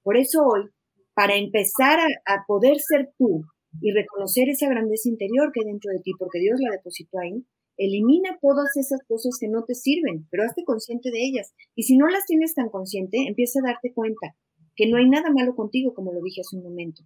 Por 0.05 0.17
eso 0.17 0.39
hoy 0.47 0.71
para 1.15 1.35
empezar 1.35 1.99
a, 1.99 2.45
poder 2.47 2.77
ser 2.79 3.11
tú 3.19 3.43
y 3.81 3.91
reconocer 3.91 4.49
esa 4.49 4.69
grandeza 4.69 5.09
interior 5.09 5.51
que 5.53 5.63
hay 5.63 5.73
dentro 5.73 5.91
de 5.91 5.99
ti, 5.99 6.13
porque 6.17 6.39
Dios 6.39 6.61
la 6.61 6.71
depositó 6.77 7.19
ahí, 7.19 7.45
elimina 7.77 8.39
todas 8.41 8.77
esas 8.77 9.01
cosas 9.07 9.37
que 9.41 9.49
no 9.49 9.65
te 9.65 9.75
sirven, 9.75 10.27
pero 10.31 10.45
hazte 10.45 10.65
consciente 10.65 11.11
de 11.11 11.23
ellas. 11.23 11.55
Y 11.75 11.85
si 11.85 11.97
no 11.97 12.09
las 12.09 12.27
tienes 12.27 12.55
tan 12.55 12.69
consciente, 12.69 13.27
empieza 13.27 13.61
a 13.61 13.73
darte 13.73 13.93
cuenta 13.93 14.35
que 14.77 14.89
no 14.89 14.97
hay 14.97 15.09
nada 15.09 15.31
malo 15.31 15.55
contigo, 15.55 15.95
como 15.95 16.13
lo 16.13 16.21
dije 16.23 16.41
hace 16.41 16.57
un 16.57 16.65
momento. 16.65 17.03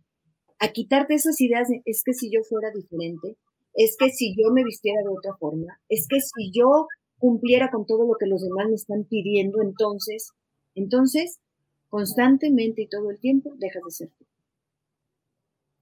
A 0.58 0.68
quitarte 0.68 1.14
esas 1.14 1.40
ideas 1.40 1.68
de, 1.68 1.82
es 1.84 2.02
que 2.04 2.14
si 2.14 2.30
yo 2.30 2.42
fuera 2.42 2.70
diferente, 2.70 3.36
es 3.74 3.96
que 3.98 4.10
si 4.10 4.34
yo 4.34 4.50
me 4.52 4.64
vistiera 4.64 5.02
de 5.02 5.08
otra 5.08 5.36
forma, 5.38 5.80
es 5.88 6.06
que 6.08 6.20
si 6.20 6.50
yo 6.50 6.86
cumpliera 7.18 7.70
con 7.70 7.86
todo 7.86 8.06
lo 8.06 8.14
que 8.18 8.26
los 8.26 8.42
demás 8.42 8.68
me 8.68 8.74
están 8.74 9.04
pidiendo, 9.04 9.62
entonces, 9.62 10.32
entonces 10.74 11.40
constantemente 11.88 12.82
y 12.82 12.88
todo 12.88 13.10
el 13.10 13.20
tiempo 13.20 13.54
dejas 13.58 13.82
de 13.84 13.90
ser 13.90 14.10
tú. 14.18 14.24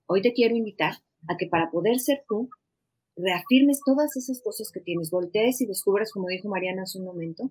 Hoy 0.07 0.23
te 0.23 0.33
quiero 0.33 0.55
invitar 0.55 0.95
a 1.29 1.37
que 1.37 1.47
para 1.47 1.71
poder 1.71 1.99
ser 1.99 2.25
tú, 2.29 2.51
reafirmes 3.17 3.81
todas 3.85 4.17
esas 4.17 4.41
cosas 4.43 4.71
que 4.73 4.81
tienes, 4.81 5.11
voltees 5.11 5.61
y 5.61 5.67
descubras, 5.67 6.13
como 6.13 6.29
dijo 6.29 6.49
Mariana 6.49 6.83
hace 6.83 6.99
un 6.99 7.05
momento, 7.05 7.51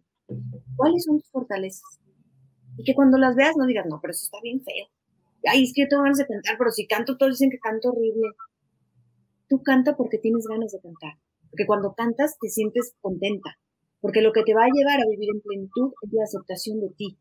cuáles 0.76 1.06
son 1.06 1.20
tus 1.20 1.30
fortalezas. 1.32 2.00
Y 2.78 2.84
que 2.84 2.96
cuando 2.96 3.18
las 3.18 3.36
veas 3.36 3.56
no 3.58 3.66
digas, 3.66 3.86
no, 3.90 4.00
pero 4.02 4.12
eso 4.12 4.26
está 4.26 4.40
bien 4.42 4.62
feo. 4.64 4.88
Ay, 5.46 5.64
es 5.64 5.74
que 5.74 5.84
yo 5.84 5.88
tengo 5.90 6.04
ganas 6.04 6.18
de 6.18 6.28
cantar, 6.28 6.58
pero 6.58 6.72
si 6.72 6.88
canto, 6.88 7.18
todos 7.18 7.34
dicen 7.34 7.50
que 7.50 7.60
canto 7.60 7.90
horrible. 7.90 8.30
Tú 9.50 9.62
canta 9.62 9.96
porque 9.96 10.18
tienes 10.18 10.46
ganas 10.48 10.72
de 10.72 10.80
cantar. 10.80 11.14
Porque 11.50 11.68
cuando 11.68 11.94
cantas 11.94 12.38
te 12.40 12.50
sientes 12.50 12.96
contenta. 13.02 13.58
Porque 14.02 14.22
lo 14.22 14.34
que 14.34 14.44
te 14.44 14.54
va 14.54 14.64
a 14.64 14.74
llevar 14.74 15.00
a 15.00 15.10
vivir 15.10 15.30
en 15.34 15.42
plenitud 15.42 15.94
es 16.02 16.12
la 16.12 16.24
aceptación 16.24 16.82
de 16.82 16.90
ti, 16.90 17.18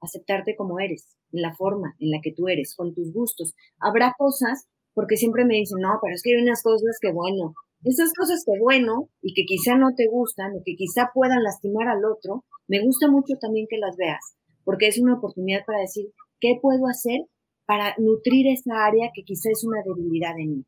aceptarte 0.00 0.56
como 0.56 0.80
eres, 0.80 1.16
en 1.32 1.42
la 1.42 1.54
forma 1.54 1.94
en 1.98 2.10
la 2.10 2.20
que 2.22 2.32
tú 2.32 2.48
eres, 2.48 2.74
con 2.74 2.94
tus 2.94 3.12
gustos. 3.12 3.54
Habrá 3.78 4.14
cosas, 4.16 4.66
porque 4.94 5.16
siempre 5.16 5.44
me 5.44 5.56
dicen, 5.56 5.80
no, 5.80 5.98
pero 6.00 6.14
es 6.14 6.22
que 6.22 6.34
hay 6.34 6.42
unas 6.42 6.62
cosas 6.62 6.98
que 7.00 7.12
bueno, 7.12 7.54
esas 7.84 8.12
cosas 8.16 8.44
que 8.46 8.58
bueno 8.60 9.08
y 9.22 9.34
que 9.34 9.44
quizá 9.44 9.76
no 9.76 9.94
te 9.96 10.06
gustan 10.06 10.52
o 10.54 10.62
que 10.64 10.76
quizá 10.76 11.10
puedan 11.12 11.42
lastimar 11.42 11.88
al 11.88 12.04
otro, 12.04 12.44
me 12.68 12.80
gusta 12.82 13.10
mucho 13.10 13.34
también 13.40 13.66
que 13.68 13.78
las 13.78 13.96
veas, 13.96 14.36
porque 14.64 14.88
es 14.88 14.98
una 14.98 15.14
oportunidad 15.14 15.64
para 15.66 15.80
decir, 15.80 16.06
¿qué 16.40 16.58
puedo 16.60 16.86
hacer 16.86 17.26
para 17.66 17.94
nutrir 17.98 18.46
esa 18.48 18.86
área 18.86 19.10
que 19.14 19.24
quizá 19.24 19.50
es 19.50 19.64
una 19.64 19.82
debilidad 19.84 20.38
en 20.38 20.50
mí? 20.50 20.64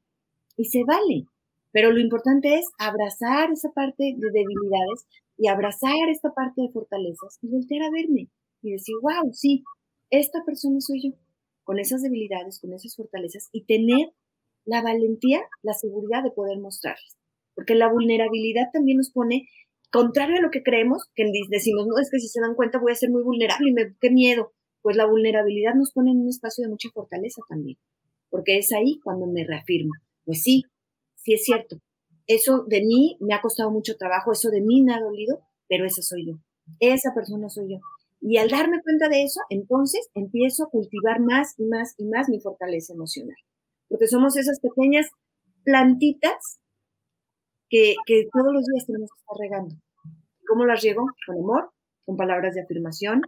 Y 0.56 0.64
se 0.66 0.82
vale, 0.84 1.26
pero 1.70 1.92
lo 1.92 2.00
importante 2.00 2.54
es 2.54 2.66
abrazar 2.78 3.50
esa 3.52 3.70
parte 3.70 4.14
de 4.16 4.30
debilidades 4.32 5.06
y 5.36 5.48
abrazar 5.48 6.08
esta 6.10 6.30
parte 6.30 6.62
de 6.62 6.70
fortalezas 6.70 7.38
y 7.42 7.48
voltear 7.48 7.82
a 7.82 7.90
verme 7.90 8.28
y 8.62 8.72
decir, 8.72 8.94
wow, 9.02 9.32
sí, 9.32 9.62
esta 10.10 10.44
persona 10.44 10.80
soy 10.80 11.10
yo, 11.10 11.16
con 11.64 11.78
esas 11.78 12.02
debilidades, 12.02 12.60
con 12.60 12.72
esas 12.72 12.94
fortalezas, 12.96 13.48
y 13.52 13.64
tener 13.64 14.12
la 14.64 14.82
valentía, 14.82 15.40
la 15.62 15.74
seguridad 15.74 16.22
de 16.22 16.30
poder 16.30 16.58
mostrarlas. 16.58 17.16
Porque 17.54 17.74
la 17.74 17.90
vulnerabilidad 17.90 18.70
también 18.72 18.98
nos 18.98 19.10
pone, 19.10 19.48
contrario 19.90 20.38
a 20.38 20.42
lo 20.42 20.50
que 20.50 20.62
creemos, 20.62 21.04
que 21.14 21.30
decimos, 21.50 21.86
no, 21.86 21.98
es 21.98 22.10
que 22.10 22.18
si 22.18 22.28
se 22.28 22.40
dan 22.40 22.54
cuenta 22.54 22.78
voy 22.78 22.92
a 22.92 22.96
ser 22.96 23.10
muy 23.10 23.22
vulnerable 23.22 23.70
y 23.70 23.72
me, 23.72 23.94
qué 24.00 24.10
miedo. 24.10 24.52
Pues 24.82 24.96
la 24.96 25.06
vulnerabilidad 25.06 25.74
nos 25.74 25.92
pone 25.92 26.10
en 26.10 26.20
un 26.20 26.28
espacio 26.28 26.62
de 26.62 26.70
mucha 26.70 26.90
fortaleza 26.92 27.40
también, 27.48 27.78
porque 28.28 28.58
es 28.58 28.70
ahí 28.72 29.00
cuando 29.02 29.26
me 29.26 29.44
reafirma. 29.44 29.94
Pues 30.24 30.42
sí, 30.42 30.64
sí 31.16 31.34
es 31.34 31.44
cierto. 31.44 31.78
Eso 32.26 32.64
de 32.68 32.82
mí 32.82 33.16
me 33.20 33.34
ha 33.34 33.40
costado 33.40 33.70
mucho 33.70 33.96
trabajo, 33.96 34.32
eso 34.32 34.50
de 34.50 34.60
mí 34.60 34.82
me 34.82 34.94
ha 34.94 35.00
dolido, 35.00 35.40
pero 35.68 35.86
esa 35.86 36.02
soy 36.02 36.26
yo. 36.26 36.34
Esa 36.80 37.14
persona 37.14 37.48
soy 37.48 37.72
yo. 37.72 37.78
Y 38.20 38.38
al 38.38 38.48
darme 38.48 38.80
cuenta 38.82 39.08
de 39.08 39.22
eso, 39.22 39.40
entonces 39.50 40.08
empiezo 40.14 40.64
a 40.64 40.70
cultivar 40.70 41.20
más 41.20 41.54
y 41.58 41.64
más 41.64 41.94
y 41.98 42.06
más 42.06 42.28
mi 42.28 42.40
fortaleza 42.40 42.94
emocional. 42.94 43.36
Porque 43.88 44.06
somos 44.06 44.36
esas 44.36 44.60
pequeñas 44.60 45.08
plantitas 45.64 46.60
que, 47.68 47.94
que 48.06 48.28
todos 48.32 48.52
los 48.52 48.64
días 48.66 48.86
tenemos 48.86 49.10
que 49.10 49.20
estar 49.20 49.36
regando. 49.38 49.74
¿Cómo 50.46 50.66
las 50.66 50.82
riego? 50.82 51.06
Con 51.26 51.38
amor, 51.38 51.70
con 52.04 52.16
palabras 52.16 52.54
de 52.54 52.62
afirmación, 52.62 53.22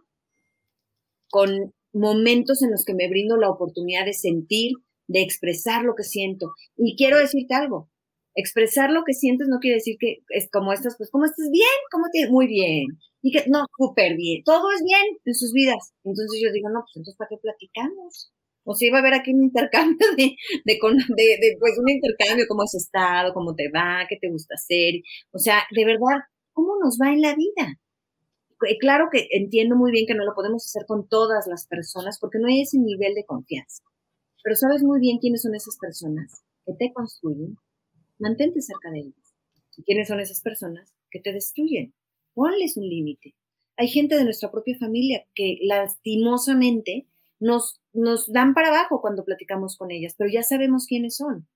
con 1.31 1.73
momentos 1.93 2.63
en 2.63 2.71
los 2.71 2.85
que 2.85 2.95
me 2.95 3.09
brindo 3.09 3.37
la 3.37 3.51
oportunidad 3.51 4.05
de 4.05 4.13
sentir, 4.13 4.73
de 5.09 5.23
expresar 5.23 5.83
lo 5.85 5.95
que 5.95 6.05
siento. 6.05 6.53
Y 6.77 6.97
quiero 6.97 7.19
decirte 7.19 7.55
algo, 7.55 7.91
expresar 8.35 8.91
lo 8.91 9.03
que 9.05 9.15
sientes 9.15 9.49
no 9.49 9.59
quiere 9.59 9.77
decir 9.77 9.97
que 9.99 10.19
es 10.29 10.49
como 10.51 10.73
estas, 10.73 10.97
pues, 10.97 11.11
¿cómo 11.11 11.25
estás? 11.25 11.49
Bien, 11.51 11.79
¿cómo 11.91 12.05
te? 12.13 12.29
Muy 12.31 12.47
bien. 12.47 12.87
Y 13.23 13.33
que, 13.33 13.45
no, 13.49 13.65
súper 13.77 14.15
bien. 14.17 14.43
Todo 14.45 14.71
es 14.73 14.83
bien 14.85 15.19
en 15.25 15.35
sus 15.35 15.53
vidas. 15.53 15.95
Entonces 16.05 16.41
yo 16.43 16.53
digo, 16.53 16.69
no, 16.69 16.81
pues 16.81 16.97
entonces, 16.97 17.17
¿para 17.17 17.29
qué 17.31 17.39
platicamos? 17.39 18.31
O 18.69 18.75
sea, 18.75 18.89
iba 18.89 18.99
a 18.99 19.01
haber 19.01 19.15
aquí 19.15 19.33
un 19.33 19.45
intercambio 19.45 20.09
de, 20.17 20.35
de, 20.65 20.75
de, 20.75 21.57
pues 21.61 21.79
un 21.79 21.89
intercambio, 21.89 22.47
cómo 22.49 22.63
has 22.63 22.75
estado, 22.75 23.33
cómo 23.33 23.55
te 23.55 23.71
va, 23.71 24.07
qué 24.09 24.17
te 24.21 24.29
gusta 24.29 24.57
hacer. 24.57 25.03
O 25.31 25.39
sea, 25.39 25.63
de 25.71 25.85
verdad, 25.85 26.27
¿cómo 26.53 26.75
nos 26.83 26.99
va 27.01 27.13
en 27.13 27.23
la 27.23 27.37
vida? 27.37 27.79
Eh, 28.69 28.79
claro 28.79 29.07
que 29.13 29.29
entiendo 29.31 29.77
muy 29.77 29.93
bien 29.93 30.07
que 30.07 30.15
no 30.15 30.25
lo 30.25 30.35
podemos 30.35 30.67
hacer 30.67 30.85
con 30.87 31.09
todas 31.09 31.47
las 31.47 31.67
personas 31.69 32.19
porque 32.21 32.39
no 32.41 32.49
hay 32.49 32.63
ese 32.63 32.79
nivel 32.79 33.15
de 33.15 33.25
confianza. 33.25 33.85
Pero 34.43 34.57
sabes 34.57 34.83
muy 34.83 34.99
bien 34.99 35.19
quiénes 35.19 35.43
son 35.43 35.55
esas 35.55 35.79
personas 35.79 36.43
que 36.65 36.73
te 36.75 36.93
construyen. 36.93 37.57
Mantente 38.19 38.61
cerca 38.63 38.91
de 38.91 39.01
ellas. 39.01 39.35
¿Y 39.77 39.85
quiénes 39.85 40.09
son 40.09 40.19
esas 40.19 40.41
personas 40.41 40.93
que 41.11 41.21
te 41.21 41.33
destruyen? 41.33 41.95
Ponles 42.35 42.77
un 42.77 42.89
límite. 42.89 43.35
Hay 43.77 43.89
gente 43.89 44.17
de 44.17 44.25
nuestra 44.25 44.51
propia 44.51 44.77
familia 44.79 45.25
que 45.35 45.59
lastimosamente 45.63 47.07
nos, 47.39 47.81
nos 47.93 48.31
dan 48.33 48.55
para 48.55 48.69
abajo 48.69 49.01
cuando 49.01 49.25
platicamos 49.25 49.77
con 49.77 49.91
ellas, 49.91 50.15
pero 50.17 50.31
ya 50.31 50.43
sabemos 50.43 50.87
quiénes 50.87 51.17
son. 51.17 51.49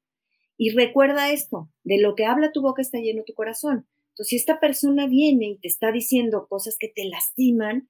Y 0.56 0.70
recuerda 0.70 1.30
esto, 1.30 1.70
de 1.84 1.98
lo 2.00 2.14
que 2.14 2.26
habla 2.26 2.52
tu 2.52 2.60
boca 2.60 2.82
está 2.82 2.98
lleno 2.98 3.22
tu 3.24 3.34
corazón. 3.34 3.86
Entonces, 4.10 4.28
si 4.28 4.36
esta 4.36 4.60
persona 4.60 5.06
viene 5.06 5.46
y 5.46 5.58
te 5.58 5.68
está 5.68 5.90
diciendo 5.90 6.46
cosas 6.48 6.76
que 6.78 6.88
te 6.94 7.06
lastiman, 7.06 7.88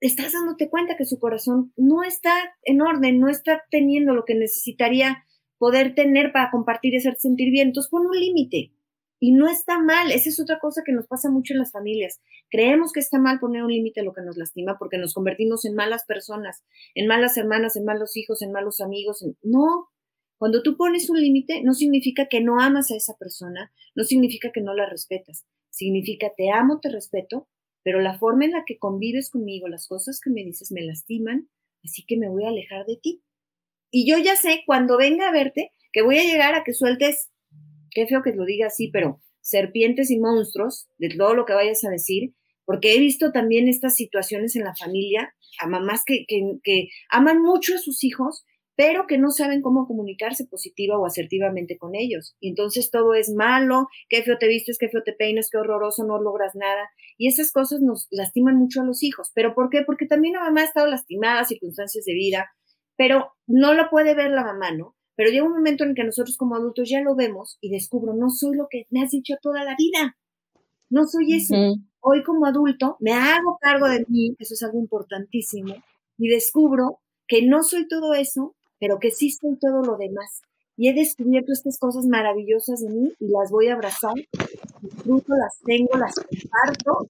estás 0.00 0.32
dándote 0.32 0.70
cuenta 0.70 0.96
que 0.96 1.06
su 1.06 1.18
corazón 1.18 1.72
no 1.76 2.04
está 2.04 2.32
en 2.62 2.82
orden, 2.82 3.18
no 3.18 3.28
está 3.28 3.64
teniendo 3.70 4.14
lo 4.14 4.24
que 4.24 4.36
necesitaría 4.36 5.24
poder 5.58 5.94
tener 5.94 6.32
para 6.32 6.50
compartir 6.50 6.94
y 6.94 6.98
hacerte 6.98 7.20
sentir 7.20 7.50
bien. 7.50 7.68
Entonces, 7.68 7.90
pon 7.90 8.06
un 8.06 8.16
límite. 8.16 8.72
Y 9.26 9.32
no 9.32 9.48
está 9.48 9.80
mal, 9.80 10.12
esa 10.12 10.28
es 10.28 10.38
otra 10.38 10.60
cosa 10.60 10.82
que 10.86 10.92
nos 10.92 11.08
pasa 11.08 11.28
mucho 11.32 11.52
en 11.52 11.58
las 11.58 11.72
familias. 11.72 12.20
Creemos 12.48 12.92
que 12.92 13.00
está 13.00 13.18
mal 13.18 13.40
poner 13.40 13.64
un 13.64 13.72
límite 13.72 13.98
a 13.98 14.04
lo 14.04 14.12
que 14.12 14.22
nos 14.22 14.36
lastima 14.36 14.78
porque 14.78 14.98
nos 14.98 15.14
convertimos 15.14 15.64
en 15.64 15.74
malas 15.74 16.04
personas, 16.06 16.62
en 16.94 17.08
malas 17.08 17.36
hermanas, 17.36 17.74
en 17.74 17.84
malos 17.84 18.16
hijos, 18.16 18.40
en 18.40 18.52
malos 18.52 18.80
amigos. 18.80 19.24
No, 19.42 19.88
cuando 20.38 20.62
tú 20.62 20.76
pones 20.76 21.10
un 21.10 21.20
límite 21.20 21.60
no 21.64 21.74
significa 21.74 22.28
que 22.28 22.40
no 22.40 22.60
amas 22.60 22.92
a 22.92 22.96
esa 22.96 23.16
persona, 23.16 23.72
no 23.96 24.04
significa 24.04 24.52
que 24.52 24.60
no 24.60 24.74
la 24.74 24.88
respetas, 24.88 25.44
significa 25.70 26.30
te 26.36 26.52
amo, 26.52 26.78
te 26.78 26.88
respeto, 26.88 27.48
pero 27.82 28.00
la 28.00 28.20
forma 28.20 28.44
en 28.44 28.52
la 28.52 28.62
que 28.64 28.78
convives 28.78 29.30
conmigo, 29.30 29.66
las 29.66 29.88
cosas 29.88 30.20
que 30.20 30.30
me 30.30 30.44
dices 30.44 30.70
me 30.70 30.82
lastiman, 30.82 31.48
así 31.82 32.04
que 32.06 32.16
me 32.16 32.28
voy 32.28 32.44
a 32.44 32.50
alejar 32.50 32.86
de 32.86 32.96
ti. 33.02 33.24
Y 33.90 34.08
yo 34.08 34.18
ya 34.18 34.36
sé, 34.36 34.62
cuando 34.66 34.96
venga 34.96 35.28
a 35.28 35.32
verte, 35.32 35.72
que 35.90 36.02
voy 36.02 36.18
a 36.18 36.22
llegar 36.22 36.54
a 36.54 36.62
que 36.62 36.74
sueltes 36.74 37.32
qué 37.96 38.06
feo 38.06 38.22
que 38.22 38.32
lo 38.32 38.44
diga 38.44 38.66
así, 38.66 38.90
pero 38.92 39.22
serpientes 39.40 40.10
y 40.10 40.18
monstruos, 40.18 40.86
de 40.98 41.08
todo 41.16 41.34
lo 41.34 41.46
que 41.46 41.54
vayas 41.54 41.82
a 41.84 41.90
decir, 41.90 42.34
porque 42.66 42.94
he 42.94 42.98
visto 42.98 43.32
también 43.32 43.68
estas 43.68 43.94
situaciones 43.94 44.54
en 44.54 44.64
la 44.64 44.74
familia, 44.74 45.34
a 45.60 45.66
mamás 45.66 46.02
que, 46.04 46.26
aman 47.10 47.40
mucho 47.40 47.74
a 47.74 47.78
sus 47.78 48.04
hijos, 48.04 48.44
pero 48.74 49.06
que 49.06 49.16
no 49.16 49.30
saben 49.30 49.62
cómo 49.62 49.86
comunicarse 49.86 50.44
positiva 50.44 50.98
o 50.98 51.06
asertivamente 51.06 51.78
con 51.78 51.94
ellos. 51.94 52.36
Y 52.38 52.50
entonces 52.50 52.90
todo 52.90 53.14
es 53.14 53.30
malo, 53.30 53.86
qué 54.10 54.22
feo 54.22 54.36
te 54.36 54.48
vistes, 54.48 54.76
qué 54.78 54.90
feo 54.90 55.02
te 55.02 55.14
peinas, 55.14 55.48
qué 55.50 55.56
horroroso, 55.56 56.04
no 56.04 56.20
logras 56.20 56.54
nada. 56.54 56.90
Y 57.16 57.28
esas 57.28 57.50
cosas 57.50 57.80
nos 57.80 58.08
lastiman 58.10 58.56
mucho 58.56 58.82
a 58.82 58.84
los 58.84 59.02
hijos. 59.02 59.30
¿Pero 59.34 59.54
por 59.54 59.70
qué? 59.70 59.82
Porque 59.86 60.04
también 60.04 60.34
la 60.34 60.40
mamá 60.40 60.60
ha 60.60 60.64
estado 60.64 60.88
lastimada, 60.88 61.44
circunstancias 61.44 62.04
de 62.04 62.12
vida, 62.12 62.50
pero 62.96 63.32
no 63.46 63.72
lo 63.72 63.88
puede 63.88 64.14
ver 64.14 64.32
la 64.32 64.44
mamá, 64.44 64.72
¿no? 64.72 64.95
Pero 65.16 65.30
llega 65.30 65.46
un 65.46 65.54
momento 65.54 65.82
en 65.84 65.94
que 65.94 66.04
nosotros 66.04 66.36
como 66.36 66.54
adultos 66.54 66.88
ya 66.88 67.00
lo 67.00 67.14
vemos 67.14 67.58
y 67.62 67.70
descubro, 67.70 68.12
no 68.12 68.28
soy 68.30 68.54
lo 68.54 68.68
que 68.70 68.86
me 68.90 69.02
has 69.02 69.10
dicho 69.10 69.34
toda 69.40 69.64
la 69.64 69.74
vida. 69.76 70.16
No 70.90 71.06
soy 71.06 71.34
eso. 71.34 71.54
Hoy 72.00 72.22
como 72.22 72.46
adulto 72.46 72.96
me 73.00 73.12
hago 73.12 73.58
cargo 73.60 73.88
de 73.88 74.04
mí, 74.08 74.36
eso 74.38 74.54
es 74.54 74.62
algo 74.62 74.78
importantísimo, 74.78 75.74
y 76.18 76.28
descubro 76.28 77.00
que 77.26 77.44
no 77.44 77.64
soy 77.64 77.88
todo 77.88 78.14
eso, 78.14 78.54
pero 78.78 79.00
que 79.00 79.10
sí 79.10 79.30
soy 79.30 79.56
todo 79.58 79.82
lo 79.82 79.96
demás. 79.96 80.42
Y 80.76 80.88
he 80.88 80.94
descubierto 80.94 81.52
estas 81.52 81.78
cosas 81.78 82.04
maravillosas 82.04 82.82
de 82.82 82.90
mí 82.90 83.12
y 83.18 83.28
las 83.28 83.50
voy 83.50 83.68
a 83.68 83.74
abrazar, 83.74 84.14
disfruto, 84.82 85.34
las 85.34 85.58
tengo, 85.64 85.96
las 85.96 86.14
comparto, 86.14 87.08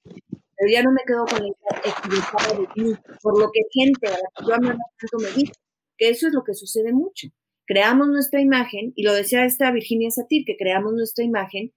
pero 0.56 0.70
ya 0.72 0.82
no 0.82 0.92
me 0.92 1.02
quedo 1.04 1.26
con 1.26 1.44
el 1.44 1.54
equivocado 1.84 2.62
de 2.62 2.82
mí, 2.82 2.94
por 3.20 3.38
lo 3.38 3.50
que 3.50 3.62
gente 3.72 4.06
a 4.06 4.10
la 4.12 4.30
que 4.34 4.46
yo 4.46 4.54
amo 4.54 4.68
tanto 4.68 5.18
me 5.18 5.30
dice, 5.32 5.52
que 5.98 6.08
eso 6.10 6.28
es 6.28 6.32
lo 6.32 6.44
que 6.44 6.54
sucede 6.54 6.92
mucho 6.92 7.28
creamos 7.66 8.08
nuestra 8.08 8.40
imagen, 8.40 8.92
y 8.96 9.02
lo 9.02 9.12
decía 9.12 9.44
esta 9.44 9.70
Virginia 9.70 10.10
Satir, 10.10 10.44
que 10.44 10.56
creamos 10.56 10.94
nuestra 10.94 11.24
imagen 11.24 11.72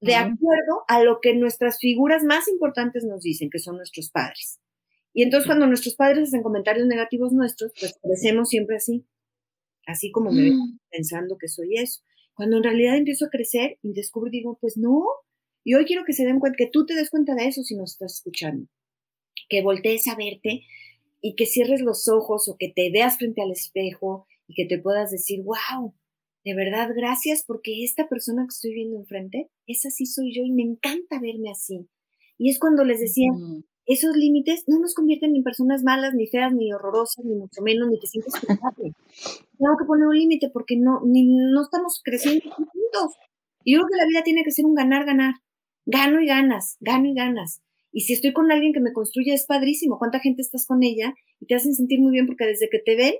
de 0.00 0.16
acuerdo 0.16 0.84
a 0.86 1.02
lo 1.02 1.20
que 1.20 1.34
nuestras 1.34 1.78
figuras 1.78 2.22
más 2.24 2.46
importantes 2.48 3.04
nos 3.04 3.22
dicen, 3.22 3.48
que 3.50 3.58
son 3.58 3.76
nuestros 3.76 4.10
padres. 4.10 4.60
Y 5.14 5.22
entonces 5.22 5.46
cuando 5.46 5.66
nuestros 5.66 5.94
padres 5.94 6.28
hacen 6.28 6.42
comentarios 6.42 6.86
negativos 6.86 7.32
nuestros, 7.32 7.72
pues 7.78 7.98
crecemos 8.02 8.50
siempre 8.50 8.76
así, 8.76 9.06
así 9.86 10.10
como 10.10 10.30
me 10.30 10.50
mm. 10.50 10.78
pensando 10.90 11.38
que 11.38 11.48
soy 11.48 11.76
eso. 11.76 12.02
Cuando 12.34 12.58
en 12.58 12.64
realidad 12.64 12.96
empiezo 12.96 13.26
a 13.26 13.30
crecer 13.30 13.78
y 13.80 13.94
descubro, 13.94 14.30
digo, 14.30 14.58
pues 14.60 14.76
no, 14.76 15.04
y 15.62 15.74
hoy 15.74 15.86
quiero 15.86 16.04
que 16.04 16.12
se 16.12 16.26
den 16.26 16.40
cuenta, 16.40 16.56
que 16.58 16.68
tú 16.70 16.84
te 16.84 16.94
des 16.94 17.10
cuenta 17.10 17.34
de 17.34 17.46
eso 17.46 17.62
si 17.62 17.74
nos 17.76 17.92
estás 17.92 18.14
escuchando, 18.14 18.68
que 19.48 19.62
voltees 19.62 20.06
a 20.08 20.16
verte 20.16 20.64
y 21.22 21.36
que 21.36 21.46
cierres 21.46 21.80
los 21.80 22.08
ojos 22.08 22.48
o 22.48 22.56
que 22.58 22.70
te 22.74 22.90
veas 22.90 23.16
frente 23.16 23.40
al 23.40 23.52
espejo 23.52 24.26
y 24.46 24.54
que 24.54 24.66
te 24.66 24.80
puedas 24.80 25.10
decir, 25.10 25.42
wow, 25.42 25.94
de 26.44 26.54
verdad, 26.54 26.90
gracias 26.94 27.44
porque 27.46 27.84
esta 27.84 28.08
persona 28.08 28.42
que 28.42 28.54
estoy 28.54 28.74
viendo 28.74 28.98
enfrente, 28.98 29.50
esa 29.66 29.90
sí 29.90 30.06
soy 30.06 30.34
yo 30.34 30.42
y 30.44 30.52
me 30.52 30.62
encanta 30.62 31.18
verme 31.20 31.50
así. 31.50 31.88
Y 32.36 32.50
es 32.50 32.58
cuando 32.58 32.84
les 32.84 33.00
decía, 33.00 33.30
esos 33.86 34.16
límites 34.16 34.64
no 34.66 34.78
nos 34.78 34.94
convierten 34.94 35.34
en 35.36 35.42
personas 35.42 35.82
malas, 35.82 36.14
ni 36.14 36.26
feas, 36.26 36.52
ni 36.52 36.72
horrorosas, 36.72 37.24
ni 37.24 37.34
mucho 37.34 37.62
menos, 37.62 37.88
ni 37.88 37.98
te 37.98 38.06
sientes 38.06 38.34
culpable. 38.40 38.92
Tengo 39.58 39.76
que 39.78 39.84
poner 39.86 40.06
un 40.06 40.18
límite 40.18 40.50
porque 40.50 40.76
no, 40.76 41.00
ni, 41.04 41.24
no 41.24 41.62
estamos 41.62 42.00
creciendo 42.04 42.50
juntos. 42.50 43.16
Y 43.62 43.74
yo 43.74 43.80
creo 43.80 43.88
que 43.88 44.02
la 44.02 44.08
vida 44.08 44.22
tiene 44.22 44.44
que 44.44 44.50
ser 44.50 44.66
un 44.66 44.74
ganar-ganar. 44.74 45.34
Gano 45.86 46.20
y 46.20 46.26
ganas, 46.26 46.76
gano 46.80 47.08
y 47.08 47.14
ganas. 47.14 47.62
Y 47.92 48.02
si 48.02 48.14
estoy 48.14 48.32
con 48.32 48.50
alguien 48.50 48.72
que 48.72 48.80
me 48.80 48.92
construye, 48.92 49.32
es 49.32 49.46
padrísimo. 49.46 49.98
¿Cuánta 49.98 50.18
gente 50.18 50.42
estás 50.42 50.66
con 50.66 50.82
ella? 50.82 51.14
Y 51.40 51.46
te 51.46 51.54
hacen 51.54 51.74
sentir 51.74 52.00
muy 52.00 52.12
bien 52.12 52.26
porque 52.26 52.46
desde 52.46 52.68
que 52.70 52.80
te 52.80 52.96
ven, 52.96 53.14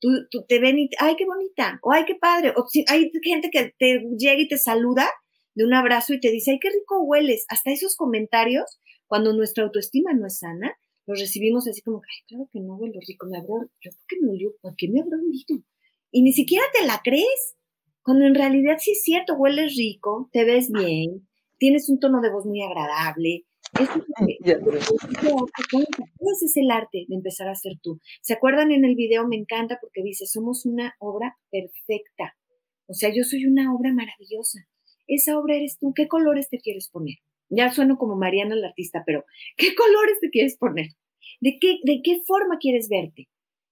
tú, 0.00 0.08
tú 0.30 0.44
te 0.48 0.58
ven 0.58 0.78
y, 0.78 0.90
ay, 0.98 1.14
qué 1.16 1.24
bonita, 1.26 1.78
o 1.82 1.92
ay, 1.92 2.04
qué 2.06 2.14
padre, 2.14 2.52
o 2.56 2.66
si, 2.68 2.84
hay 2.88 3.10
gente 3.22 3.50
que 3.50 3.74
te 3.78 4.04
llega 4.18 4.40
y 4.40 4.48
te 4.48 4.58
saluda 4.58 5.08
de 5.54 5.64
un 5.64 5.74
abrazo 5.74 6.14
y 6.14 6.20
te 6.20 6.30
dice, 6.30 6.52
ay, 6.52 6.58
qué 6.60 6.70
rico 6.70 7.02
hueles. 7.02 7.44
Hasta 7.48 7.70
esos 7.70 7.96
comentarios, 7.96 8.80
cuando 9.06 9.32
nuestra 9.32 9.64
autoestima 9.64 10.12
no 10.14 10.26
es 10.26 10.38
sana, 10.38 10.74
los 11.06 11.18
recibimos 11.18 11.66
así 11.68 11.82
como, 11.82 11.98
ay, 11.98 12.24
claro 12.28 12.48
que 12.52 12.60
no 12.60 12.76
huelo 12.76 12.98
rico, 13.06 13.26
me 13.26 13.38
habrá, 13.38 13.66
yo 13.80 13.90
qué 14.08 14.16
me 14.20 14.30
olió, 14.30 14.54
¿por 14.60 14.74
qué 14.76 14.88
me 14.88 15.00
habrá 15.00 15.16
olido? 15.16 15.64
Y 16.10 16.22
ni 16.22 16.32
siquiera 16.32 16.64
te 16.72 16.86
la 16.86 17.00
crees, 17.02 17.56
cuando 18.02 18.24
en 18.24 18.34
realidad 18.34 18.76
sí 18.78 18.92
es 18.92 19.02
cierto, 19.02 19.34
hueles 19.34 19.76
rico, 19.76 20.28
te 20.32 20.44
ves 20.44 20.70
bien, 20.70 21.28
tienes 21.58 21.88
un 21.88 21.98
tono 21.98 22.20
de 22.20 22.30
voz 22.30 22.46
muy 22.46 22.62
agradable, 22.62 23.44
ese 23.78 24.00
es 26.46 26.56
el 26.56 26.70
arte 26.70 27.04
de 27.08 27.14
empezar 27.14 27.48
a 27.48 27.54
ser 27.54 27.78
tú. 27.82 27.98
¿Se 28.22 28.34
acuerdan 28.34 28.72
en 28.72 28.84
el 28.84 28.94
video? 28.94 29.26
Me 29.26 29.36
encanta 29.36 29.78
porque 29.80 30.02
dice, 30.02 30.26
somos 30.26 30.66
una 30.66 30.94
obra 30.98 31.38
perfecta. 31.50 32.36
O 32.86 32.94
sea, 32.94 33.10
yo 33.14 33.24
soy 33.24 33.46
una 33.46 33.74
obra 33.74 33.92
maravillosa. 33.92 34.60
Esa 35.06 35.38
obra 35.38 35.56
eres 35.56 35.78
tú. 35.78 35.92
¿Qué 35.94 36.08
colores 36.08 36.48
te 36.48 36.58
quieres 36.58 36.88
poner? 36.88 37.16
Ya 37.48 37.72
sueno 37.72 37.98
como 37.98 38.16
Mariana 38.16 38.54
la 38.54 38.68
artista, 38.68 39.02
pero 39.06 39.24
¿qué 39.56 39.74
colores 39.76 40.18
te 40.20 40.30
quieres 40.30 40.56
poner? 40.56 40.86
¿De 41.40 41.58
qué, 41.60 41.78
¿De 41.84 42.00
qué 42.02 42.20
forma 42.26 42.58
quieres 42.58 42.88
verte? 42.88 43.28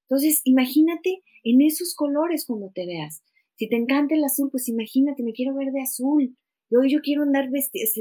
Entonces, 0.09 0.41
imagínate 0.45 1.23
en 1.45 1.63
esos 1.63 1.95
colores 1.95 2.45
cuando 2.47 2.71
te 2.75 2.87
veas. 2.87 3.23
Si 3.57 3.69
te 3.69 3.77
encanta 3.77 4.15
el 4.15 4.25
azul, 4.25 4.49
pues 4.51 4.69
imagínate, 4.69 5.23
me 5.23 5.33
quiero 5.33 5.55
ver 5.55 5.73
de 5.73 5.83
azul. 5.83 6.37
Hoy 6.71 6.93
yo 6.93 7.01
quiero 7.01 7.23
andar 7.23 7.49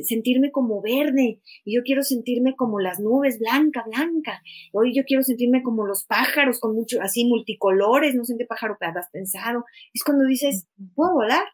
sentirme 0.04 0.52
como 0.52 0.82
verde, 0.82 1.40
y 1.64 1.76
yo 1.76 1.84
quiero 1.84 2.04
sentirme 2.04 2.56
como 2.56 2.80
las 2.80 3.00
nubes, 3.00 3.40
blanca, 3.40 3.84
blanca. 3.88 4.42
Hoy 4.74 4.94
yo 4.94 5.04
quiero 5.06 5.24
sentirme 5.24 5.64
como 5.64 5.86
los 5.86 6.06
pájaros, 6.06 6.60
con 6.60 6.76
mucho, 6.76 7.02
así 7.02 7.26
multicolores, 7.26 8.14
no 8.14 8.26
sé 8.26 8.34
en 8.34 8.40
qué 8.40 8.46
pájaro 8.46 8.76
te 8.78 8.86
has 8.86 9.10
pensado. 9.10 9.64
Es 9.94 10.04
cuando 10.04 10.26
dices, 10.26 10.68
¿puedo 10.96 11.14
volar? 11.14 11.46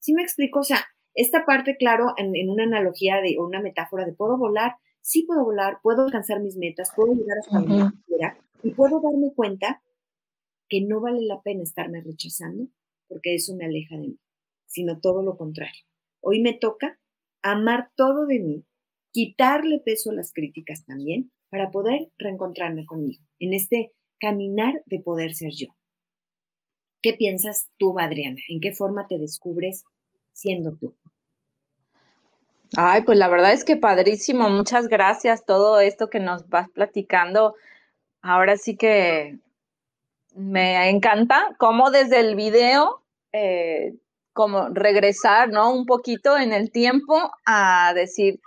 ¿Sí 0.00 0.12
me 0.12 0.22
explico? 0.22 0.60
O 0.60 0.64
sea, 0.64 0.84
esta 1.14 1.44
parte, 1.44 1.76
claro, 1.76 2.14
en, 2.16 2.50
una 2.50 2.64
analogía 2.64 3.20
de, 3.20 3.36
o 3.38 3.46
una 3.46 3.60
metáfora 3.60 4.04
de 4.04 4.12
puedo 4.12 4.36
volar, 4.36 4.74
sí 5.00 5.22
puedo 5.22 5.44
volar, 5.44 5.78
puedo 5.82 6.02
alcanzar 6.02 6.40
mis 6.40 6.56
metas, 6.56 6.90
puedo 6.96 7.12
llegar 7.12 7.38
hasta 7.38 7.60
donde 7.60 7.96
quiera, 8.06 8.38
y 8.64 8.72
puedo 8.72 9.00
darme 9.00 9.32
cuenta 9.34 9.82
que 10.68 10.80
no 10.82 11.00
vale 11.00 11.20
la 11.22 11.40
pena 11.42 11.62
estarme 11.62 12.02
rechazando, 12.02 12.66
porque 13.06 13.36
eso 13.36 13.54
me 13.54 13.66
aleja 13.66 13.96
de 13.96 14.08
mí, 14.08 14.18
sino 14.66 15.00
todo 15.00 15.22
lo 15.22 15.36
contrario 15.36 15.87
Hoy 16.20 16.40
me 16.40 16.54
toca 16.54 16.98
amar 17.42 17.90
todo 17.96 18.26
de 18.26 18.40
mí, 18.40 18.64
quitarle 19.12 19.80
peso 19.84 20.10
a 20.10 20.14
las 20.14 20.32
críticas 20.32 20.84
también, 20.84 21.30
para 21.50 21.70
poder 21.70 22.10
reencontrarme 22.18 22.84
conmigo 22.86 23.22
en 23.38 23.54
este 23.54 23.92
caminar 24.20 24.82
de 24.86 25.00
poder 25.00 25.34
ser 25.34 25.52
yo. 25.52 25.68
¿Qué 27.00 27.14
piensas 27.14 27.70
tú, 27.78 27.98
Adriana? 27.98 28.40
¿En 28.48 28.60
qué 28.60 28.72
forma 28.72 29.06
te 29.06 29.18
descubres 29.18 29.84
siendo 30.32 30.76
tú? 30.76 30.96
Ay, 32.76 33.02
pues 33.02 33.16
la 33.16 33.28
verdad 33.28 33.52
es 33.52 33.64
que 33.64 33.76
padrísimo. 33.76 34.50
Muchas 34.50 34.88
gracias. 34.88 35.44
Todo 35.44 35.80
esto 35.80 36.10
que 36.10 36.20
nos 36.20 36.48
vas 36.48 36.68
platicando, 36.70 37.54
ahora 38.20 38.56
sí 38.56 38.76
que 38.76 39.38
me 40.34 40.90
encanta 40.90 41.56
cómo 41.58 41.90
desde 41.90 42.20
el 42.20 42.34
video, 42.34 43.02
eh, 43.32 43.94
como 44.38 44.68
regresar, 44.68 45.48
¿no? 45.48 45.72
Un 45.72 45.84
poquito 45.84 46.38
en 46.38 46.52
el 46.52 46.70
tiempo 46.70 47.32
a 47.44 47.92
decir, 47.92 48.38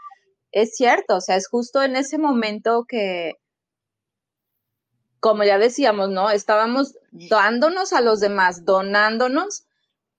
es 0.54 0.74
cierto, 0.78 1.18
o 1.18 1.20
sea, 1.20 1.36
es 1.36 1.50
justo 1.50 1.84
en 1.84 1.98
ese 1.98 2.18
momento 2.18 2.86
que, 2.88 3.34
como 5.20 5.44
ya 5.44 5.58
decíamos, 5.58 6.10
¿no? 6.10 6.30
Estábamos 6.30 6.96
dándonos 7.12 7.92
a 7.92 8.00
los 8.00 8.22
demás, 8.22 8.64
donándonos. 8.64 9.66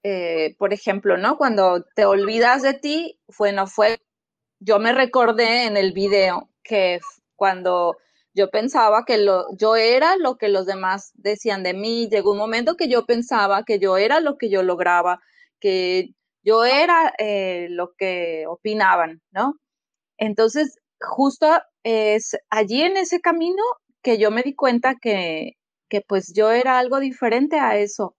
Eh, 0.03 0.55
por 0.59 0.73
ejemplo, 0.73 1.17
¿no? 1.17 1.39
Cuando 1.39 1.83
te 1.95 2.05
olvidas 2.05 2.61
de 2.61 2.75
ti, 2.75 3.19
bueno, 3.39 3.65
fue, 3.65 3.97
yo 4.59 4.77
me 4.77 4.93
recordé 4.93 5.65
en 5.65 5.75
el 5.75 5.91
video 5.91 6.49
que 6.61 6.99
cuando 7.35 7.97
yo 8.35 8.51
pensaba 8.51 9.05
que 9.05 9.17
lo, 9.17 9.47
yo 9.57 9.75
era 9.75 10.17
lo 10.17 10.37
que 10.37 10.49
los 10.49 10.67
demás 10.67 11.13
decían 11.15 11.63
de 11.63 11.73
mí, 11.73 12.09
llegó 12.11 12.33
un 12.33 12.37
momento 12.37 12.75
que 12.75 12.87
yo 12.87 13.07
pensaba 13.07 13.63
que 13.63 13.79
yo 13.79 13.97
era 13.97 14.19
lo 14.19 14.37
que 14.37 14.51
yo 14.51 14.61
lograba, 14.61 15.19
que 15.63 16.09
yo 16.43 16.65
era 16.65 17.13
eh, 17.17 17.67
lo 17.69 17.93
que 17.97 18.43
opinaban, 18.49 19.21
¿no? 19.31 19.53
Entonces, 20.17 20.77
justo 20.99 21.47
es 21.83 22.35
allí 22.49 22.81
en 22.81 22.97
ese 22.97 23.21
camino 23.21 23.63
que 24.01 24.17
yo 24.17 24.29
me 24.29 24.43
di 24.43 24.55
cuenta 24.55 24.95
que, 25.01 25.53
que 25.87 26.01
pues 26.01 26.33
yo 26.35 26.51
era 26.51 26.79
algo 26.79 26.99
diferente 26.99 27.59
a 27.59 27.77
eso. 27.77 28.17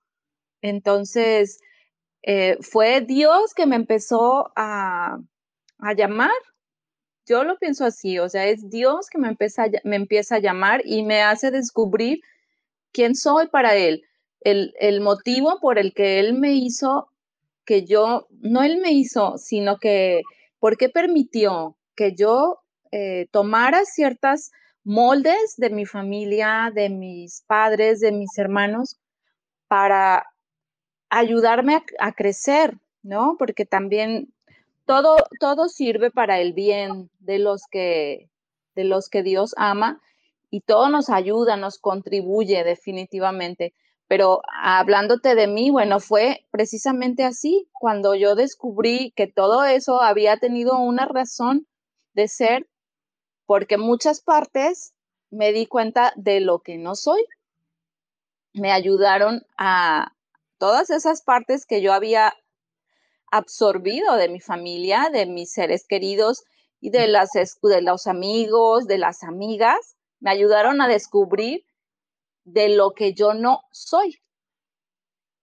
Entonces, 0.62 1.60
eh, 2.22 2.56
fue 2.62 3.02
Dios 3.02 3.52
que 3.54 3.66
me 3.66 3.76
empezó 3.76 4.50
a, 4.56 5.18
a, 5.78 5.92
llamar. 5.92 6.30
Yo 7.26 7.44
lo 7.44 7.58
pienso 7.58 7.84
así, 7.84 8.18
o 8.18 8.30
sea, 8.30 8.46
es 8.46 8.70
Dios 8.70 9.10
que 9.10 9.18
me 9.18 9.28
empieza, 9.28 9.66
me 9.84 9.96
empieza 9.96 10.36
a 10.36 10.40
llamar 10.40 10.80
y 10.86 11.02
me 11.02 11.20
hace 11.20 11.50
descubrir 11.50 12.20
quién 12.90 13.14
soy 13.14 13.48
para 13.48 13.76
Él, 13.76 14.02
el, 14.40 14.74
el 14.80 15.02
motivo 15.02 15.60
por 15.60 15.78
el 15.78 15.92
que 15.92 16.20
Él 16.20 16.32
me 16.34 16.54
hizo 16.54 17.10
que 17.64 17.84
yo, 17.84 18.26
no 18.30 18.62
Él 18.62 18.78
me 18.78 18.92
hizo, 18.92 19.38
sino 19.38 19.78
que, 19.78 20.22
¿por 20.58 20.76
qué 20.76 20.88
permitió 20.88 21.76
que 21.96 22.14
yo 22.14 22.60
eh, 22.92 23.26
tomara 23.30 23.84
ciertas 23.84 24.52
moldes 24.84 25.54
de 25.56 25.70
mi 25.70 25.86
familia, 25.86 26.70
de 26.74 26.90
mis 26.90 27.42
padres, 27.46 28.00
de 28.00 28.12
mis 28.12 28.36
hermanos, 28.38 28.98
para 29.66 30.26
ayudarme 31.08 31.82
a, 31.98 32.12
crecer, 32.12 32.78
¿no? 33.02 33.36
Porque 33.38 33.64
también 33.64 34.32
todo, 34.84 35.16
todo 35.40 35.68
sirve 35.68 36.10
para 36.10 36.40
el 36.40 36.52
bien 36.52 37.10
de 37.18 37.38
los 37.38 37.62
que, 37.70 38.28
de 38.74 38.84
los 38.84 39.08
que 39.08 39.22
Dios 39.22 39.54
ama 39.56 40.00
y 40.50 40.60
todo 40.60 40.88
nos 40.88 41.08
ayuda, 41.10 41.56
nos 41.56 41.78
contribuye 41.78 42.62
definitivamente. 42.62 43.74
Pero 44.06 44.42
hablándote 44.62 45.34
de 45.34 45.46
mí, 45.46 45.70
bueno, 45.70 45.98
fue 45.98 46.46
precisamente 46.50 47.24
así, 47.24 47.68
cuando 47.72 48.14
yo 48.14 48.34
descubrí 48.34 49.12
que 49.16 49.26
todo 49.26 49.64
eso 49.64 50.00
había 50.00 50.36
tenido 50.38 50.78
una 50.78 51.06
razón 51.06 51.66
de 52.12 52.28
ser 52.28 52.68
porque 53.46 53.78
muchas 53.78 54.20
partes 54.20 54.94
me 55.30 55.52
di 55.52 55.66
cuenta 55.66 56.12
de 56.16 56.40
lo 56.40 56.60
que 56.60 56.78
no 56.78 56.94
soy. 56.94 57.24
Me 58.52 58.72
ayudaron 58.72 59.42
a 59.58 60.14
todas 60.58 60.90
esas 60.90 61.22
partes 61.22 61.66
que 61.66 61.82
yo 61.82 61.92
había 61.92 62.34
absorbido 63.30 64.14
de 64.16 64.28
mi 64.28 64.40
familia, 64.40 65.08
de 65.12 65.26
mis 65.26 65.52
seres 65.52 65.86
queridos 65.88 66.44
y 66.80 66.90
de, 66.90 67.08
las, 67.08 67.30
de 67.32 67.82
los 67.82 68.06
amigos, 68.06 68.86
de 68.86 68.98
las 68.98 69.24
amigas, 69.24 69.96
me 70.20 70.30
ayudaron 70.30 70.80
a 70.80 70.88
descubrir 70.88 71.64
de 72.44 72.68
lo 72.70 72.92
que 72.92 73.14
yo 73.14 73.34
no 73.34 73.62
soy. 73.72 74.20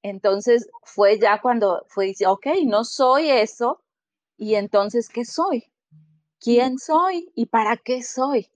Entonces 0.03 0.67
fue 0.83 1.19
ya 1.19 1.41
cuando 1.41 1.85
fue, 1.87 2.13
ok, 2.25 2.47
no 2.65 2.83
soy 2.83 3.29
eso, 3.29 3.81
y 4.37 4.55
entonces, 4.55 5.09
¿qué 5.09 5.25
soy? 5.25 5.71
quién 6.41 6.79
soy 6.79 7.31
y 7.35 7.45
para 7.45 7.77
qué 7.77 8.03
soy. 8.03 8.49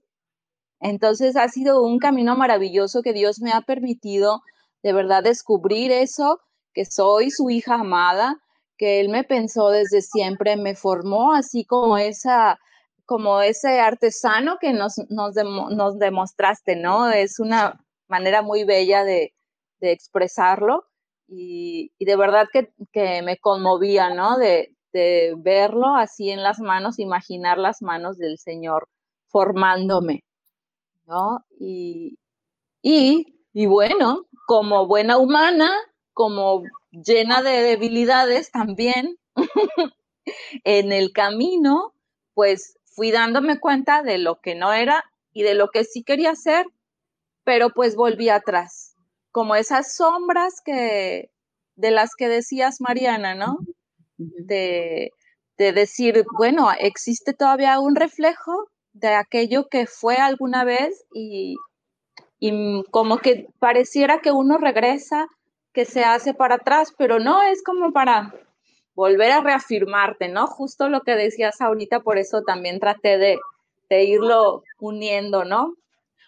Entonces 0.80 1.36
ha 1.36 1.48
sido 1.48 1.82
un 1.82 1.98
camino 1.98 2.36
maravilloso 2.36 3.02
que 3.02 3.14
Dios 3.14 3.40
me 3.40 3.52
ha 3.52 3.62
permitido 3.62 4.42
de 4.82 4.92
verdad 4.92 5.22
descubrir 5.22 5.90
eso, 5.90 6.40
que 6.74 6.84
soy 6.84 7.30
su 7.30 7.48
hija 7.48 7.76
amada, 7.76 8.36
que 8.76 9.00
Él 9.00 9.08
me 9.08 9.24
pensó 9.24 9.70
desde 9.70 10.02
siempre, 10.02 10.56
me 10.56 10.74
formó 10.74 11.32
así 11.32 11.64
como 11.64 11.96
esa 11.96 12.58
como 13.06 13.40
ese 13.40 13.78
artesano 13.78 14.56
que 14.60 14.72
nos, 14.72 14.94
nos, 15.10 15.98
demostraste, 15.98 16.74
¿no? 16.74 17.08
Es 17.08 17.38
una 17.38 17.80
manera 18.08 18.42
muy 18.42 18.64
bella 18.64 19.04
de, 19.04 19.32
expresarlo 19.80 20.84
y, 21.28 21.92
de 22.00 22.16
verdad 22.16 22.48
que, 22.52 22.72
que, 22.92 23.22
me 23.22 23.36
conmovía, 23.38 24.10
¿no? 24.10 24.36
De, 24.38 24.74
de 24.92 25.34
verlo 25.36 25.94
así 25.94 26.30
en 26.30 26.42
las 26.42 26.58
manos, 26.58 26.98
imaginar 26.98 27.58
las 27.58 27.82
manos 27.82 28.16
del 28.16 28.38
Señor 28.38 28.88
formándome, 29.28 30.24
¿no? 31.06 31.44
Y, 31.60 32.18
y, 32.82 33.66
bueno, 33.66 34.26
como 34.46 34.86
buena 34.86 35.18
humana, 35.18 35.70
como 36.12 36.62
llena 36.90 37.42
de 37.42 37.62
debilidades 37.62 38.50
también, 38.50 39.18
en 40.64 40.92
el 40.92 41.12
camino, 41.12 41.92
pues 42.32 42.78
fui 42.84 43.10
dándome 43.10 43.60
cuenta 43.60 44.02
de 44.02 44.18
lo 44.18 44.40
que 44.40 44.54
no 44.54 44.72
era 44.72 45.04
y 45.32 45.42
de 45.42 45.54
lo 45.54 45.68
que 45.70 45.84
sí 45.84 46.02
quería 46.02 46.30
hacer, 46.30 46.66
pero 47.46 47.70
pues 47.70 47.94
volví 47.94 48.28
atrás, 48.28 48.96
como 49.30 49.54
esas 49.54 49.94
sombras 49.94 50.60
que 50.64 51.30
de 51.76 51.90
las 51.92 52.10
que 52.18 52.28
decías 52.28 52.80
Mariana, 52.80 53.36
¿no? 53.36 53.58
de, 54.18 55.12
decir, 55.56 56.24
bueno, 56.36 56.70
existe 56.76 57.34
todavía 57.34 57.78
un 57.78 57.94
reflejo 57.94 58.68
de 58.94 59.08
aquello 59.08 59.68
que 59.68 59.86
fue 59.86 60.16
alguna 60.16 60.64
vez 60.64 61.06
y, 61.14 61.54
como 62.90 63.18
que 63.18 63.46
pareciera 63.60 64.20
que 64.20 64.32
uno 64.32 64.58
regresa, 64.58 65.28
que 65.72 65.84
se 65.84 66.02
hace 66.02 66.34
para 66.34 66.56
atrás, 66.56 66.92
pero 66.98 67.20
no 67.20 67.42
es 67.42 67.62
como 67.62 67.92
para 67.92 68.34
volver 68.94 69.30
a 69.30 69.40
reafirmarte, 69.40 70.28
¿no? 70.28 70.48
Justo 70.48 70.88
lo 70.88 71.02
que 71.02 71.12
decías 71.12 71.60
ahorita, 71.60 72.00
por 72.00 72.18
eso 72.18 72.42
también 72.42 72.80
traté 72.80 73.18
de, 73.18 73.38
irlo 74.02 74.64
uniendo, 74.80 75.44
¿no? 75.44 75.74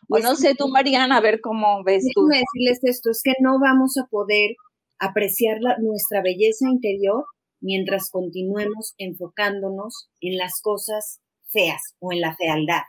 O 0.09 0.19
no 0.19 0.37
sé 0.37 0.55
tú, 0.55 0.69
Mariana, 0.69 1.19
a 1.19 1.21
ver 1.21 1.41
cómo 1.41 1.83
ves 1.85 2.05
tú. 2.15 2.27
decirles 2.27 2.81
esto, 2.83 3.11
es 3.11 3.21
que 3.23 3.35
no 3.41 3.59
vamos 3.61 3.97
a 3.99 4.07
poder 4.07 4.53
apreciar 4.99 5.59
nuestra 5.81 6.23
belleza 6.23 6.69
interior 6.69 7.25
mientras 7.61 8.11
continuemos 8.11 8.95
enfocándonos 8.99 10.09
en 10.21 10.39
las 10.39 10.61
cosas 10.63 11.21
feas 11.51 11.95
o 12.01 12.13
en 12.13 12.21
la 12.21 12.35
fealdad. 12.37 12.83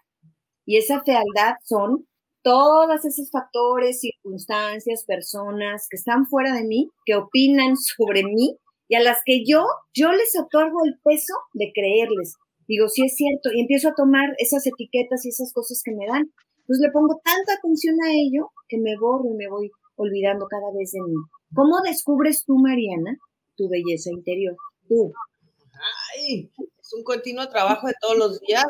Y 0.66 0.78
esa 0.78 1.02
fealdad 1.04 1.56
son 1.64 2.08
todos 2.42 3.04
esos 3.04 3.30
factores, 3.32 4.00
circunstancias, 4.00 5.04
personas 5.06 5.88
que 5.90 5.98
están 5.98 6.26
fuera 6.26 6.54
de 6.54 6.64
mí, 6.64 6.90
que 7.06 7.16
opinan 7.16 7.76
sobre 7.76 8.24
mí 8.24 8.58
y 8.88 8.96
a 8.96 9.02
las 9.02 9.18
que 9.26 9.44
yo, 9.46 9.64
yo 9.94 10.12
les 10.12 10.38
otorgo 10.40 10.86
el 10.86 11.00
peso 11.04 11.34
de 11.54 11.72
creerles. 11.74 12.36
Digo, 12.68 12.88
sí 12.88 13.06
es 13.06 13.16
cierto, 13.16 13.50
y 13.54 13.62
empiezo 13.62 13.90
a 13.90 13.96
tomar 13.96 14.30
esas 14.38 14.66
etiquetas 14.66 15.26
y 15.26 15.30
esas 15.30 15.52
cosas 15.54 15.82
que 15.84 15.92
me 15.92 16.06
dan. 16.08 16.32
Entonces 16.70 16.86
le 16.86 16.92
pongo 16.92 17.20
tanta 17.24 17.54
atención 17.54 17.96
a 18.06 18.12
ello 18.14 18.52
que 18.68 18.78
me 18.78 18.96
borro 18.96 19.26
y 19.26 19.34
me 19.34 19.50
voy 19.50 19.72
olvidando 19.96 20.46
cada 20.46 20.72
vez 20.78 20.92
de 20.92 21.02
mí. 21.02 21.16
¿Cómo 21.56 21.82
descubres 21.82 22.44
tú, 22.46 22.60
Mariana, 22.60 23.18
tu 23.58 23.68
belleza 23.68 24.12
interior. 24.12 24.56
Tú. 24.88 25.12
Ay, 26.16 26.52
es 26.56 26.94
un 26.94 27.04
continuo 27.04 27.50
trabajo 27.50 27.88
de 27.88 27.96
todos 28.00 28.18
los 28.18 28.40
días, 28.42 28.68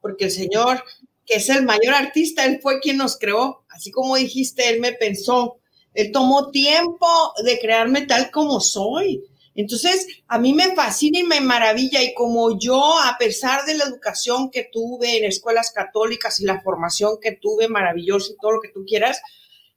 porque 0.00 0.24
el 0.24 0.32
Señor, 0.32 0.82
que 1.24 1.36
es 1.36 1.48
el 1.48 1.64
mayor 1.64 1.94
artista, 1.94 2.44
Él 2.44 2.58
fue 2.60 2.80
quien 2.80 2.96
nos 2.96 3.16
creó. 3.16 3.62
Así 3.68 3.92
como 3.92 4.16
dijiste, 4.16 4.68
Él 4.68 4.80
me 4.80 4.92
pensó. 4.92 5.60
Él 5.94 6.10
tomó 6.10 6.50
tiempo 6.50 7.06
de 7.44 7.60
crearme 7.60 8.06
tal 8.06 8.32
como 8.32 8.58
soy. 8.58 9.22
Entonces, 9.56 10.06
a 10.28 10.38
mí 10.38 10.52
me 10.52 10.74
fascina 10.74 11.18
y 11.18 11.24
me 11.24 11.40
maravilla 11.40 12.02
y 12.02 12.14
como 12.14 12.58
yo, 12.58 12.98
a 13.00 13.16
pesar 13.18 13.64
de 13.64 13.74
la 13.74 13.84
educación 13.84 14.50
que 14.50 14.68
tuve 14.70 15.16
en 15.16 15.24
escuelas 15.24 15.72
católicas 15.72 16.40
y 16.40 16.44
la 16.44 16.60
formación 16.60 17.18
que 17.20 17.32
tuve 17.32 17.66
maravillosa 17.66 18.32
y 18.32 18.36
todo 18.40 18.52
lo 18.52 18.60
que 18.60 18.68
tú 18.68 18.84
quieras, 18.86 19.20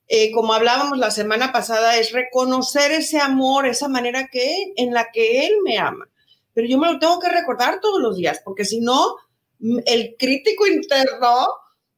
eh, 0.08 0.32
como 0.32 0.54
hablábamos 0.54 0.98
la 0.98 1.12
semana 1.12 1.54
pasada, 1.54 1.98
es 1.98 2.12
reconocer 2.12 2.92
ese 2.92 3.20
amor, 3.20 3.68
esa 3.68 3.88
manera 3.88 4.28
que 4.32 4.74
en 4.76 4.94
la 4.94 5.12
que 5.14 5.46
Él 5.48 5.54
me 5.64 5.78
ama. 5.78 6.10
Pero 6.54 6.68
yo 6.68 6.78
me 6.78 6.92
lo 6.92 7.00
tengo 7.00 7.20
que 7.20 7.30
recordar 7.30 7.80
todos 7.80 8.02
los 8.02 8.18
días, 8.18 8.42
porque 8.44 8.66
si 8.66 8.82
no, 8.82 9.16
el 9.86 10.16
crítico 10.18 10.68
interno, 10.68 11.48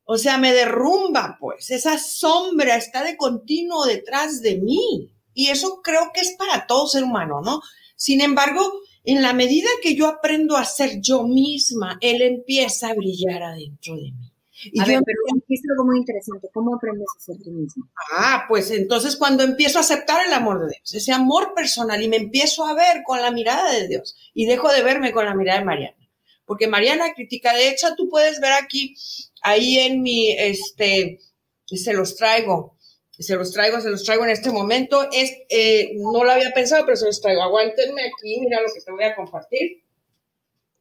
o 0.04 0.18
sea, 0.18 0.38
me 0.38 0.54
derrumba, 0.54 1.38
pues. 1.40 1.72
Esa 1.72 1.98
sombra 1.98 2.76
está 2.76 3.04
de 3.04 3.18
continuo 3.18 3.86
detrás 3.86 4.42
de 4.42 4.58
mí. 4.58 5.12
Y 5.34 5.48
eso 5.48 5.82
creo 5.84 6.12
que 6.14 6.22
es 6.22 6.36
para 6.38 6.68
todo 6.68 6.88
ser 6.88 7.04
humano, 7.04 7.42
¿no? 7.42 7.62
Sin 7.96 8.22
embargo, 8.22 8.62
en 9.04 9.22
la 9.22 9.34
medida 9.34 9.70
que 9.82 9.96
yo 9.96 10.08
aprendo 10.08 10.58
a 10.58 10.66
ser 10.66 11.02
yo 11.02 11.24
misma, 11.24 11.98
Él 12.02 12.22
empieza 12.22 12.90
a 12.90 12.94
brillar 12.94 13.44
adentro 13.44 13.96
de 13.96 14.12
mí. 14.12 14.32
Y 14.64 14.80
a 14.80 14.86
ver, 14.86 15.02
pero 15.04 15.18
dijiste 15.34 15.68
algo 15.72 15.86
muy 15.86 15.98
interesante, 15.98 16.48
¿cómo 16.54 16.76
aprendes 16.76 17.08
a 17.18 17.20
ser 17.20 17.38
tú 17.44 17.50
mismo? 17.50 17.90
Ah, 18.16 18.46
pues 18.48 18.70
entonces 18.70 19.16
cuando 19.16 19.44
empiezo 19.44 19.80
a 19.80 19.82
aceptar 19.82 20.26
el 20.26 20.34
amor 20.34 20.60
de 20.62 20.76
Dios, 20.76 20.94
ese 20.94 21.12
amor 21.12 21.54
personal, 21.56 22.02
y 22.04 22.08
me 22.08 22.18
empiezo 22.18 22.66
a 22.66 22.76
ver 22.76 23.02
con 23.04 23.22
la 23.22 23.32
mirada 23.32 23.72
de 23.72 23.88
Dios, 23.88 24.16
y 24.36 24.46
dejo 24.46 24.72
de 24.72 24.84
verme 24.84 25.14
con 25.14 25.26
la 25.26 25.34
mirada 25.34 25.60
de 25.60 25.66
Mariana. 25.66 25.98
Porque 26.46 26.68
Mariana 26.68 27.14
critica, 27.16 27.54
de 27.54 27.70
hecho, 27.70 27.96
tú 27.96 28.08
puedes 28.10 28.40
ver 28.40 28.54
aquí, 28.54 28.96
ahí 29.42 29.80
en 29.80 30.04
mi, 30.04 30.32
este, 30.32 31.20
se 31.66 31.94
los 31.94 32.16
traigo, 32.16 32.78
se 33.22 33.36
los 33.36 33.52
traigo, 33.52 33.80
se 33.82 33.90
los 33.90 34.04
traigo 34.04 34.24
en 34.24 34.32
este 34.32 34.52
momento. 34.52 35.08
Es, 35.12 35.32
eh, 35.50 35.92
no 35.96 36.24
lo 36.24 36.32
había 36.32 36.52
pensado, 36.52 36.86
pero 36.86 36.98
se 36.98 37.06
los 37.06 37.22
traigo. 37.22 37.42
Aguántenme 37.42 38.02
aquí, 38.04 38.40
mira 38.40 38.62
lo 38.62 38.68
que 38.74 38.82
te 38.82 38.92
voy 38.92 39.04
a 39.04 39.16
compartir. 39.16 39.84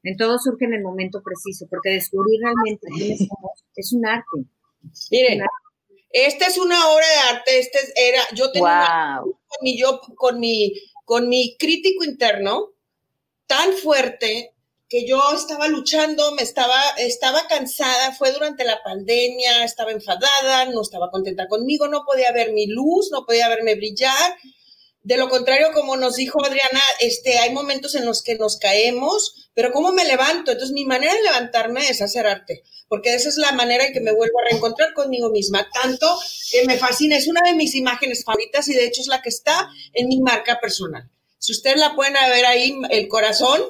En 0.03 0.17
todo 0.17 0.39
surge 0.39 0.65
en 0.65 0.75
el 0.75 0.83
momento 0.83 1.23
preciso, 1.23 1.67
porque 1.69 1.91
descubrir 1.91 2.41
realmente 2.41 2.87
quiénes 2.97 3.19
somos 3.19 3.65
es 3.77 3.93
un 3.93 4.07
arte. 4.07 4.45
Miren, 5.11 5.43
esta 6.11 6.47
es 6.47 6.59
una 6.59 6.89
obra 6.89 7.07
de 7.07 7.37
arte, 7.37 7.59
este 7.59 7.79
era, 7.97 8.23
yo 8.35 8.51
tengo 8.51 8.67
wow. 8.67 9.25
con 9.47 9.59
mi, 9.63 9.79
yo, 9.79 10.01
con 10.17 10.41
mi, 10.41 10.75
con 11.05 11.29
mi 11.29 11.57
crítico 11.59 12.03
interno 12.05 12.71
tan 13.47 13.73
fuerte 13.75 14.55
que 14.91 15.07
yo 15.07 15.23
estaba 15.33 15.69
luchando, 15.69 16.33
me 16.33 16.43
estaba, 16.43 16.83
estaba 16.99 17.47
cansada, 17.47 18.13
fue 18.13 18.33
durante 18.33 18.65
la 18.65 18.83
pandemia, 18.83 19.65
estaba 19.65 19.93
enfadada, 19.93 20.65
no 20.67 20.83
estaba 20.83 21.13
contenta 21.13 21.47
conmigo, 21.47 21.87
no 21.87 22.05
podía 22.05 22.33
ver 22.33 22.53
mi 22.53 22.67
luz, 22.67 23.09
no 23.13 23.25
podía 23.25 23.49
verme 23.49 23.77
brillar. 23.77 24.37
De 25.03 25.17
lo 25.17 25.29
contrario, 25.29 25.69
como 25.73 25.97
nos 25.97 26.17
dijo 26.17 26.45
Adriana, 26.45 26.81
este, 26.99 27.39
hay 27.39 27.53
momentos 27.53 27.95
en 27.95 28.05
los 28.05 28.25
que 28.25 28.35
nos 28.35 28.59
caemos, 28.59 29.49
pero 29.55 29.71
¿cómo 29.73 29.93
me 29.93 30.05
levanto? 30.05 30.51
Entonces, 30.51 30.75
mi 30.75 30.85
manera 30.85 31.15
de 31.15 31.23
levantarme 31.23 31.89
es 31.89 32.03
hacer 32.03 32.27
arte, 32.27 32.65
porque 32.89 33.15
esa 33.15 33.29
es 33.29 33.37
la 33.37 33.53
manera 33.53 33.87
en 33.87 33.93
que 33.93 34.01
me 34.01 34.13
vuelvo 34.13 34.41
a 34.41 34.51
reencontrar 34.51 34.93
conmigo 34.93 35.31
misma. 35.31 35.69
Tanto 35.73 36.19
que 36.51 36.65
me 36.65 36.77
fascina, 36.77 37.17
es 37.17 37.29
una 37.29 37.43
de 37.43 37.55
mis 37.55 37.77
imágenes 37.77 38.25
favoritas 38.25 38.67
y 38.67 38.75
de 38.75 38.87
hecho 38.87 39.03
es 39.03 39.07
la 39.07 39.23
que 39.23 39.29
está 39.29 39.69
en 39.93 40.09
mi 40.09 40.21
marca 40.21 40.59
personal. 40.61 41.09
Si 41.39 41.53
ustedes 41.53 41.79
la 41.79 41.95
pueden 41.95 42.15
ver 42.15 42.45
ahí, 42.45 42.77
el 42.91 43.07
corazón, 43.07 43.63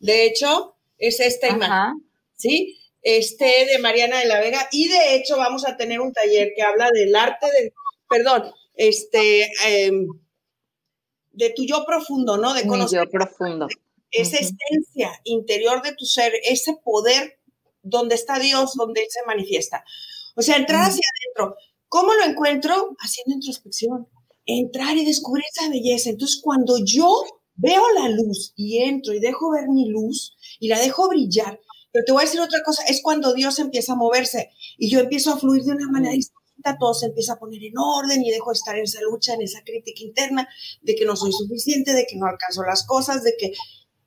de 0.00 0.26
hecho, 0.26 0.76
es 0.98 1.20
esta 1.20 1.48
imagen, 1.48 2.08
¿sí? 2.36 2.78
Este 3.02 3.66
de 3.66 3.78
Mariana 3.78 4.18
de 4.18 4.26
la 4.26 4.40
Vega. 4.40 4.68
Y 4.72 4.88
de 4.88 5.14
hecho, 5.14 5.36
vamos 5.36 5.66
a 5.66 5.76
tener 5.76 6.00
un 6.00 6.12
taller 6.12 6.52
que 6.54 6.62
habla 6.62 6.90
del 6.92 7.14
arte 7.14 7.46
de, 7.46 7.72
perdón, 8.08 8.52
este, 8.74 9.50
eh, 9.66 9.92
de 11.32 11.50
tu 11.50 11.64
yo 11.64 11.84
profundo, 11.86 12.36
¿no? 12.36 12.54
De 12.54 12.66
conocer. 12.66 13.04
yo 13.04 13.10
profundo. 13.10 13.68
Esa 14.10 14.36
uh 14.36 14.40
-huh. 14.40 14.54
esencia 14.56 15.20
interior 15.24 15.82
de 15.82 15.92
tu 15.94 16.04
ser, 16.04 16.32
ese 16.44 16.76
poder 16.82 17.38
donde 17.82 18.14
está 18.14 18.38
Dios, 18.38 18.74
donde 18.74 19.02
Él 19.02 19.06
se 19.10 19.24
manifiesta. 19.26 19.84
O 20.34 20.42
sea, 20.42 20.56
entrar 20.56 20.82
hacia 20.82 21.04
adentro. 21.16 21.56
¿Cómo 21.88 22.12
lo 22.14 22.24
encuentro? 22.24 22.96
Haciendo 23.00 23.34
introspección. 23.34 24.08
Entrar 24.46 24.96
y 24.96 25.04
descubrir 25.04 25.44
esa 25.50 25.68
belleza. 25.68 26.10
Entonces, 26.10 26.40
cuando 26.42 26.78
yo 26.84 27.08
veo 27.58 27.82
la 28.00 28.08
luz 28.08 28.54
y 28.56 28.78
entro 28.78 29.12
y 29.12 29.20
dejo 29.20 29.50
ver 29.50 29.68
mi 29.68 29.88
luz 29.90 30.36
y 30.58 30.68
la 30.68 30.78
dejo 30.80 31.08
brillar, 31.08 31.60
pero 31.92 32.04
te 32.04 32.12
voy 32.12 32.22
a 32.22 32.24
decir 32.24 32.40
otra 32.40 32.62
cosa, 32.64 32.84
es 32.84 33.02
cuando 33.02 33.34
Dios 33.34 33.58
empieza 33.58 33.92
a 33.92 33.96
moverse 33.96 34.50
y 34.78 34.88
yo 34.88 35.00
empiezo 35.00 35.32
a 35.32 35.38
fluir 35.38 35.64
de 35.64 35.72
una 35.72 35.90
manera 35.90 36.14
distinta, 36.14 36.76
todo 36.78 36.94
se 36.94 37.06
empieza 37.06 37.34
a 37.34 37.38
poner 37.38 37.62
en 37.62 37.74
orden 37.76 38.22
y 38.24 38.30
dejo 38.30 38.50
de 38.50 38.54
estar 38.54 38.76
en 38.76 38.84
esa 38.84 39.00
lucha, 39.02 39.34
en 39.34 39.42
esa 39.42 39.62
crítica 39.64 40.02
interna 40.02 40.48
de 40.82 40.94
que 40.94 41.04
no 41.04 41.16
soy 41.16 41.32
suficiente, 41.32 41.92
de 41.92 42.06
que 42.06 42.16
no 42.16 42.26
alcanzo 42.26 42.62
las 42.62 42.86
cosas, 42.86 43.22
de 43.22 43.34
que, 43.38 43.52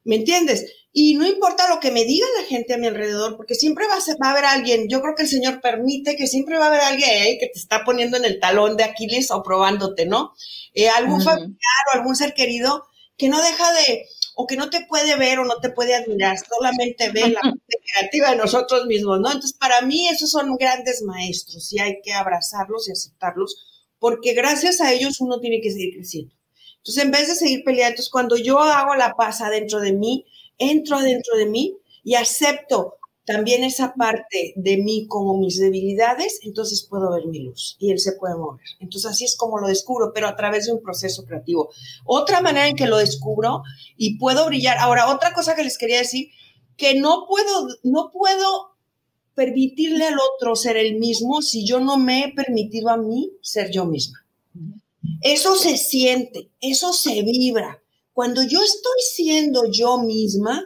¿me 0.03 0.15
entiendes? 0.15 0.65
Y 0.93 1.15
no 1.15 1.25
importa 1.25 1.69
lo 1.69 1.79
que 1.79 1.91
me 1.91 2.03
diga 2.03 2.25
la 2.39 2.45
gente 2.45 2.73
a 2.73 2.77
mi 2.77 2.87
alrededor, 2.87 3.37
porque 3.37 3.55
siempre 3.55 3.87
va 3.87 3.95
a, 3.95 4.01
ser, 4.01 4.17
va 4.21 4.27
a 4.27 4.31
haber 4.31 4.45
alguien, 4.45 4.87
yo 4.89 5.01
creo 5.01 5.15
que 5.15 5.23
el 5.23 5.29
Señor 5.29 5.61
permite 5.61 6.17
que 6.17 6.27
siempre 6.27 6.57
va 6.57 6.65
a 6.65 6.67
haber 6.67 6.81
alguien 6.81 7.09
ahí 7.09 7.39
que 7.39 7.47
te 7.47 7.59
está 7.59 7.83
poniendo 7.85 8.17
en 8.17 8.25
el 8.25 8.39
talón 8.39 8.75
de 8.75 8.83
Aquiles 8.83 9.31
o 9.31 9.41
probándote, 9.41 10.05
¿no? 10.05 10.33
Eh, 10.73 10.89
algún 10.89 11.21
uh 11.21 11.23
-huh. 11.23 11.23
familiar 11.23 11.83
o 11.93 11.97
algún 11.97 12.15
ser 12.15 12.33
querido 12.33 12.90
que 13.17 13.29
no 13.29 13.41
deja 13.41 13.71
de, 13.73 14.05
o 14.35 14.47
que 14.47 14.55
no 14.55 14.69
te 14.69 14.85
puede 14.85 15.15
ver 15.17 15.39
o 15.39 15.45
no 15.45 15.59
te 15.59 15.69
puede 15.69 15.95
admirar, 15.95 16.37
solamente 16.37 17.09
ve 17.11 17.29
la 17.29 17.41
parte 17.41 17.77
creativa 17.85 18.31
de 18.31 18.37
nosotros 18.37 18.85
mismos, 18.85 19.19
¿no? 19.19 19.27
Entonces, 19.27 19.53
para 19.53 19.81
mí 19.81 20.07
esos 20.07 20.31
son 20.31 20.55
grandes 20.57 21.01
maestros 21.03 21.71
y 21.73 21.79
hay 21.79 22.01
que 22.03 22.13
abrazarlos 22.13 22.87
y 22.87 22.91
aceptarlos, 22.91 23.55
porque 23.99 24.33
gracias 24.33 24.81
a 24.81 24.91
ellos 24.91 25.21
uno 25.21 25.39
tiene 25.39 25.61
que 25.61 25.71
seguir 25.71 25.95
creciendo. 25.95 26.35
Entonces, 26.77 27.03
en 27.03 27.11
vez 27.11 27.27
de 27.27 27.35
seguir 27.35 27.63
peleando, 27.63 27.91
entonces 27.91 28.11
cuando 28.11 28.37
yo 28.37 28.59
hago 28.59 28.95
la 28.95 29.13
paz 29.13 29.41
adentro 29.41 29.79
de 29.79 29.93
mí, 29.93 30.25
entro 30.57 30.97
adentro 30.97 31.37
de 31.37 31.45
mí 31.45 31.77
y 32.03 32.15
acepto 32.15 32.95
también 33.25 33.63
esa 33.63 33.93
parte 33.93 34.53
de 34.55 34.77
mí 34.77 35.05
como 35.07 35.37
mis 35.37 35.59
debilidades, 35.59 36.39
entonces 36.43 36.85
puedo 36.89 37.11
ver 37.11 37.27
mi 37.27 37.39
luz 37.39 37.77
y 37.79 37.91
él 37.91 37.99
se 37.99 38.13
puede 38.13 38.35
mover. 38.35 38.65
Entonces 38.79 39.11
así 39.11 39.25
es 39.25 39.35
como 39.35 39.59
lo 39.59 39.67
descubro, 39.67 40.11
pero 40.13 40.27
a 40.27 40.35
través 40.35 40.65
de 40.65 40.73
un 40.73 40.81
proceso 40.81 41.23
creativo. 41.25 41.69
Otra 42.05 42.41
manera 42.41 42.67
en 42.67 42.75
que 42.75 42.87
lo 42.87 42.97
descubro 42.97 43.61
y 43.95 44.17
puedo 44.17 44.45
brillar. 44.47 44.77
Ahora, 44.79 45.13
otra 45.13 45.33
cosa 45.33 45.55
que 45.55 45.63
les 45.63 45.77
quería 45.77 45.99
decir, 45.99 46.29
que 46.77 46.95
no 46.95 47.25
puedo, 47.27 47.67
no 47.83 48.09
puedo 48.11 48.71
permitirle 49.35 50.05
al 50.05 50.17
otro 50.19 50.55
ser 50.55 50.77
el 50.77 50.97
mismo 50.97 51.41
si 51.41 51.65
yo 51.65 51.79
no 51.79 51.97
me 51.97 52.25
he 52.25 52.33
permitido 52.33 52.89
a 52.89 52.97
mí 52.97 53.31
ser 53.41 53.71
yo 53.71 53.85
misma. 53.85 54.25
Eso 55.21 55.55
se 55.55 55.77
siente, 55.77 56.49
eso 56.59 56.91
se 56.93 57.21
vibra. 57.21 57.81
Cuando 58.13 58.41
yo 58.41 58.61
estoy 58.61 59.01
siendo 59.13 59.71
yo 59.71 59.99
misma, 59.99 60.65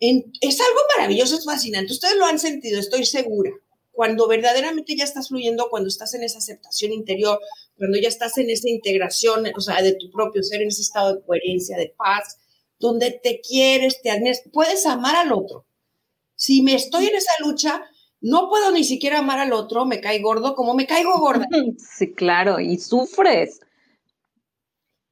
en, 0.00 0.32
es 0.40 0.60
algo 0.60 0.80
maravilloso, 0.96 1.36
es 1.36 1.44
fascinante. 1.44 1.92
Ustedes 1.92 2.16
lo 2.16 2.26
han 2.26 2.38
sentido, 2.38 2.80
estoy 2.80 3.04
segura. 3.04 3.50
Cuando 3.92 4.26
verdaderamente 4.26 4.96
ya 4.96 5.04
estás 5.04 5.28
fluyendo, 5.28 5.68
cuando 5.70 5.88
estás 5.88 6.14
en 6.14 6.24
esa 6.24 6.38
aceptación 6.38 6.92
interior, 6.92 7.38
cuando 7.76 7.98
ya 7.98 8.08
estás 8.08 8.36
en 8.38 8.50
esa 8.50 8.68
integración, 8.68 9.44
o 9.56 9.60
sea, 9.60 9.82
de 9.82 9.94
tu 9.94 10.10
propio 10.10 10.42
ser, 10.42 10.62
en 10.62 10.68
ese 10.68 10.82
estado 10.82 11.14
de 11.14 11.22
coherencia, 11.22 11.76
de 11.76 11.94
paz, 11.96 12.38
donde 12.78 13.12
te 13.22 13.40
quieres, 13.40 14.02
te 14.02 14.10
admiras, 14.10 14.42
puedes 14.52 14.84
amar 14.86 15.14
al 15.16 15.32
otro. 15.32 15.66
Si 16.34 16.62
me 16.62 16.74
estoy 16.74 17.06
en 17.06 17.14
esa 17.14 17.32
lucha, 17.40 17.82
no 18.20 18.48
puedo 18.48 18.72
ni 18.72 18.84
siquiera 18.84 19.18
amar 19.18 19.38
al 19.38 19.52
otro, 19.52 19.84
me 19.84 20.00
cae 20.00 20.20
gordo 20.20 20.54
como 20.54 20.74
me 20.74 20.86
caigo 20.86 21.18
gorda. 21.18 21.46
Sí, 21.78 22.12
claro, 22.14 22.58
y 22.58 22.78
sufres. 22.78 23.60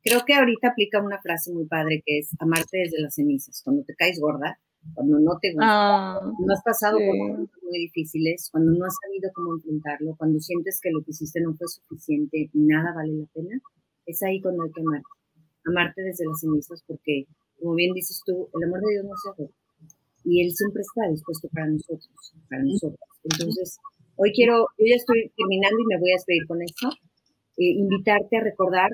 Creo 0.03 0.24
que 0.24 0.35
ahorita 0.35 0.68
aplica 0.68 1.01
una 1.01 1.20
frase 1.20 1.53
muy 1.53 1.66
padre 1.66 2.03
que 2.05 2.18
es 2.18 2.30
amarte 2.41 2.78
desde 2.78 3.01
las 3.01 3.14
cenizas. 3.14 3.61
Cuando 3.62 3.85
te 3.85 3.95
caes 3.95 4.18
gorda, 4.18 4.59
cuando 4.95 5.18
no 5.20 5.39
te 5.41 5.53
gusta, 5.53 6.16
ah, 6.16 6.20
no 6.22 6.53
has 6.53 6.62
pasado 6.62 6.99
sí. 6.99 7.07
por 7.07 7.16
momentos 7.16 7.62
muy 7.62 7.78
difíciles, 7.78 8.49
cuando 8.51 8.72
no 8.72 8.85
has 8.85 8.95
sabido 9.03 9.30
cómo 9.35 9.55
enfrentarlo, 9.55 10.14
cuando 10.16 10.39
sientes 10.41 10.80
que 10.83 10.91
lo 10.91 11.03
que 11.03 11.12
hiciste 11.12 11.41
no 11.41 11.55
fue 11.55 11.68
suficiente 11.68 12.51
y 12.53 12.59
nada 12.61 12.93
vale 12.95 13.12
la 13.14 13.26
pena, 13.33 13.61
es 14.07 14.22
ahí 14.22 14.41
cuando 14.41 14.64
hay 14.64 14.72
que 14.72 14.80
amarte. 14.80 15.09
Amarte 15.64 16.03
desde 16.03 16.26
las 16.26 16.41
cenizas 16.41 16.83
porque, 16.87 17.26
como 17.59 17.74
bien 17.74 17.95
dices 17.95 18.20
tú, 18.26 18.49
el 18.55 18.64
amor 18.64 18.80
de 18.80 18.93
Dios 18.93 19.05
no 19.05 19.16
se 19.16 19.28
agota 19.30 19.55
y 20.24 20.45
Él 20.45 20.53
siempre 20.53 20.83
está 20.83 21.09
dispuesto 21.09 21.49
para 21.49 21.68
nosotros, 21.68 22.35
para 22.49 22.62
nosotros. 22.62 23.01
Entonces, 23.24 23.78
hoy 24.16 24.33
quiero, 24.33 24.66
yo 24.78 24.87
ya 24.89 24.97
estoy 24.97 25.33
terminando 25.37 25.78
y 25.78 25.87
me 25.87 25.99
voy 26.01 26.11
a 26.11 26.18
despedir 26.18 26.47
con 26.47 26.62
esto, 26.62 26.89
eh, 27.59 27.78
invitarte 27.78 28.37
a 28.37 28.43
recordar 28.43 28.91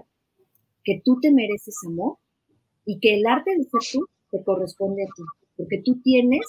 que 0.84 1.00
tú 1.04 1.18
te 1.20 1.32
mereces 1.32 1.76
amor 1.86 2.18
y 2.84 2.98
que 3.00 3.14
el 3.18 3.26
arte 3.26 3.50
de 3.56 3.64
ser 3.64 3.80
tú 3.92 4.06
te 4.30 4.42
corresponde 4.42 5.02
a 5.02 5.06
ti 5.06 5.22
porque 5.58 5.82
tú 5.84 6.00
tienes 6.02 6.46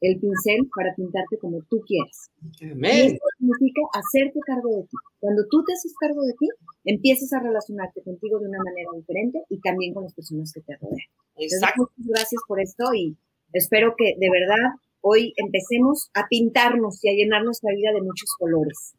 el 0.00 0.18
pincel 0.20 0.68
para 0.74 0.94
pintarte 0.94 1.38
como 1.38 1.58
tú 1.68 1.82
quieres. 1.84 2.30
Amén. 2.62 2.94
Y 2.94 3.16
eso 3.16 3.26
significa 3.36 3.82
hacerte 3.92 4.38
cargo 4.46 4.76
de 4.76 4.82
ti. 4.82 4.96
Cuando 5.18 5.42
tú 5.50 5.64
te 5.64 5.72
haces 5.72 5.92
cargo 5.98 6.22
de 6.22 6.32
ti, 6.34 6.46
empiezas 6.84 7.32
a 7.32 7.40
relacionarte 7.40 8.02
contigo 8.02 8.38
de 8.38 8.48
una 8.48 8.62
manera 8.62 8.90
diferente 8.94 9.42
y 9.50 9.60
también 9.60 9.92
con 9.92 10.04
las 10.04 10.14
personas 10.14 10.52
que 10.52 10.60
te 10.60 10.76
rodean. 10.76 11.10
Exacto. 11.36 11.82
Entonces, 11.82 11.98
muchas 11.98 12.06
gracias 12.14 12.42
por 12.46 12.60
esto 12.60 12.84
y 12.94 13.16
espero 13.52 13.94
que 13.98 14.14
de 14.18 14.30
verdad 14.30 14.78
hoy 15.00 15.32
empecemos 15.36 16.10
a 16.14 16.26
pintarnos 16.28 17.02
y 17.04 17.08
a 17.08 17.12
llenar 17.12 17.44
nuestra 17.44 17.74
vida 17.74 17.92
de 17.92 18.02
muchos 18.02 18.30
colores. 18.38 18.94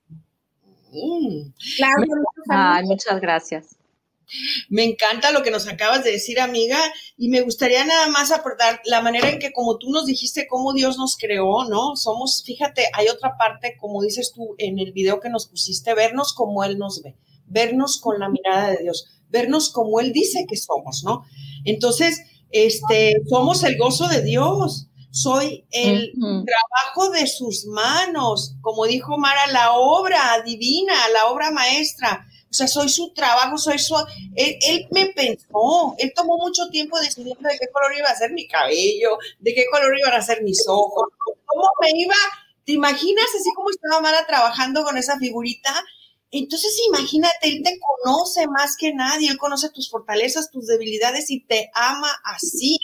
Mm. 0.91 1.53
Claro, 1.77 2.03
Ay, 2.49 2.85
muchas 2.85 3.21
gracias. 3.21 3.78
Me 4.69 4.83
encanta 4.83 5.31
lo 5.31 5.41
que 5.43 5.51
nos 5.51 5.67
acabas 5.67 6.03
de 6.03 6.11
decir, 6.11 6.39
amiga, 6.39 6.77
y 7.17 7.29
me 7.29 7.41
gustaría 7.41 7.83
nada 7.85 8.07
más 8.07 8.31
aportar 8.31 8.81
la 8.85 9.01
manera 9.01 9.29
en 9.29 9.39
que 9.39 9.51
como 9.51 9.77
tú 9.77 9.89
nos 9.89 10.05
dijiste 10.05 10.47
cómo 10.47 10.73
Dios 10.73 10.97
nos 10.97 11.17
creó, 11.17 11.65
¿no? 11.65 11.95
Somos, 11.95 12.43
fíjate, 12.45 12.85
hay 12.93 13.07
otra 13.07 13.37
parte, 13.37 13.75
como 13.79 14.01
dices 14.01 14.31
tú 14.33 14.55
en 14.57 14.79
el 14.79 14.91
video 14.91 15.19
que 15.19 15.29
nos 15.29 15.47
pusiste, 15.47 15.93
vernos 15.93 16.33
como 16.33 16.63
Él 16.63 16.77
nos 16.77 17.01
ve, 17.01 17.15
vernos 17.45 17.99
con 17.99 18.19
la 18.19 18.29
mirada 18.29 18.71
de 18.71 18.83
Dios, 18.83 19.07
vernos 19.29 19.71
como 19.71 19.99
Él 19.99 20.13
dice 20.13 20.45
que 20.47 20.57
somos, 20.57 21.03
¿no? 21.03 21.25
Entonces, 21.65 22.21
este, 22.51 23.15
somos 23.29 23.63
el 23.63 23.77
gozo 23.77 24.07
de 24.07 24.21
Dios. 24.21 24.85
Soy 25.11 25.65
el 25.71 26.13
uh 26.17 26.21
-huh. 26.21 26.45
trabajo 26.45 27.11
de 27.11 27.25
sus 27.25 27.65
manos, 27.65 28.53
como 28.61 28.85
dijo 28.85 29.17
Mara, 29.17 29.47
la 29.47 29.73
obra 29.73 30.43
divina, 30.45 30.93
la 31.11 31.31
obra 31.31 31.49
maestra 31.49 32.28
o 32.49 32.53
sea, 32.53 32.67
soy 32.67 32.89
su 32.89 33.13
trabajo, 33.13 33.57
soy 33.57 33.77
su... 33.77 33.95
Él, 34.35 34.87
me 34.91 35.07
pensó, 35.07 35.95
él 35.97 36.11
tomó 36.15 36.37
mucho 36.37 36.67
tiempo 36.69 36.99
decidiendo 36.99 37.47
de 37.47 37.57
qué 37.59 37.67
color 37.71 37.97
iba 37.97 38.09
a 38.09 38.15
ser 38.15 38.31
mi 38.31 38.47
cabello, 38.47 39.17
de 39.39 39.53
qué 39.53 39.65
color 39.71 39.97
iban 39.97 40.13
a 40.13 40.21
ser 40.21 40.41
mis 40.41 40.65
ojos, 40.67 41.05
cómo 41.45 41.67
me 41.81 41.91
iba 41.93 42.15
¿Te 42.69 42.73
imaginas 42.73 43.25
así 43.35 43.49
como 43.55 43.71
estaba 43.71 43.99
Mara 43.99 44.27
trabajando 44.27 44.83
con 44.83 44.95
esa 44.95 45.17
figurita? 45.17 45.73
Entonces 46.29 46.79
imagínate, 46.87 47.49
él 47.49 47.63
te 47.63 47.79
conoce 47.79 48.45
más 48.45 48.75
que 48.77 48.93
nadie, 48.93 49.27
él 49.27 49.39
conoce 49.39 49.71
tus 49.71 49.89
fortalezas, 49.89 50.51
tus 50.51 50.67
debilidades 50.67 51.31
y 51.31 51.39
te 51.39 51.71
ama 51.73 52.11
así. 52.23 52.77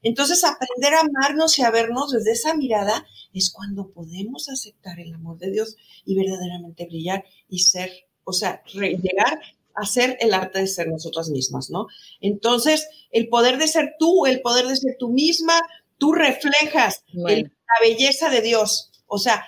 Entonces 0.00 0.42
aprender 0.42 0.94
a 0.94 1.00
amarnos 1.00 1.58
y 1.58 1.64
a 1.64 1.70
vernos 1.70 2.12
desde 2.12 2.32
esa 2.32 2.54
mirada 2.54 3.06
es 3.34 3.52
cuando 3.52 3.90
podemos 3.90 4.48
aceptar 4.48 4.98
el 5.00 5.12
amor 5.12 5.36
de 5.36 5.50
Dios 5.50 5.76
y 6.06 6.16
verdaderamente 6.16 6.86
brillar 6.86 7.22
y 7.50 7.58
ser, 7.58 7.90
o 8.26 8.32
sea, 8.32 8.62
llegar 8.74 9.40
a 9.74 9.86
ser 9.86 10.18
el 10.20 10.34
arte 10.34 10.58
de 10.58 10.66
ser 10.66 10.88
nosotras 10.88 11.30
mismas, 11.30 11.70
¿no? 11.70 11.86
Entonces, 12.20 12.88
el 13.12 13.28
poder 13.28 13.56
de 13.56 13.68
ser 13.68 13.94
tú, 13.98 14.26
el 14.26 14.40
poder 14.40 14.66
de 14.66 14.76
ser 14.76 14.96
tú 14.98 15.10
misma, 15.10 15.54
tú 15.96 16.12
reflejas 16.12 17.04
la 17.12 17.48
belleza 17.80 18.28
de 18.28 18.42
Dios. 18.42 18.90
O 19.06 19.18
sea, 19.18 19.46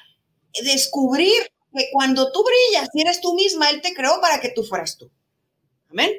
descubrir 0.62 1.42
que 1.74 1.86
cuando 1.92 2.30
tú 2.30 2.44
brillas 2.44 2.88
y 2.94 3.02
eres 3.02 3.20
tú 3.20 3.34
misma, 3.34 3.68
Él 3.70 3.82
te 3.82 3.94
creó 3.94 4.20
para 4.20 4.40
que 4.40 4.50
tú 4.50 4.62
fueras 4.62 4.96
tú. 4.96 5.10
Amén. 5.90 6.12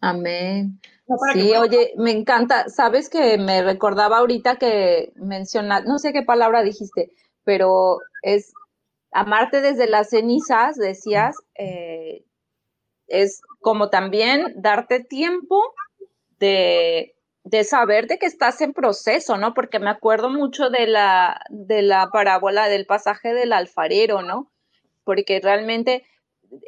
Amén. 0.00 0.80
sí, 1.34 1.52
oye, 1.54 1.92
me 1.98 2.10
encanta. 2.10 2.68
Sabes 2.68 3.08
que 3.08 3.38
me 3.38 3.62
recordaba 3.62 4.18
ahorita 4.18 4.56
que 4.56 5.12
mencionas, 5.14 5.84
no 5.84 5.98
sé 6.00 6.12
qué 6.12 6.22
palabra 6.22 6.62
dijiste, 6.64 7.12
pero 7.44 7.98
es 8.22 8.52
amarte 9.12 9.60
desde 9.60 9.88
las 9.88 10.10
cenizas, 10.10 10.76
decías, 10.76 11.36
eh, 11.56 12.24
es 13.06 13.40
como 13.60 13.90
también 13.90 14.52
darte 14.56 15.02
tiempo 15.02 15.74
de 16.38 17.14
de 17.44 17.64
saber 17.64 18.06
de 18.06 18.18
que 18.18 18.26
estás 18.26 18.60
en 18.60 18.72
proceso, 18.72 19.36
¿no? 19.36 19.54
Porque 19.54 19.78
me 19.78 19.90
acuerdo 19.90 20.30
mucho 20.30 20.70
de 20.70 20.86
la, 20.86 21.40
de 21.48 21.82
la 21.82 22.08
parábola 22.12 22.68
del 22.68 22.86
pasaje 22.86 23.32
del 23.32 23.52
alfarero, 23.52 24.22
¿no? 24.22 24.50
Porque 25.04 25.40
realmente 25.42 26.04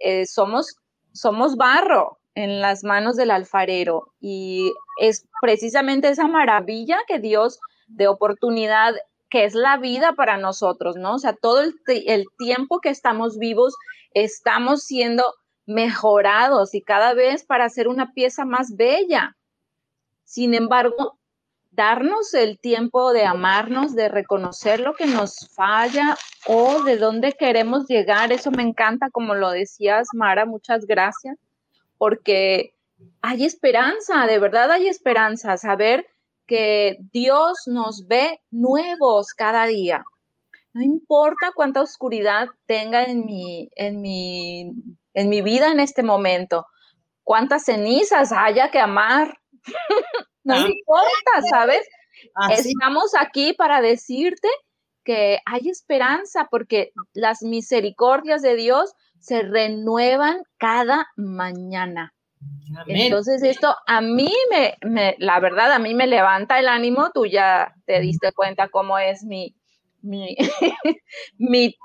eh, 0.03 0.26
somos, 0.26 0.76
somos 1.12 1.57
barro 1.57 2.18
en 2.34 2.61
las 2.61 2.84
manos 2.84 3.16
del 3.16 3.30
alfarero 3.30 4.12
y 4.18 4.72
es 4.99 5.28
precisamente 5.43 6.09
esa 6.09 6.26
maravilla 6.26 6.99
que 7.07 7.18
Dios 7.18 7.61
de 7.88 8.09
oportunidad 8.09 8.95
que 9.33 9.47
es 9.47 9.55
la 9.55 9.78
vida 9.78 10.12
para 10.12 10.37
nosotros, 10.37 10.97
¿no? 10.97 11.14
O 11.14 11.18
sea, 11.18 11.33
todo 11.33 11.62
el, 11.62 11.74
el 11.87 12.26
tiempo 12.37 12.80
que 12.80 12.91
estamos 12.91 13.39
vivos 13.39 13.74
estamos 14.12 14.85
siendo 14.85 15.24
mejorados 15.64 16.74
y 16.74 16.83
cada 16.83 17.14
vez 17.14 17.43
para 17.43 17.64
hacer 17.64 17.89
una 17.89 18.12
pieza 18.12 18.45
más 18.45 18.76
bella. 18.76 19.35
Sin 20.24 20.53
embargo, 20.53 21.18
darnos 21.70 22.35
el 22.35 22.59
tiempo 22.59 23.14
de 23.14 23.24
amarnos, 23.24 23.95
de 23.95 24.11
reconocer 24.11 24.80
lo 24.80 24.93
que 24.93 25.07
nos 25.07 25.49
falla 25.57 26.14
o 26.47 26.83
de 26.83 26.99
dónde 26.99 27.33
queremos 27.33 27.89
llegar, 27.89 28.33
eso 28.33 28.51
me 28.51 28.62
encanta, 28.62 29.09
como 29.09 29.35
lo 29.35 29.49
decías, 29.49 30.09
Mara, 30.12 30.45
muchas 30.45 30.85
gracias, 30.85 31.39
porque 31.97 32.74
hay 33.22 33.47
esperanza, 33.47 34.26
de 34.26 34.39
verdad 34.39 34.70
hay 34.72 34.89
esperanza, 34.89 35.57
saber 35.57 36.07
que 36.47 36.99
Dios 37.12 37.62
nos 37.66 38.07
ve 38.07 38.40
nuevos 38.51 39.28
cada 39.34 39.66
día. 39.66 40.05
No 40.74 40.82
importa 40.82 41.53
cuánta 41.55 41.82
oscuridad 41.82 42.49
tenga 42.66 43.05
en 43.05 43.26
mi, 43.26 43.68
en 43.76 44.01
mi, 44.01 44.72
en 45.14 45.28
mi 45.28 45.43
vida 45.43 45.70
en 45.70 45.80
este 45.80 46.03
momento, 46.03 46.66
cuántas 47.22 47.64
cenizas 47.64 48.32
haya 48.32 48.70
que 48.70 48.78
amar, 48.78 49.38
no 50.45 50.55
ah. 50.55 50.66
importa, 50.66 51.49
¿sabes? 51.51 51.86
Estamos 52.51 53.12
aquí 53.18 53.53
para 53.53 53.80
decirte 53.80 54.49
que 55.05 55.38
hay 55.45 55.68
esperanza 55.68 56.49
porque 56.51 56.93
las 57.12 57.43
misericordias 57.43 58.43
de 58.43 58.55
Dios 58.55 58.95
se 59.18 59.43
renuevan 59.43 60.43
cada 60.59 61.07
mañana. 61.16 62.14
Entonces 62.86 63.43
esto 63.43 63.74
a 63.86 64.01
mí 64.01 64.32
me, 64.51 65.16
la 65.18 65.40
verdad, 65.40 65.72
a 65.72 65.78
mí 65.78 65.95
me 65.95 66.07
levanta 66.07 66.59
el 66.59 66.68
ánimo, 66.68 67.11
tú 67.12 67.26
ya 67.26 67.74
te 67.86 68.01
diste 68.01 68.32
cuenta 68.32 68.68
cómo 68.68 68.99
es 68.99 69.24
mi, 69.24 69.55
mi, 70.01 70.36
mi, 71.38 71.76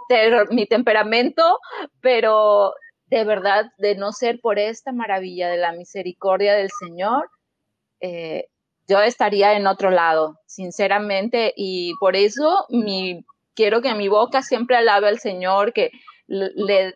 mi 0.52 0.66
temperamento, 0.66 1.60
pero 2.02 2.74
de 3.08 3.24
verdad, 3.24 3.66
de 3.78 3.96
no 3.96 4.12
ser 4.12 4.40
por 4.42 4.60
esta 4.60 4.92
maravilla 4.92 5.50
de 5.50 5.58
la 5.58 5.72
misericordia 5.72 6.54
del 6.54 6.70
Señor, 6.80 7.30
eh, 8.00 8.48
yo 8.88 9.02
estaría 9.02 9.54
en 9.54 9.68
otro 9.68 9.92
lado, 9.92 10.40
sinceramente, 10.46 11.54
y 11.56 11.94
por 12.00 12.16
eso 12.16 12.66
mi, 12.70 13.26
quiero 13.54 13.82
que 13.82 13.94
mi 13.96 14.08
boca 14.08 14.42
siempre 14.42 14.78
alabe 14.78 15.08
al 15.08 15.20
Señor, 15.20 15.74
que 15.74 15.92
le, 16.28 16.94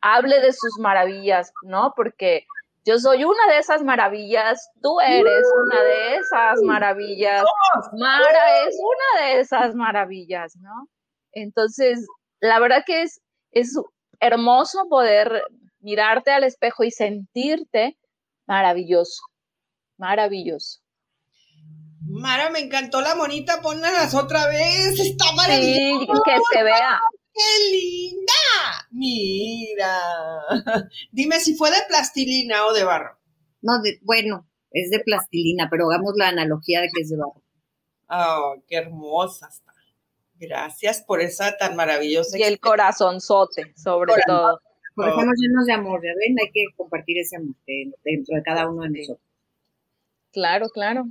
hable 0.00 0.40
de 0.40 0.52
sus 0.52 0.78
maravillas, 0.78 1.52
¿no? 1.62 1.92
Porque 1.96 2.46
yo 2.84 2.98
soy 2.98 3.24
una 3.24 3.46
de 3.48 3.58
esas 3.58 3.82
maravillas, 3.82 4.70
tú 4.82 5.00
eres 5.00 5.46
una 5.64 5.82
de 5.82 6.16
esas 6.16 6.60
maravillas, 6.62 7.44
Mara 7.92 8.66
es 8.66 8.76
una 8.78 9.26
de 9.26 9.40
esas 9.40 9.74
maravillas, 9.74 10.56
¿no? 10.56 10.88
Entonces, 11.32 12.06
la 12.40 12.58
verdad 12.58 12.82
que 12.84 13.02
es, 13.02 13.20
es 13.50 13.76
hermoso 14.20 14.88
poder 14.88 15.44
mirarte 15.80 16.30
al 16.32 16.44
espejo 16.44 16.84
y 16.84 16.90
sentirte 16.90 17.96
maravilloso 18.46 19.22
maravilloso. 20.02 20.80
Mara, 22.04 22.50
me 22.50 22.58
encantó 22.58 23.00
la 23.00 23.14
monita, 23.14 23.60
ponlas 23.62 24.14
otra 24.14 24.48
vez, 24.48 24.98
está 24.98 25.32
maravilloso. 25.36 26.12
Sí, 26.12 26.20
que 26.24 26.36
se 26.52 26.62
vea. 26.64 27.00
¡Qué 27.32 27.76
linda! 27.76 28.88
Mira. 28.90 29.98
Dime 31.12 31.40
si 31.40 31.54
fue 31.54 31.70
de 31.70 31.78
plastilina 31.88 32.66
o 32.66 32.72
de 32.72 32.84
barro. 32.84 33.18
No, 33.62 33.72
bueno, 34.02 34.48
es 34.70 34.90
de 34.90 35.00
plastilina, 35.00 35.68
pero 35.70 35.90
hagamos 35.90 36.14
la 36.16 36.28
analogía 36.28 36.80
de 36.80 36.88
que 36.88 37.02
es 37.02 37.10
de 37.10 37.16
barro. 37.16 37.42
Oh, 38.08 38.62
qué 38.68 38.76
hermosa 38.76 39.48
está. 39.48 39.72
Gracias 40.34 41.02
por 41.02 41.20
esa 41.20 41.56
tan 41.56 41.76
maravillosa. 41.76 42.38
Y 42.38 42.42
el 42.42 42.58
corazonzote, 42.58 43.72
sobre 43.76 44.12
todo. 44.26 44.60
Porque 44.94 45.10
estamos 45.10 45.34
llenos 45.38 45.66
de 45.66 45.72
amor, 45.72 46.02
¿ya 46.04 46.10
ven? 46.18 46.36
Hay 46.38 46.50
que 46.52 46.64
compartir 46.76 47.18
ese 47.18 47.36
amor 47.36 47.54
dentro 48.04 48.36
de 48.36 48.42
cada 48.42 48.68
uno 48.68 48.82
de 48.82 48.90
nosotros. 48.90 49.26
Claro, 50.32 50.68
claro. 50.68 51.04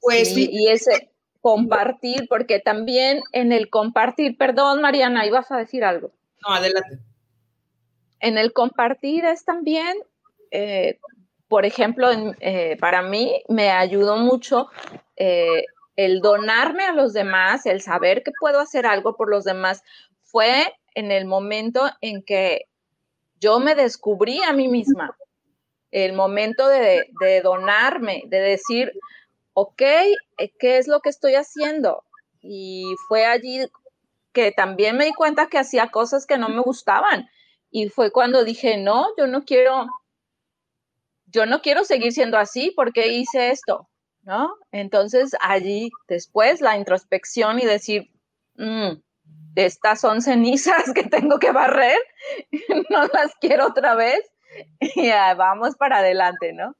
Pues 0.00 0.32
sí, 0.32 0.48
y 0.50 0.68
ese 0.68 1.10
compartir, 1.44 2.26
porque 2.26 2.58
también 2.58 3.20
en 3.32 3.52
el 3.52 3.68
compartir, 3.68 4.38
perdón 4.38 4.80
Mariana, 4.80 5.26
ibas 5.26 5.52
a 5.52 5.58
decir 5.58 5.84
algo. 5.84 6.10
No, 6.40 6.54
adelante. 6.54 7.00
En 8.18 8.38
el 8.38 8.54
compartir 8.54 9.26
es 9.26 9.44
también, 9.44 9.94
eh, 10.50 10.98
por 11.46 11.66
ejemplo, 11.66 12.08
eh, 12.40 12.78
para 12.80 13.02
mí 13.02 13.42
me 13.50 13.70
ayudó 13.70 14.16
mucho 14.16 14.70
eh, 15.16 15.66
el 15.96 16.22
donarme 16.22 16.84
a 16.84 16.94
los 16.94 17.12
demás, 17.12 17.66
el 17.66 17.82
saber 17.82 18.22
que 18.22 18.32
puedo 18.40 18.58
hacer 18.58 18.86
algo 18.86 19.14
por 19.14 19.28
los 19.28 19.44
demás, 19.44 19.82
fue 20.22 20.74
en 20.94 21.12
el 21.12 21.26
momento 21.26 21.90
en 22.00 22.22
que 22.22 22.68
yo 23.38 23.60
me 23.60 23.74
descubrí 23.74 24.42
a 24.44 24.54
mí 24.54 24.66
misma 24.66 25.14
el 25.90 26.14
momento 26.14 26.66
de, 26.68 27.04
donarme, 27.42 28.22
de 28.28 28.40
decir, 28.40 28.94
ok, 29.54 29.82
eh, 29.82 30.52
¿qué 30.58 30.78
es 30.78 30.88
lo 30.88 31.00
que 31.00 31.08
estoy 31.08 31.34
haciendo? 31.34 32.04
Y 32.40 32.84
fue 33.08 33.24
allí 33.24 33.66
que 34.32 34.52
también 34.52 34.96
me 34.96 35.06
di 35.06 35.14
cuenta 35.14 35.46
que 35.46 35.58
hacía 35.58 35.90
cosas 35.90 36.26
que 36.26 36.38
no 36.38 36.48
me 36.48 36.60
gustaban. 36.60 37.28
Y 37.70 37.88
fue 37.88 38.10
cuando 38.10 38.44
dije, 38.44 38.76
no, 38.76 39.08
yo 39.16 39.26
no 39.26 39.44
quiero, 39.44 39.86
yo 41.26 41.46
no 41.46 41.62
quiero 41.62 41.84
seguir 41.84 42.12
siendo 42.12 42.36
así 42.38 42.72
porque 42.76 43.08
hice 43.14 43.50
esto, 43.50 43.88
¿no? 44.22 44.54
Entonces 44.72 45.34
allí 45.40 45.90
después 46.08 46.60
la 46.60 46.76
introspección 46.76 47.58
y 47.58 47.64
decir, 47.64 48.10
mm, 48.56 49.00
estas 49.56 50.00
son 50.00 50.20
cenizas 50.20 50.84
que 50.94 51.04
tengo 51.04 51.38
que 51.38 51.52
barrer, 51.52 51.98
no 52.90 53.06
las 53.12 53.34
quiero 53.40 53.68
otra 53.68 53.94
vez 53.94 54.20
ya, 54.96 55.34
vamos 55.34 55.76
para 55.76 55.98
adelante, 55.98 56.52
¿no? 56.52 56.76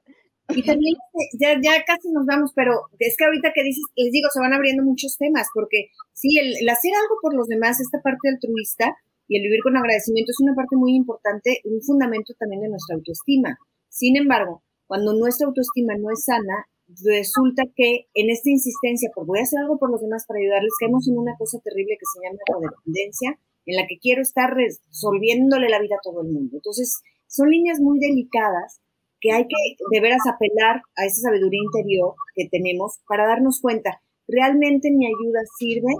Y 0.48 0.62
también, 0.62 0.94
ya, 1.40 1.56
ya 1.56 1.84
casi 1.86 2.12
nos 2.12 2.26
vamos, 2.26 2.52
pero 2.54 2.72
es 2.98 3.16
que 3.16 3.24
ahorita 3.24 3.52
que 3.54 3.64
dices, 3.64 3.84
les 3.96 4.12
digo, 4.12 4.28
se 4.28 4.40
van 4.40 4.52
abriendo 4.52 4.82
muchos 4.82 5.16
temas, 5.16 5.48
porque 5.54 5.88
sí, 6.12 6.36
el, 6.38 6.68
hacer 6.68 6.92
algo 6.92 7.16
por 7.22 7.34
los 7.34 7.48
demás, 7.48 7.80
esta 7.80 8.02
parte 8.02 8.28
altruista 8.28 8.92
y 9.26 9.38
el 9.38 9.42
vivir 9.42 9.60
con 9.62 9.76
agradecimiento 9.76 10.32
es 10.32 10.40
una 10.40 10.54
parte 10.54 10.76
muy 10.76 10.94
importante, 10.94 11.60
un 11.64 11.80
fundamento 11.80 12.34
también 12.38 12.60
de 12.60 12.68
nuestra 12.68 12.96
autoestima. 12.96 13.56
Sin 13.88 14.16
embargo, 14.16 14.62
cuando 14.86 15.14
nuestra 15.14 15.46
autoestima 15.46 15.96
no 15.96 16.10
es 16.12 16.24
sana, 16.24 16.68
resulta 17.02 17.64
que 17.74 18.12
en 18.12 18.28
esta 18.28 18.50
insistencia 18.50 19.08
por 19.14 19.24
voy 19.24 19.40
a 19.40 19.48
hacer 19.48 19.60
algo 19.60 19.78
por 19.78 19.90
los 19.90 20.02
demás 20.02 20.26
para 20.28 20.40
ayudarles, 20.40 20.76
caemos 20.78 21.08
en 21.08 21.16
una 21.16 21.32
cosa 21.38 21.58
terrible 21.64 21.96
que 21.96 22.04
se 22.04 22.20
llama 22.20 22.44
codependencia, 22.44 23.40
en 23.64 23.76
la 23.76 23.86
que 23.88 23.96
quiero 23.98 24.20
estar 24.20 24.52
resolviéndole 24.52 25.70
la 25.70 25.80
vida 25.80 25.96
a 25.96 26.04
todo 26.04 26.20
el 26.20 26.28
mundo. 26.28 26.56
Entonces, 26.56 27.00
son 27.26 27.48
líneas 27.48 27.80
muy 27.80 27.98
delicadas 27.98 28.84
que 29.24 29.32
hay 29.32 29.44
que 29.44 29.56
de 29.90 30.00
veras 30.02 30.20
apelar 30.28 30.82
a 30.96 31.06
esa 31.06 31.22
sabiduría 31.22 31.62
interior 31.64 32.12
que 32.34 32.46
tenemos 32.50 32.98
para 33.08 33.26
darnos 33.26 33.58
cuenta, 33.62 34.02
¿realmente 34.28 34.90
mi 34.90 35.06
ayuda 35.06 35.40
sirve 35.58 35.94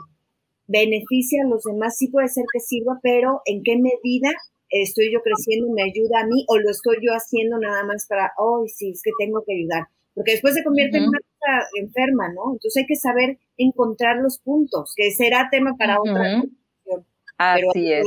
beneficia 0.67 1.43
a 1.43 1.49
los 1.49 1.63
demás, 1.63 1.97
sí 1.97 2.09
puede 2.09 2.29
ser 2.29 2.45
que 2.53 2.61
sirva, 2.61 3.01
pero 3.03 3.41
en 3.47 3.63
qué 3.63 3.77
medida 3.77 4.29
estoy 4.69 5.11
yo 5.11 5.21
creciendo, 5.23 5.73
me 5.73 5.85
ayuda 5.85 6.21
a 6.21 6.27
mí 6.27 6.45
o 6.49 6.59
lo 6.59 6.71
estoy 6.71 6.97
yo 7.01 7.13
haciendo 7.13 7.59
nada 7.59 7.85
más 7.85 8.07
para, 8.07 8.33
oh, 8.37 8.65
sí, 8.67 8.91
es 8.91 9.03
que 9.03 9.11
tengo 9.19 9.43
que 9.47 9.55
ayudar. 9.55 9.89
Porque 10.15 10.33
después 10.33 10.55
se 10.55 10.63
convierte 10.63 10.99
en 10.99 11.09
una 11.09 11.19
cosa 11.19 11.67
enferma, 11.81 12.29
¿no? 12.35 12.53
Entonces 12.53 12.83
hay 12.83 12.87
que 12.87 12.97
saber 12.97 13.39
encontrar 13.57 14.19
los 14.19 14.39
puntos, 14.39 14.93
que 14.95 15.11
será 15.13 15.49
tema 15.51 15.77
para 15.79 15.99
otra. 15.99 16.43
Así 17.39 17.93
es. 17.93 18.07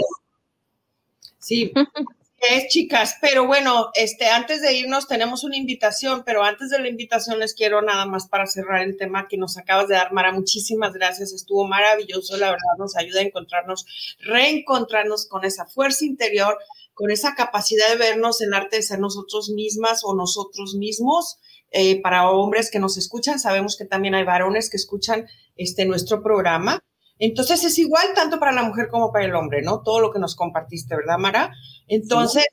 Sí, 1.39 1.73
es, 2.39 2.67
chicas, 2.67 3.17
pero 3.19 3.47
bueno, 3.47 3.89
este, 3.95 4.27
antes 4.27 4.61
de 4.61 4.73
irnos 4.73 5.07
tenemos 5.07 5.43
una 5.43 5.57
invitación, 5.57 6.23
pero 6.23 6.43
antes 6.43 6.69
de 6.69 6.79
la 6.79 6.87
invitación 6.87 7.39
les 7.39 7.55
quiero 7.55 7.81
nada 7.81 8.05
más 8.05 8.27
para 8.27 8.45
cerrar 8.45 8.83
el 8.83 8.95
tema 8.95 9.27
que 9.27 9.37
nos 9.37 9.57
acabas 9.57 9.87
de 9.87 9.95
dar, 9.95 10.13
Mara. 10.13 10.31
Muchísimas 10.31 10.93
gracias, 10.93 11.33
estuvo 11.33 11.67
maravilloso, 11.67 12.37
la 12.37 12.51
verdad 12.51 12.77
nos 12.77 12.95
ayuda 12.95 13.21
a 13.21 13.23
encontrarnos, 13.23 13.85
reencontrarnos 14.19 15.27
con 15.27 15.45
esa 15.45 15.65
fuerza 15.65 16.05
interior, 16.05 16.57
con 16.93 17.09
esa 17.09 17.33
capacidad 17.33 17.89
de 17.89 17.97
vernos 17.97 18.41
en 18.41 18.53
arte 18.53 18.77
de 18.77 18.83
ser 18.83 18.99
nosotros 18.99 19.49
mismas 19.49 20.01
o 20.03 20.15
nosotros 20.15 20.75
mismos. 20.75 21.37
Eh, 21.71 22.01
para 22.01 22.29
hombres 22.29 22.71
que 22.71 22.79
nos 22.79 22.97
escuchan, 22.97 23.39
sabemos 23.39 23.75
que 23.77 23.85
también 23.85 24.15
hay 24.15 24.23
varones 24.23 24.69
que 24.69 24.77
escuchan 24.77 25.27
este 25.57 25.85
nuestro 25.85 26.21
programa. 26.23 26.81
Entonces 27.19 27.63
es 27.63 27.77
igual 27.79 28.07
tanto 28.15 28.39
para 28.39 28.51
la 28.51 28.63
mujer 28.63 28.87
como 28.89 29.11
para 29.11 29.25
el 29.25 29.35
hombre, 29.35 29.61
¿no? 29.61 29.81
Todo 29.81 29.99
lo 29.99 30.11
que 30.11 30.19
nos 30.19 30.35
compartiste, 30.35 30.95
¿verdad, 30.95 31.17
Mara? 31.17 31.51
Entonces, 31.87 32.45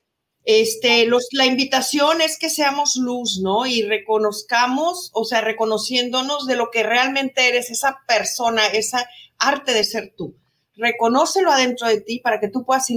este, 0.45 1.07
los, 1.07 1.29
la 1.33 1.47
invitación 1.47 2.21
es 2.21 2.39
que 2.39 2.51
seamos 2.51 2.97
luz, 2.97 3.41
¿no? 3.43 3.67
Y 3.67 3.83
reconozcamos, 3.83 5.11
o 5.15 5.25
sea, 5.25 5.41
reconociéndonos 5.41 6.47
de 6.47 6.57
lo 6.57 6.71
que 6.71 6.83
realmente 6.83 7.49
eres, 7.49 7.71
esa 7.71 7.99
persona, 8.07 8.67
esa 8.67 9.07
arte 9.39 9.73
de 9.73 9.85
ser 9.85 10.15
tú. 10.17 10.37
Reconócelo 10.77 11.51
adentro 11.51 11.89
de 11.89 12.01
ti 12.01 12.21
para 12.21 12.41
que 12.41 12.49
tú 12.49 12.65
puedas 12.65 12.89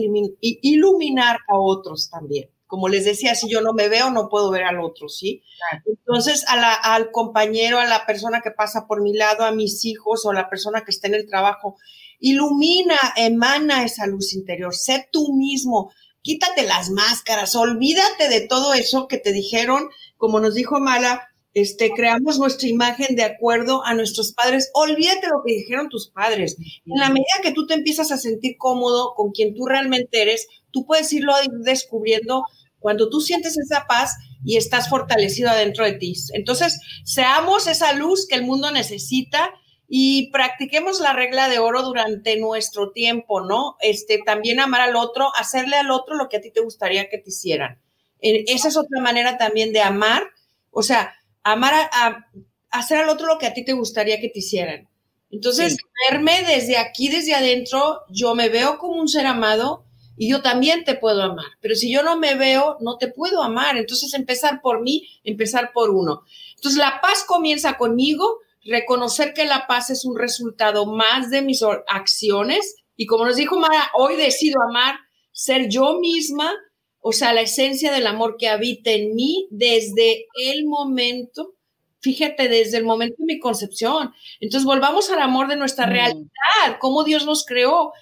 iluminar 0.42 1.38
a 1.48 1.58
otros 1.58 2.10
también. 2.10 2.50
Como 2.68 2.90
les 2.90 3.06
decía, 3.06 3.34
si 3.34 3.50
yo 3.50 3.62
no 3.62 3.74
me 3.74 3.90
veo, 3.90 4.12
no 4.12 4.30
puedo 4.30 4.52
ver 4.52 4.64
al 4.64 4.80
otro, 4.80 5.10
¿sí? 5.10 5.42
Entonces, 5.86 6.46
al 6.48 7.12
compañero, 7.12 7.80
a 7.80 7.86
la 7.86 8.06
persona 8.06 8.42
que 8.44 8.52
pasa 8.52 8.86
por 8.88 9.02
mi 9.02 9.14
lado, 9.14 9.46
a 9.46 9.52
mis 9.52 9.86
hijos 9.86 10.26
o 10.26 10.32
a 10.32 10.34
la 10.34 10.50
persona 10.50 10.84
que 10.84 10.92
está 10.92 11.08
en 11.08 11.16
el 11.16 11.28
trabajo, 11.28 11.78
ilumina, 12.20 12.98
emana 13.16 13.84
esa 13.84 14.06
luz 14.06 14.34
interior, 14.34 14.76
sé 14.76 15.08
tú 15.12 15.34
mismo, 15.34 15.92
quítate 16.22 16.64
las 16.64 16.90
máscaras, 16.90 17.56
olvídate 17.56 18.28
de 18.28 18.42
todo 18.42 18.74
eso 18.74 19.08
que 19.08 19.18
te 19.18 19.32
dijeron, 19.32 19.90
como 20.18 20.40
nos 20.40 20.56
dijo 20.56 20.80
Mala, 20.80 21.30
este, 21.58 21.90
creamos 21.90 22.38
nuestra 22.38 22.68
imagen 22.68 23.16
de 23.16 23.24
acuerdo 23.24 23.84
a 23.84 23.96
nuestros 23.96 24.32
padres. 24.32 24.70
Olvídate 24.76 25.28
lo 25.28 25.42
que 25.44 25.56
dijeron 25.56 25.90
tus 25.90 26.12
padres. 26.12 26.56
En 26.60 27.00
la 27.00 27.10
medida 27.10 27.42
que 27.42 27.52
tú 27.52 27.66
te 27.66 27.74
empiezas 27.74 28.12
a 28.12 28.18
sentir 28.18 28.58
cómodo 28.60 29.16
con 29.16 29.32
quien 29.32 29.56
tú 29.56 29.66
realmente 29.66 30.22
eres, 30.22 30.48
tú 30.78 30.86
puedes 30.86 31.12
irlo 31.12 31.34
descubriendo 31.64 32.44
cuando 32.78 33.10
tú 33.10 33.20
sientes 33.20 33.58
esa 33.58 33.86
paz 33.88 34.16
y 34.46 34.58
estás 34.58 34.90
fortalecido 34.90 35.50
adentro 35.50 35.86
de 35.86 35.94
ti. 35.94 36.14
Entonces, 36.34 36.80
seamos 37.04 37.66
esa 37.66 37.94
luz 37.94 38.28
que 38.28 38.36
el 38.36 38.44
mundo 38.44 38.70
necesita 38.70 39.52
y 39.90 40.30
practiquemos 40.30 41.00
la 41.00 41.14
regla 41.14 41.50
de 41.50 41.58
oro 41.58 41.82
durante 41.82 42.38
nuestro 42.38 42.92
tiempo, 42.92 43.42
¿no? 43.42 43.76
Este, 43.82 44.22
también 44.24 44.60
amar 44.60 44.82
al 44.82 44.96
otro, 44.96 45.32
hacerle 45.36 45.78
al 45.78 45.90
otro 45.90 46.16
lo 46.16 46.30
que 46.30 46.38
a 46.38 46.42
ti 46.42 46.52
te 46.52 46.62
gustaría 46.62 47.10
que 47.10 47.18
te 47.18 47.30
hicieran. 47.30 47.82
Eh, 48.22 48.46
esa 48.48 48.68
es 48.68 48.78
otra 48.78 49.02
manera 49.02 49.40
también 49.40 49.74
de 49.74 49.82
amar, 49.82 50.24
o 50.70 50.84
sea, 50.84 51.16
amar 51.42 51.74
a, 51.74 52.28
hacer 52.70 53.00
al 53.00 53.10
otro 53.10 53.26
lo 53.26 53.40
que 53.40 53.48
a 53.48 53.54
ti 53.56 53.66
te 53.66 53.74
gustaría 53.74 54.20
que 54.20 54.30
te 54.30 54.40
hicieran. 54.40 54.88
Entonces, 55.32 55.78
verme 56.12 56.44
desde 56.44 56.78
aquí, 56.78 57.10
desde 57.10 57.34
adentro, 57.34 58.02
yo 58.10 58.36
me 58.36 58.50
veo 58.50 58.78
como 58.78 59.02
un 59.02 59.08
ser 59.08 59.26
amado 59.26 59.87
y 60.18 60.30
yo 60.30 60.42
también 60.42 60.84
te 60.84 60.96
puedo 60.96 61.22
amar. 61.22 61.46
Pero 61.62 61.76
si 61.76 61.92
yo 61.92 62.02
no 62.02 62.18
me 62.18 62.36
veo, 62.36 62.78
no 62.82 62.98
te 62.98 63.08
puedo 63.08 63.44
amar. 63.44 63.78
Entonces, 63.78 64.14
empezar 64.16 64.62
por 64.62 64.82
mí, 64.82 65.08
empezar 65.24 65.72
por 65.74 65.92
uno. 65.92 66.24
Entonces, 66.56 66.80
la 66.80 67.00
paz 67.02 67.24
comienza 67.26 67.78
conmigo, 67.78 68.40
reconocer 68.66 69.34
que 69.34 69.46
la 69.46 69.68
paz 69.68 69.92
es 69.92 70.06
un 70.06 70.18
resultado 70.18 70.88
más 70.88 71.30
de 71.30 71.44
mis 71.44 71.62
acciones. 71.88 72.78
Y 72.96 73.06
como 73.06 73.26
nos 73.26 73.36
dijo 73.36 73.60
Mara, 73.60 73.92
hoy 73.94 74.16
decido 74.16 74.60
amar, 74.62 74.96
ser 75.32 75.70
yo 75.70 76.00
misma, 76.00 76.52
o 77.00 77.12
sea, 77.14 77.32
la 77.32 77.42
esencia 77.42 77.92
del 77.92 78.08
amor 78.08 78.38
que 78.40 78.50
habita 78.50 78.90
en 78.92 79.14
mí 79.14 79.48
desde 79.52 80.26
el 80.44 80.66
momento, 80.66 81.54
fíjate, 82.00 82.50
desde 82.50 82.78
el 82.78 82.86
momento 82.86 83.18
de 83.20 83.36
mi 83.36 83.40
concepción. 83.40 84.14
Entonces, 84.40 84.66
volvamos 84.66 85.12
al 85.12 85.20
amor 85.20 85.48
de 85.48 85.58
nuestra 85.58 85.86
mm. 85.86 85.92
realidad, 85.92 86.80
cómo 86.80 87.04
Dios 87.04 87.24
nos 87.24 87.46
creó, 87.46 87.94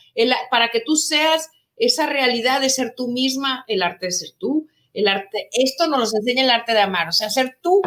para 0.50 0.70
que 0.70 0.80
tú 0.80 0.96
seas 0.96 1.50
esa 1.78 2.08
realidad 2.08 2.62
de 2.62 2.70
ser 2.70 2.94
tú 2.96 3.08
misma, 3.08 3.64
el 3.68 3.84
arte 3.84 4.08
de 4.08 4.12
ser 4.12 4.30
tú, 4.38 4.68
el 4.94 5.08
arte, 5.10 5.50
esto 5.52 5.88
nos 5.88 6.16
enseña 6.16 6.44
el 6.44 6.50
arte 6.50 6.74
de 6.74 6.80
amar, 6.80 7.10
o 7.10 7.12
sea, 7.12 7.30
ser 7.30 7.58
tú 7.62 7.82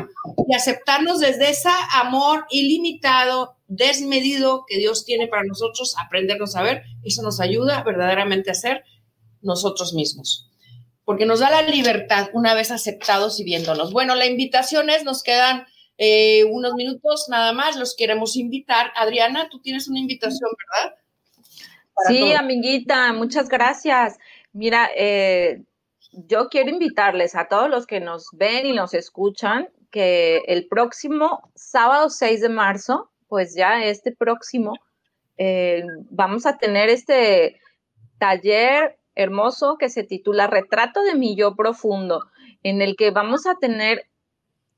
y 0.46 0.54
aceptarnos 0.54 1.20
desde 1.20 1.50
ese 1.50 1.70
amor 1.94 2.44
ilimitado, 2.50 3.56
desmedido 3.66 4.64
que 4.68 4.76
Dios 4.76 5.06
tiene 5.06 5.26
para 5.26 5.44
nosotros, 5.44 5.94
aprendernos 5.98 6.54
a 6.54 6.62
ver, 6.62 6.82
eso 7.02 7.22
nos 7.22 7.40
ayuda 7.40 7.82
verdaderamente 7.82 8.50
a 8.50 8.54
ser 8.54 8.84
nosotros 9.40 9.94
mismos, 9.94 10.50
porque 11.04 11.24
nos 11.24 11.40
da 11.40 11.50
la 11.50 11.62
libertad 11.62 12.28
una 12.34 12.52
vez 12.54 12.70
aceptados 12.70 13.40
y 13.40 13.44
viéndonos. 13.44 13.92
Bueno, 13.92 14.14
la 14.14 14.26
invitación 14.26 14.90
es, 14.90 15.04
nos 15.04 15.22
quedan 15.22 15.66
eh, 15.96 16.44
unos 16.44 16.74
minutos 16.74 17.26
nada 17.28 17.52
más, 17.52 17.76
los 17.76 17.96
queremos 17.96 18.36
invitar. 18.36 18.92
Adriana, 18.96 19.48
tú 19.50 19.60
tienes 19.60 19.88
una 19.88 19.98
invitación, 19.98 20.50
¿verdad? 20.58 20.96
Sí, 22.06 22.32
amiguita, 22.32 23.12
muchas 23.12 23.48
gracias. 23.48 24.18
Mira, 24.52 24.88
eh, 24.96 25.62
yo 26.12 26.48
quiero 26.48 26.70
invitarles 26.70 27.34
a 27.34 27.48
todos 27.48 27.68
los 27.68 27.86
que 27.86 28.00
nos 28.00 28.28
ven 28.32 28.66
y 28.66 28.72
nos 28.72 28.94
escuchan 28.94 29.68
que 29.90 30.42
el 30.46 30.66
próximo 30.68 31.50
sábado 31.54 32.10
6 32.10 32.40
de 32.40 32.48
marzo, 32.48 33.10
pues 33.28 33.54
ya 33.54 33.84
este 33.84 34.12
próximo, 34.12 34.74
eh, 35.36 35.84
vamos 36.10 36.46
a 36.46 36.58
tener 36.58 36.88
este 36.88 37.60
taller 38.18 38.98
hermoso 39.14 39.76
que 39.78 39.88
se 39.88 40.04
titula 40.04 40.46
Retrato 40.46 41.02
de 41.02 41.14
mi 41.14 41.36
yo 41.36 41.54
profundo, 41.54 42.24
en 42.62 42.82
el 42.82 42.96
que 42.96 43.10
vamos 43.10 43.46
a 43.46 43.56
tener, 43.56 44.06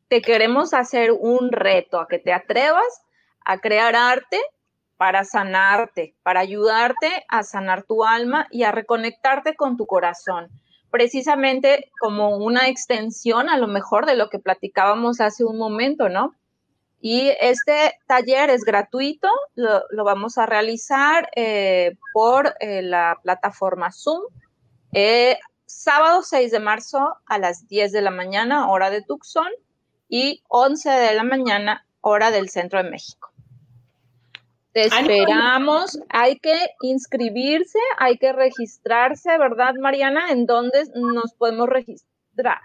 te 0.08 0.22
queremos 0.22 0.74
hacer 0.74 1.12
un 1.12 1.52
reto 1.52 2.00
a 2.00 2.08
que 2.08 2.18
te 2.18 2.32
atrevas 2.32 3.02
a 3.44 3.58
crear 3.58 3.94
arte 3.96 4.38
para 5.00 5.24
sanarte, 5.24 6.14
para 6.22 6.40
ayudarte 6.40 7.24
a 7.26 7.42
sanar 7.42 7.84
tu 7.84 8.04
alma 8.04 8.46
y 8.50 8.64
a 8.64 8.70
reconectarte 8.70 9.56
con 9.56 9.78
tu 9.78 9.86
corazón 9.86 10.50
precisamente 10.90 11.90
como 11.98 12.36
una 12.36 12.68
extensión 12.68 13.48
a 13.48 13.56
lo 13.56 13.66
mejor 13.66 14.04
de 14.04 14.14
lo 14.14 14.28
que 14.28 14.38
platicábamos 14.38 15.22
hace 15.22 15.42
un 15.44 15.56
momento, 15.56 16.10
¿no? 16.10 16.34
Y 17.00 17.32
este 17.40 17.98
taller 18.06 18.50
es 18.50 18.62
gratuito, 18.62 19.28
lo, 19.54 20.04
vamos 20.04 20.36
a 20.36 20.44
realizar 20.44 21.30
eh, 21.34 21.96
por 22.12 22.54
eh, 22.60 22.82
la 22.82 23.18
plataforma 23.22 23.90
Zoom, 23.92 24.20
eh, 24.92 25.38
sábado 25.64 26.22
6 26.22 26.50
de 26.50 26.60
marzo 26.60 27.16
a 27.24 27.38
las 27.38 27.66
10 27.68 27.92
de 27.92 28.02
la 28.02 28.10
mañana, 28.10 28.68
hora 28.68 28.90
de 28.90 29.00
Tucson, 29.00 29.48
y 30.10 30.42
11 30.48 30.90
de 30.90 31.14
la 31.14 31.24
mañana, 31.24 31.86
hora 32.02 32.30
del 32.30 32.50
centro 32.50 32.82
de 32.82 32.90
México. 32.90 33.30
Te 34.72 34.86
esperamos, 34.86 35.98
hay 36.08 36.38
que 36.38 36.56
inscribirse, 36.82 37.78
hay 37.98 38.18
que 38.18 38.32
registrarse, 38.32 39.36
¿verdad, 39.36 39.74
Mariana? 39.80 40.30
¿En 40.30 40.46
dónde 40.46 40.84
nos 40.94 41.34
podemos 41.34 41.68
registrar? 41.68 42.60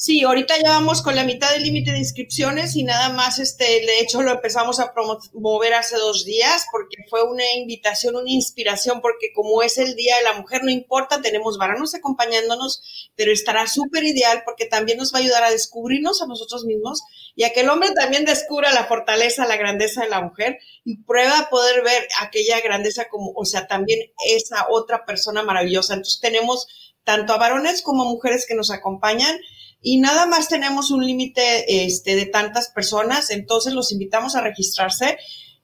Sí, 0.00 0.22
ahorita 0.22 0.54
ya 0.62 0.70
vamos 0.70 1.02
con 1.02 1.16
la 1.16 1.24
mitad 1.24 1.50
del 1.50 1.64
límite 1.64 1.90
de 1.90 1.98
inscripciones 1.98 2.76
y 2.76 2.84
nada 2.84 3.08
más, 3.08 3.40
este, 3.40 3.64
de 3.64 3.98
hecho 3.98 4.22
lo 4.22 4.30
empezamos 4.30 4.78
a 4.78 4.92
promover 4.94 5.74
hace 5.74 5.96
dos 5.96 6.24
días 6.24 6.66
porque 6.70 6.98
fue 7.10 7.24
una 7.24 7.42
invitación, 7.56 8.14
una 8.14 8.30
inspiración, 8.30 9.00
porque 9.00 9.32
como 9.34 9.60
es 9.60 9.76
el 9.76 9.96
Día 9.96 10.16
de 10.18 10.22
la 10.22 10.34
Mujer, 10.34 10.62
no 10.62 10.70
importa, 10.70 11.20
tenemos 11.20 11.58
varones 11.58 11.96
acompañándonos, 11.96 13.10
pero 13.16 13.32
estará 13.32 13.66
súper 13.66 14.04
ideal 14.04 14.42
porque 14.44 14.66
también 14.66 14.98
nos 14.98 15.12
va 15.12 15.18
a 15.18 15.22
ayudar 15.22 15.42
a 15.42 15.50
descubrirnos 15.50 16.22
a 16.22 16.28
nosotros 16.28 16.64
mismos 16.64 17.02
y 17.34 17.42
a 17.42 17.52
que 17.52 17.62
el 17.62 17.68
hombre 17.68 17.90
también 17.90 18.24
descubra 18.24 18.72
la 18.72 18.86
fortaleza, 18.86 19.48
la 19.48 19.56
grandeza 19.56 20.04
de 20.04 20.10
la 20.10 20.20
mujer 20.20 20.60
y 20.84 21.02
prueba 21.02 21.40
a 21.40 21.50
poder 21.50 21.82
ver 21.82 22.06
aquella 22.20 22.60
grandeza 22.60 23.08
como, 23.08 23.32
o 23.34 23.44
sea, 23.44 23.66
también 23.66 23.98
esa 24.28 24.68
otra 24.70 25.04
persona 25.04 25.42
maravillosa. 25.42 25.94
Entonces 25.94 26.20
tenemos 26.20 26.68
tanto 27.02 27.32
a 27.32 27.38
varones 27.38 27.82
como 27.82 28.04
a 28.04 28.08
mujeres 28.08 28.46
que 28.46 28.54
nos 28.54 28.70
acompañan 28.70 29.36
y 29.80 29.98
nada 29.98 30.26
más 30.26 30.48
tenemos 30.48 30.90
un 30.90 31.06
límite 31.06 31.84
este, 31.84 32.16
de 32.16 32.26
tantas 32.26 32.68
personas, 32.70 33.30
entonces 33.30 33.72
los 33.72 33.92
invitamos 33.92 34.34
a 34.34 34.40
registrarse. 34.40 35.18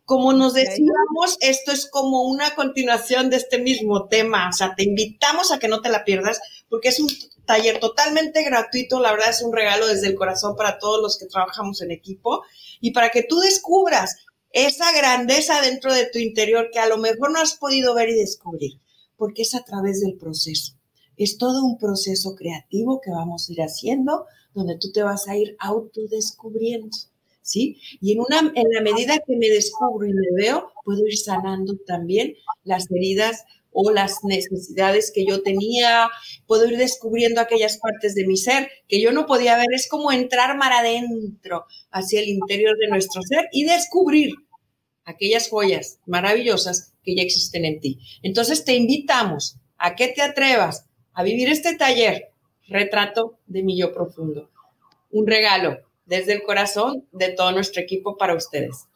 Como 0.05 0.35
nos 0.35 0.53
decíamos, 0.53 1.39
esto 1.41 1.73
es 1.73 1.89
como 1.91 2.25
una 2.25 2.55
continuación 2.55 3.31
de 3.31 3.37
este 3.37 3.59
mismo 3.59 4.07
tema, 4.07 4.51
o 4.51 4.53
sea, 4.53 4.75
te 4.75 4.85
invitamos 4.85 5.51
a 5.51 5.59
que 5.59 5.69
no 5.69 5.81
te 5.81 5.89
la 5.89 6.05
pierdas 6.05 6.41
porque 6.69 6.89
es 6.89 7.01
un 7.01 7.09
taller 7.47 7.81
totalmente 7.81 8.43
gratuito, 8.43 9.01
la 9.01 9.13
verdad 9.13 9.31
es 9.31 9.43
un 9.43 9.53
regalo 9.53 9.87
desde 9.87 10.09
el 10.09 10.15
corazón 10.15 10.57
para 10.57 10.79
todos 10.79 11.01
los 11.01 11.19
que 11.19 11.27
trabajamos 11.27 11.81
en 11.81 11.91
equipo 11.91 12.43
y 12.81 12.93
para 12.93 13.11
que 13.11 13.23
tú 13.23 13.41
descubras 13.41 14.17
esa 14.51 14.93
grandeza 14.93 15.61
dentro 15.63 15.93
de 15.93 16.07
tu 16.07 16.19
interior 16.19 16.69
que 16.73 16.79
a 16.79 16.87
lo 16.87 16.99
mejor 16.99 17.33
no 17.33 17.41
has 17.41 17.55
podido 17.55 17.95
ver 17.95 18.11
y 18.11 18.15
descubrir, 18.15 18.81
porque 19.17 19.43
es 19.43 19.55
a 19.55 19.65
través 19.65 20.01
del 20.01 20.17
proceso. 20.17 20.75
Es 21.17 21.39
todo 21.39 21.65
un 21.65 21.79
proceso 21.79 22.35
creativo 22.35 23.01
que 23.01 23.11
vamos 23.11 23.49
a 23.49 23.53
ir 23.53 23.61
haciendo, 23.61 24.27
donde 24.55 24.79
tú 24.79 24.93
te 24.93 25.03
vas 25.03 25.29
a 25.29 25.37
ir 25.37 25.57
autodescubriendo, 25.59 26.97
¿sí? 27.43 27.79
Y 28.01 28.13
en, 28.13 28.21
una, 28.21 28.53
en 28.55 28.71
la 28.73 28.81
medida 28.81 29.19
que 29.19 29.37
me 29.37 29.49
descubro 29.49 30.07
y 30.07 30.13
me 30.13 30.43
veo, 30.43 30.71
puedo 30.85 31.07
ir 31.07 31.19
sanando 31.19 31.77
también 31.87 32.35
las 32.65 32.91
heridas 32.91 33.45
o 33.75 33.91
las 33.91 34.23
necesidades 34.23 35.11
que 35.13 35.27
yo 35.27 35.43
tenía, 35.43 36.09
puedo 36.47 36.65
ir 36.67 36.79
descubriendo 36.79 37.41
aquellas 37.41 37.79
partes 37.79 38.15
de 38.15 38.25
mi 38.25 38.37
ser 38.37 38.69
que 38.89 39.01
yo 39.01 39.13
no 39.13 39.27
podía 39.27 39.57
ver. 39.57 39.67
Es 39.75 39.89
como 39.89 40.13
entrar 40.13 40.57
mar 40.57 40.73
adentro, 40.73 41.67
hacia 41.91 42.21
el 42.21 42.29
interior 42.29 42.79
de 42.79 42.89
nuestro 42.89 43.21
ser 43.23 43.49
y 43.53 43.65
descubrir 43.65 44.31
aquellas 45.05 45.49
joyas 45.51 45.99
maravillosas 46.07 46.93
que 47.03 47.17
ya 47.17 47.23
existen 47.23 47.65
en 47.65 47.81
ti. 47.81 47.99
Entonces 48.23 48.65
te 48.65 48.75
invitamos 48.75 49.57
a 49.77 49.97
que 49.97 50.09
te 50.09 50.23
atrevas 50.23 50.87
a 51.15 51.23
vivir 51.23 51.49
este 51.49 51.77
taller, 51.77 52.31
retrato 52.69 53.39
de 53.47 53.63
mi 53.63 53.79
yo 53.79 53.93
profundo. 53.93 54.51
Un 55.11 55.27
regalo 55.27 55.79
desde 56.07 56.33
el 56.33 56.43
corazón 56.43 57.07
de 57.13 57.31
todo 57.31 57.53
nuestro 57.53 57.83
equipo 57.83 58.17
para 58.17 58.35
ustedes. 58.35 58.87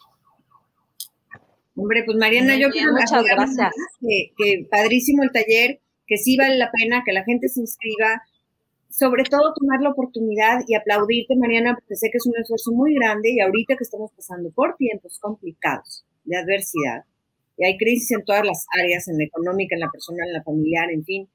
Hombre, 1.77 2.03
pues 2.05 2.17
Mariana, 2.19 2.57
yo 2.57 2.71
quiero 2.71 2.93
muchas 2.93 3.25
gracias. 3.25 3.73
Que, 4.01 4.33
que, 4.37 4.67
padrísimo 4.69 5.23
el 5.23 5.31
taller, 5.31 5.81
que 6.07 6.17
sí 6.17 6.37
vale 6.37 6.57
la 6.57 6.71
pena 6.73 7.03
que 7.07 7.13
la 7.13 7.23
gente 7.25 7.49
se 7.49 7.61
inscriba, 7.61 8.23
sobre 8.91 9.23
todo 9.25 9.55
tomar 9.55 9.81
la 9.81 9.91
oportunidad 9.91 10.61
y 10.67 10.75
aplaudirte, 10.75 11.37
Mariana, 11.37 11.77
porque 11.79 11.95
sé 11.95 12.11
que 12.11 12.19
es 12.19 12.27
un 12.27 12.37
esfuerzo 12.37 12.73
muy 12.73 12.95
grande 12.95 13.31
y 13.31 13.41
ahorita 13.41 13.77
que 13.77 13.85
estamos 13.85 14.11
pasando 14.13 14.51
por 14.51 14.77
tiempos 14.77 15.19
complicados 15.21 16.05
de 16.25 16.37
adversidad, 16.37 17.05
y 17.59 17.65
hay 17.65 17.77
crisis 17.77 18.13
en 18.13 18.25
todas 18.25 18.47
las 18.47 18.67
áreas, 18.79 19.09
en 19.09 19.19
la 19.19 19.25
económica, 19.25 19.75
en 19.75 19.81
la 19.81 19.91
personal, 19.91 20.29
en 20.29 20.33
la 20.33 20.43
familiar, 20.43 20.91
en 20.91 21.05
fin. 21.05 21.29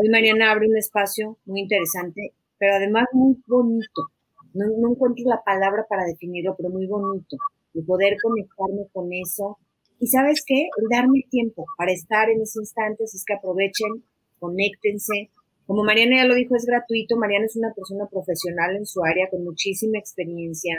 Hoy 0.00 0.08
Mariana 0.10 0.52
abre 0.52 0.68
un 0.68 0.76
espacio 0.76 1.38
muy 1.44 1.62
interesante, 1.62 2.32
pero 2.56 2.76
además 2.76 3.06
muy 3.12 3.36
bonito. 3.48 4.06
No, 4.54 4.66
no 4.78 4.92
encuentro 4.92 5.24
la 5.26 5.42
palabra 5.42 5.86
para 5.88 6.04
definirlo, 6.04 6.54
pero 6.56 6.70
muy 6.70 6.86
bonito. 6.86 7.36
Y 7.74 7.82
poder 7.82 8.16
conectarme 8.22 8.86
con 8.92 9.12
eso. 9.12 9.58
Y 9.98 10.06
sabes 10.06 10.44
qué? 10.46 10.68
El 10.80 10.86
darme 10.88 11.24
tiempo 11.28 11.66
para 11.76 11.90
estar 11.90 12.30
en 12.30 12.42
ese 12.42 12.60
instante, 12.60 13.02
es 13.02 13.24
que 13.26 13.34
aprovechen, 13.34 14.04
conéctense, 14.38 15.30
como 15.66 15.82
Mariana 15.82 16.22
ya 16.22 16.28
lo 16.28 16.36
dijo, 16.36 16.54
es 16.54 16.64
gratuito. 16.64 17.16
Mariana 17.16 17.46
es 17.46 17.56
una 17.56 17.74
persona 17.74 18.06
profesional 18.06 18.76
en 18.76 18.86
su 18.86 19.02
área 19.02 19.28
con 19.28 19.42
muchísima 19.42 19.98
experiencia. 19.98 20.76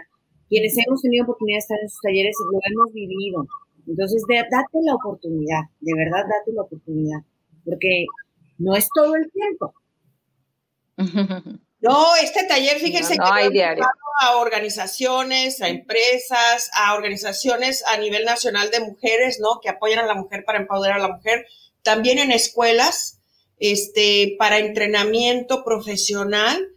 Quienes 0.47 0.73
hemos 0.77 1.01
tenido 1.01 1.25
oportunidad 1.25 1.57
de 1.57 1.59
estar 1.59 1.79
en 1.81 1.89
sus 1.89 1.99
talleres 1.99 2.37
lo 2.53 2.59
hemos 2.71 2.93
vivido. 2.93 3.45
Entonces, 3.85 4.23
date 4.29 4.79
la 4.81 4.95
oportunidad, 4.95 5.63
de 5.81 5.93
verdad, 5.93 6.23
date 6.23 6.53
la 6.53 6.61
oportunidad, 6.61 7.19
porque 7.65 8.05
no 8.59 8.75
es 8.75 8.87
todo 8.93 9.15
el 9.15 9.31
tiempo. 9.31 9.73
No, 11.81 12.13
este 12.21 12.43
taller, 12.43 12.77
fíjense 12.77 13.15
que 13.15 13.23
a 14.21 14.35
organizaciones, 14.35 15.61
a 15.61 15.69
empresas, 15.69 16.69
a 16.73 16.93
organizaciones 16.93 17.85
a 17.85 17.95
nivel 17.97 18.25
nacional 18.25 18.69
de 18.69 18.81
mujeres, 18.81 19.39
¿no? 19.39 19.61
Que 19.61 19.69
apoyan 19.69 19.99
a 19.99 20.05
la 20.05 20.15
mujer 20.15 20.43
para 20.45 20.59
empoderar 20.59 20.99
a 20.99 21.07
la 21.07 21.15
mujer, 21.15 21.45
también 21.81 22.19
en 22.19 22.31
escuelas, 22.31 23.21
este, 23.59 24.35
para 24.37 24.59
entrenamiento 24.59 25.63
profesional. 25.63 26.67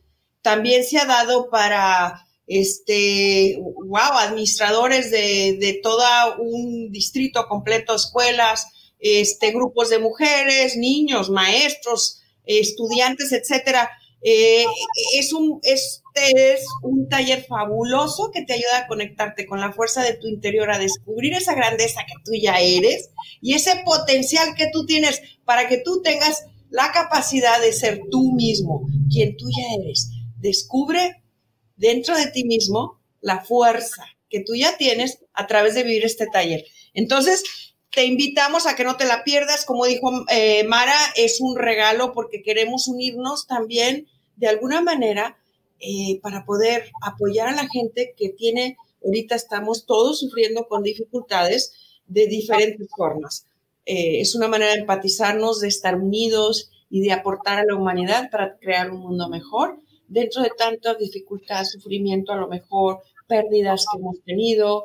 También 0.41 0.85
se 0.85 0.99
ha 0.99 1.05
dado 1.05 1.51
para, 1.51 2.24
este, 2.47 3.59
wow, 3.59 4.18
administradores 4.18 5.11
de, 5.11 5.57
de 5.59 5.80
todo 5.83 6.05
un 6.39 6.93
distrito 6.93 7.49
completo, 7.49 7.97
escuelas, 7.97 8.68
este, 9.03 9.50
grupos 9.50 9.90
de 9.90 9.98
mujeres, 9.98 10.76
niños, 10.76 11.28
maestros, 11.28 12.22
estudiantes, 12.46 13.32
etcétera. 13.32 13.90
Eh, 14.24 14.64
es 15.16 15.32
un, 15.32 15.59
este 15.64 16.53
es 16.55 16.64
un 16.82 17.09
taller 17.09 17.44
fabuloso 17.44 18.30
que 18.32 18.42
te 18.42 18.53
ayuda 18.53 18.78
a 18.78 18.86
conectarte 18.86 19.46
con 19.46 19.61
la 19.61 19.72
fuerza 19.72 20.03
de 20.03 20.14
tu 20.14 20.28
interior, 20.28 20.70
a 20.70 20.78
descubrir 20.78 21.34
esa 21.34 21.55
grandeza 21.55 22.03
que 22.07 22.14
tú 22.24 22.30
ya 22.40 22.61
eres 22.61 23.11
y 23.40 23.55
ese 23.55 23.82
potencial 23.84 24.55
que 24.57 24.68
tú 24.72 24.86
tienes 24.86 25.20
para 25.44 25.68
que 25.68 25.78
tú 25.78 26.00
tengas 26.03 26.44
la 26.70 26.92
capacidad 26.92 27.61
de 27.61 27.72
ser 27.72 28.00
tú 28.11 28.32
mismo, 28.32 28.86
quien 29.11 29.36
tú 29.36 29.46
ya 29.50 29.82
eres. 29.82 30.11
Descubre 30.38 31.22
dentro 31.76 32.16
de 32.16 32.28
ti 32.28 32.44
mismo 32.44 33.00
la 33.20 33.44
fuerza 33.44 34.07
que 34.30 34.40
tú 34.40 34.55
ya 34.55 34.76
tienes 34.76 35.18
a 35.34 35.48
través 35.48 35.74
de 35.74 35.82
vivir 35.82 36.05
este 36.05 36.26
taller. 36.26 36.64
Entonces, 36.94 37.42
te 37.93 38.07
invitamos 38.07 38.66
a 38.66 38.74
que 38.74 38.84
no 38.84 38.97
te 38.97 39.05
la 39.05 39.22
pierdas. 39.22 39.64
Como 39.64 39.84
dijo 39.84 40.11
eh, 40.30 40.64
Mara, 40.64 40.97
es 41.14 41.40
un 41.40 41.57
regalo 41.57 42.12
porque 42.12 42.43
queremos 42.43 42.88
unirnos 42.88 43.47
también 43.47 44.09
de 44.36 44.49
alguna 44.49 44.80
manera 44.80 45.38
eh, 45.78 46.18
para 46.22 46.45
poder 46.45 46.90
apoyar 47.03 47.49
a 47.49 47.55
la 47.55 47.68
gente 47.68 48.14
que 48.16 48.30
tiene, 48.30 48.76
ahorita 49.05 49.34
estamos 49.34 49.84
todos 49.84 50.20
sufriendo 50.20 50.66
con 50.68 50.82
dificultades 50.82 52.01
de 52.07 52.26
diferentes 52.26 52.88
formas. 52.97 53.47
Eh, 53.84 54.20
es 54.20 54.34
una 54.34 54.49
manera 54.49 54.72
de 54.72 54.80
empatizarnos, 54.80 55.61
de 55.61 55.68
estar 55.68 55.97
unidos 55.97 56.70
y 56.88 57.03
de 57.03 57.12
aportar 57.12 57.59
a 57.59 57.64
la 57.64 57.74
humanidad 57.74 58.30
para 58.30 58.57
crear 58.57 58.90
un 58.90 59.01
mundo 59.01 59.28
mejor 59.28 59.78
dentro 60.09 60.43
de 60.43 60.51
tanta 60.57 60.95
dificultad, 60.95 61.64
sufrimiento, 61.64 62.32
a 62.32 62.36
lo 62.36 62.49
mejor 62.49 63.01
pérdidas 63.26 63.84
que 63.90 63.99
hemos 63.99 64.22
tenido, 64.24 64.84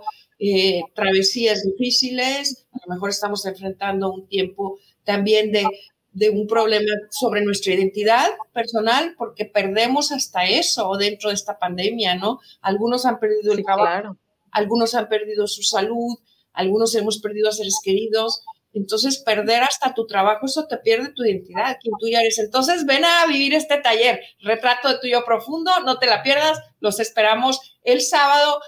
travesías 0.95 1.63
difíciles, 1.63 2.66
a 2.83 2.87
lo 2.87 2.93
mejor 2.95 3.09
estamos 3.09 3.45
enfrentando 3.45 4.11
un 4.11 4.27
tiempo 4.27 4.79
también 5.03 5.51
de, 5.51 5.65
de, 6.11 6.29
un 6.29 6.47
problema 6.47 6.91
sobre 7.09 7.41
nuestra 7.41 7.73
identidad 7.73 8.29
personal, 8.53 9.15
porque 9.17 9.45
perdemos 9.45 10.11
hasta 10.11 10.45
eso 10.45 10.91
dentro 10.97 11.29
de 11.29 11.35
esta 11.35 11.57
pandemia, 11.57 12.15
¿no? 12.15 12.39
Algunos 12.61 13.05
han 13.05 13.19
perdido 13.19 13.53
el 13.53 13.63
trabajo, 13.63 14.17
algunos 14.51 14.95
han 14.95 15.07
perdido 15.07 15.47
su 15.47 15.63
salud, 15.63 16.17
algunos 16.53 16.95
hemos 16.95 17.19
perdido 17.19 17.49
a 17.49 17.51
seres 17.51 17.79
queridos, 17.83 18.43
entonces, 18.77 19.17
perder 19.17 19.63
hasta 19.63 19.93
tu 19.93 20.05
trabajo, 20.05 20.45
eso 20.45 20.67
te 20.67 20.77
pierde 20.77 21.09
tu 21.09 21.23
identidad, 21.23 21.77
quien 21.81 21.93
tú 21.99 22.07
ya 22.07 22.21
eres. 22.21 22.37
Entonces, 22.37 22.85
ven 22.85 23.03
a 23.03 23.25
vivir 23.25 23.53
este 23.55 23.77
taller, 23.77 24.21
retrato 24.39 24.89
de 24.89 24.99
tuyo 24.99 25.23
profundo, 25.25 25.71
no 25.83 25.97
te 25.97 26.05
la 26.05 26.21
pierdas, 26.21 26.59
los 26.79 26.99
esperamos 26.99 27.79
el 27.83 28.01
sábado, 28.01 28.59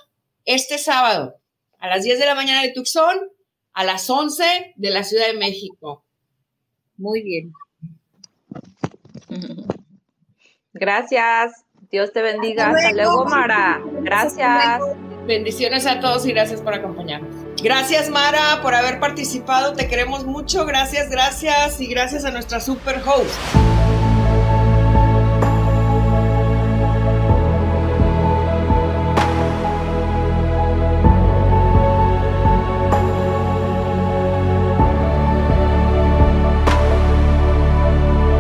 este 0.46 0.80
sábado, 0.80 1.36
a 1.78 1.88
las 1.88 2.04
10 2.04 2.18
de 2.18 2.26
la 2.26 2.36
mañana 2.36 2.64
de 2.64 2.74
Tucson, 2.74 3.20
a 3.80 3.86
las 3.86 4.10
11 4.10 4.74
de 4.76 4.90
la 4.90 5.06
Ciudad 5.06 5.28
de 5.28 5.38
México. 5.38 6.04
Muy 6.98 7.24
bien. 7.24 7.54
Gracias. 10.74 11.64
Dios 11.90 12.12
te 12.12 12.22
bendiga. 12.22 12.72
Hasta 12.72 12.92
luego, 12.92 13.24
Mara. 13.24 13.82
Gracias. 14.02 14.82
Bendiciones 15.26 15.86
a 15.86 16.02
todos 16.02 16.26
y 16.26 16.34
gracias 16.34 16.60
por 16.60 16.74
acompañarnos. 16.74 17.34
Gracias 17.64 18.10
Mara 18.10 18.62
por 18.62 18.74
haber 18.76 19.00
participado, 19.00 19.74
te 19.74 19.88
queremos 19.88 20.26
mucho, 20.26 20.66
gracias, 20.66 21.10
gracias 21.10 21.80
y 21.80 21.88
gracias 21.88 22.26
a 22.26 22.32
nuestra 22.32 22.60
super 22.60 23.02
host. 23.06 23.89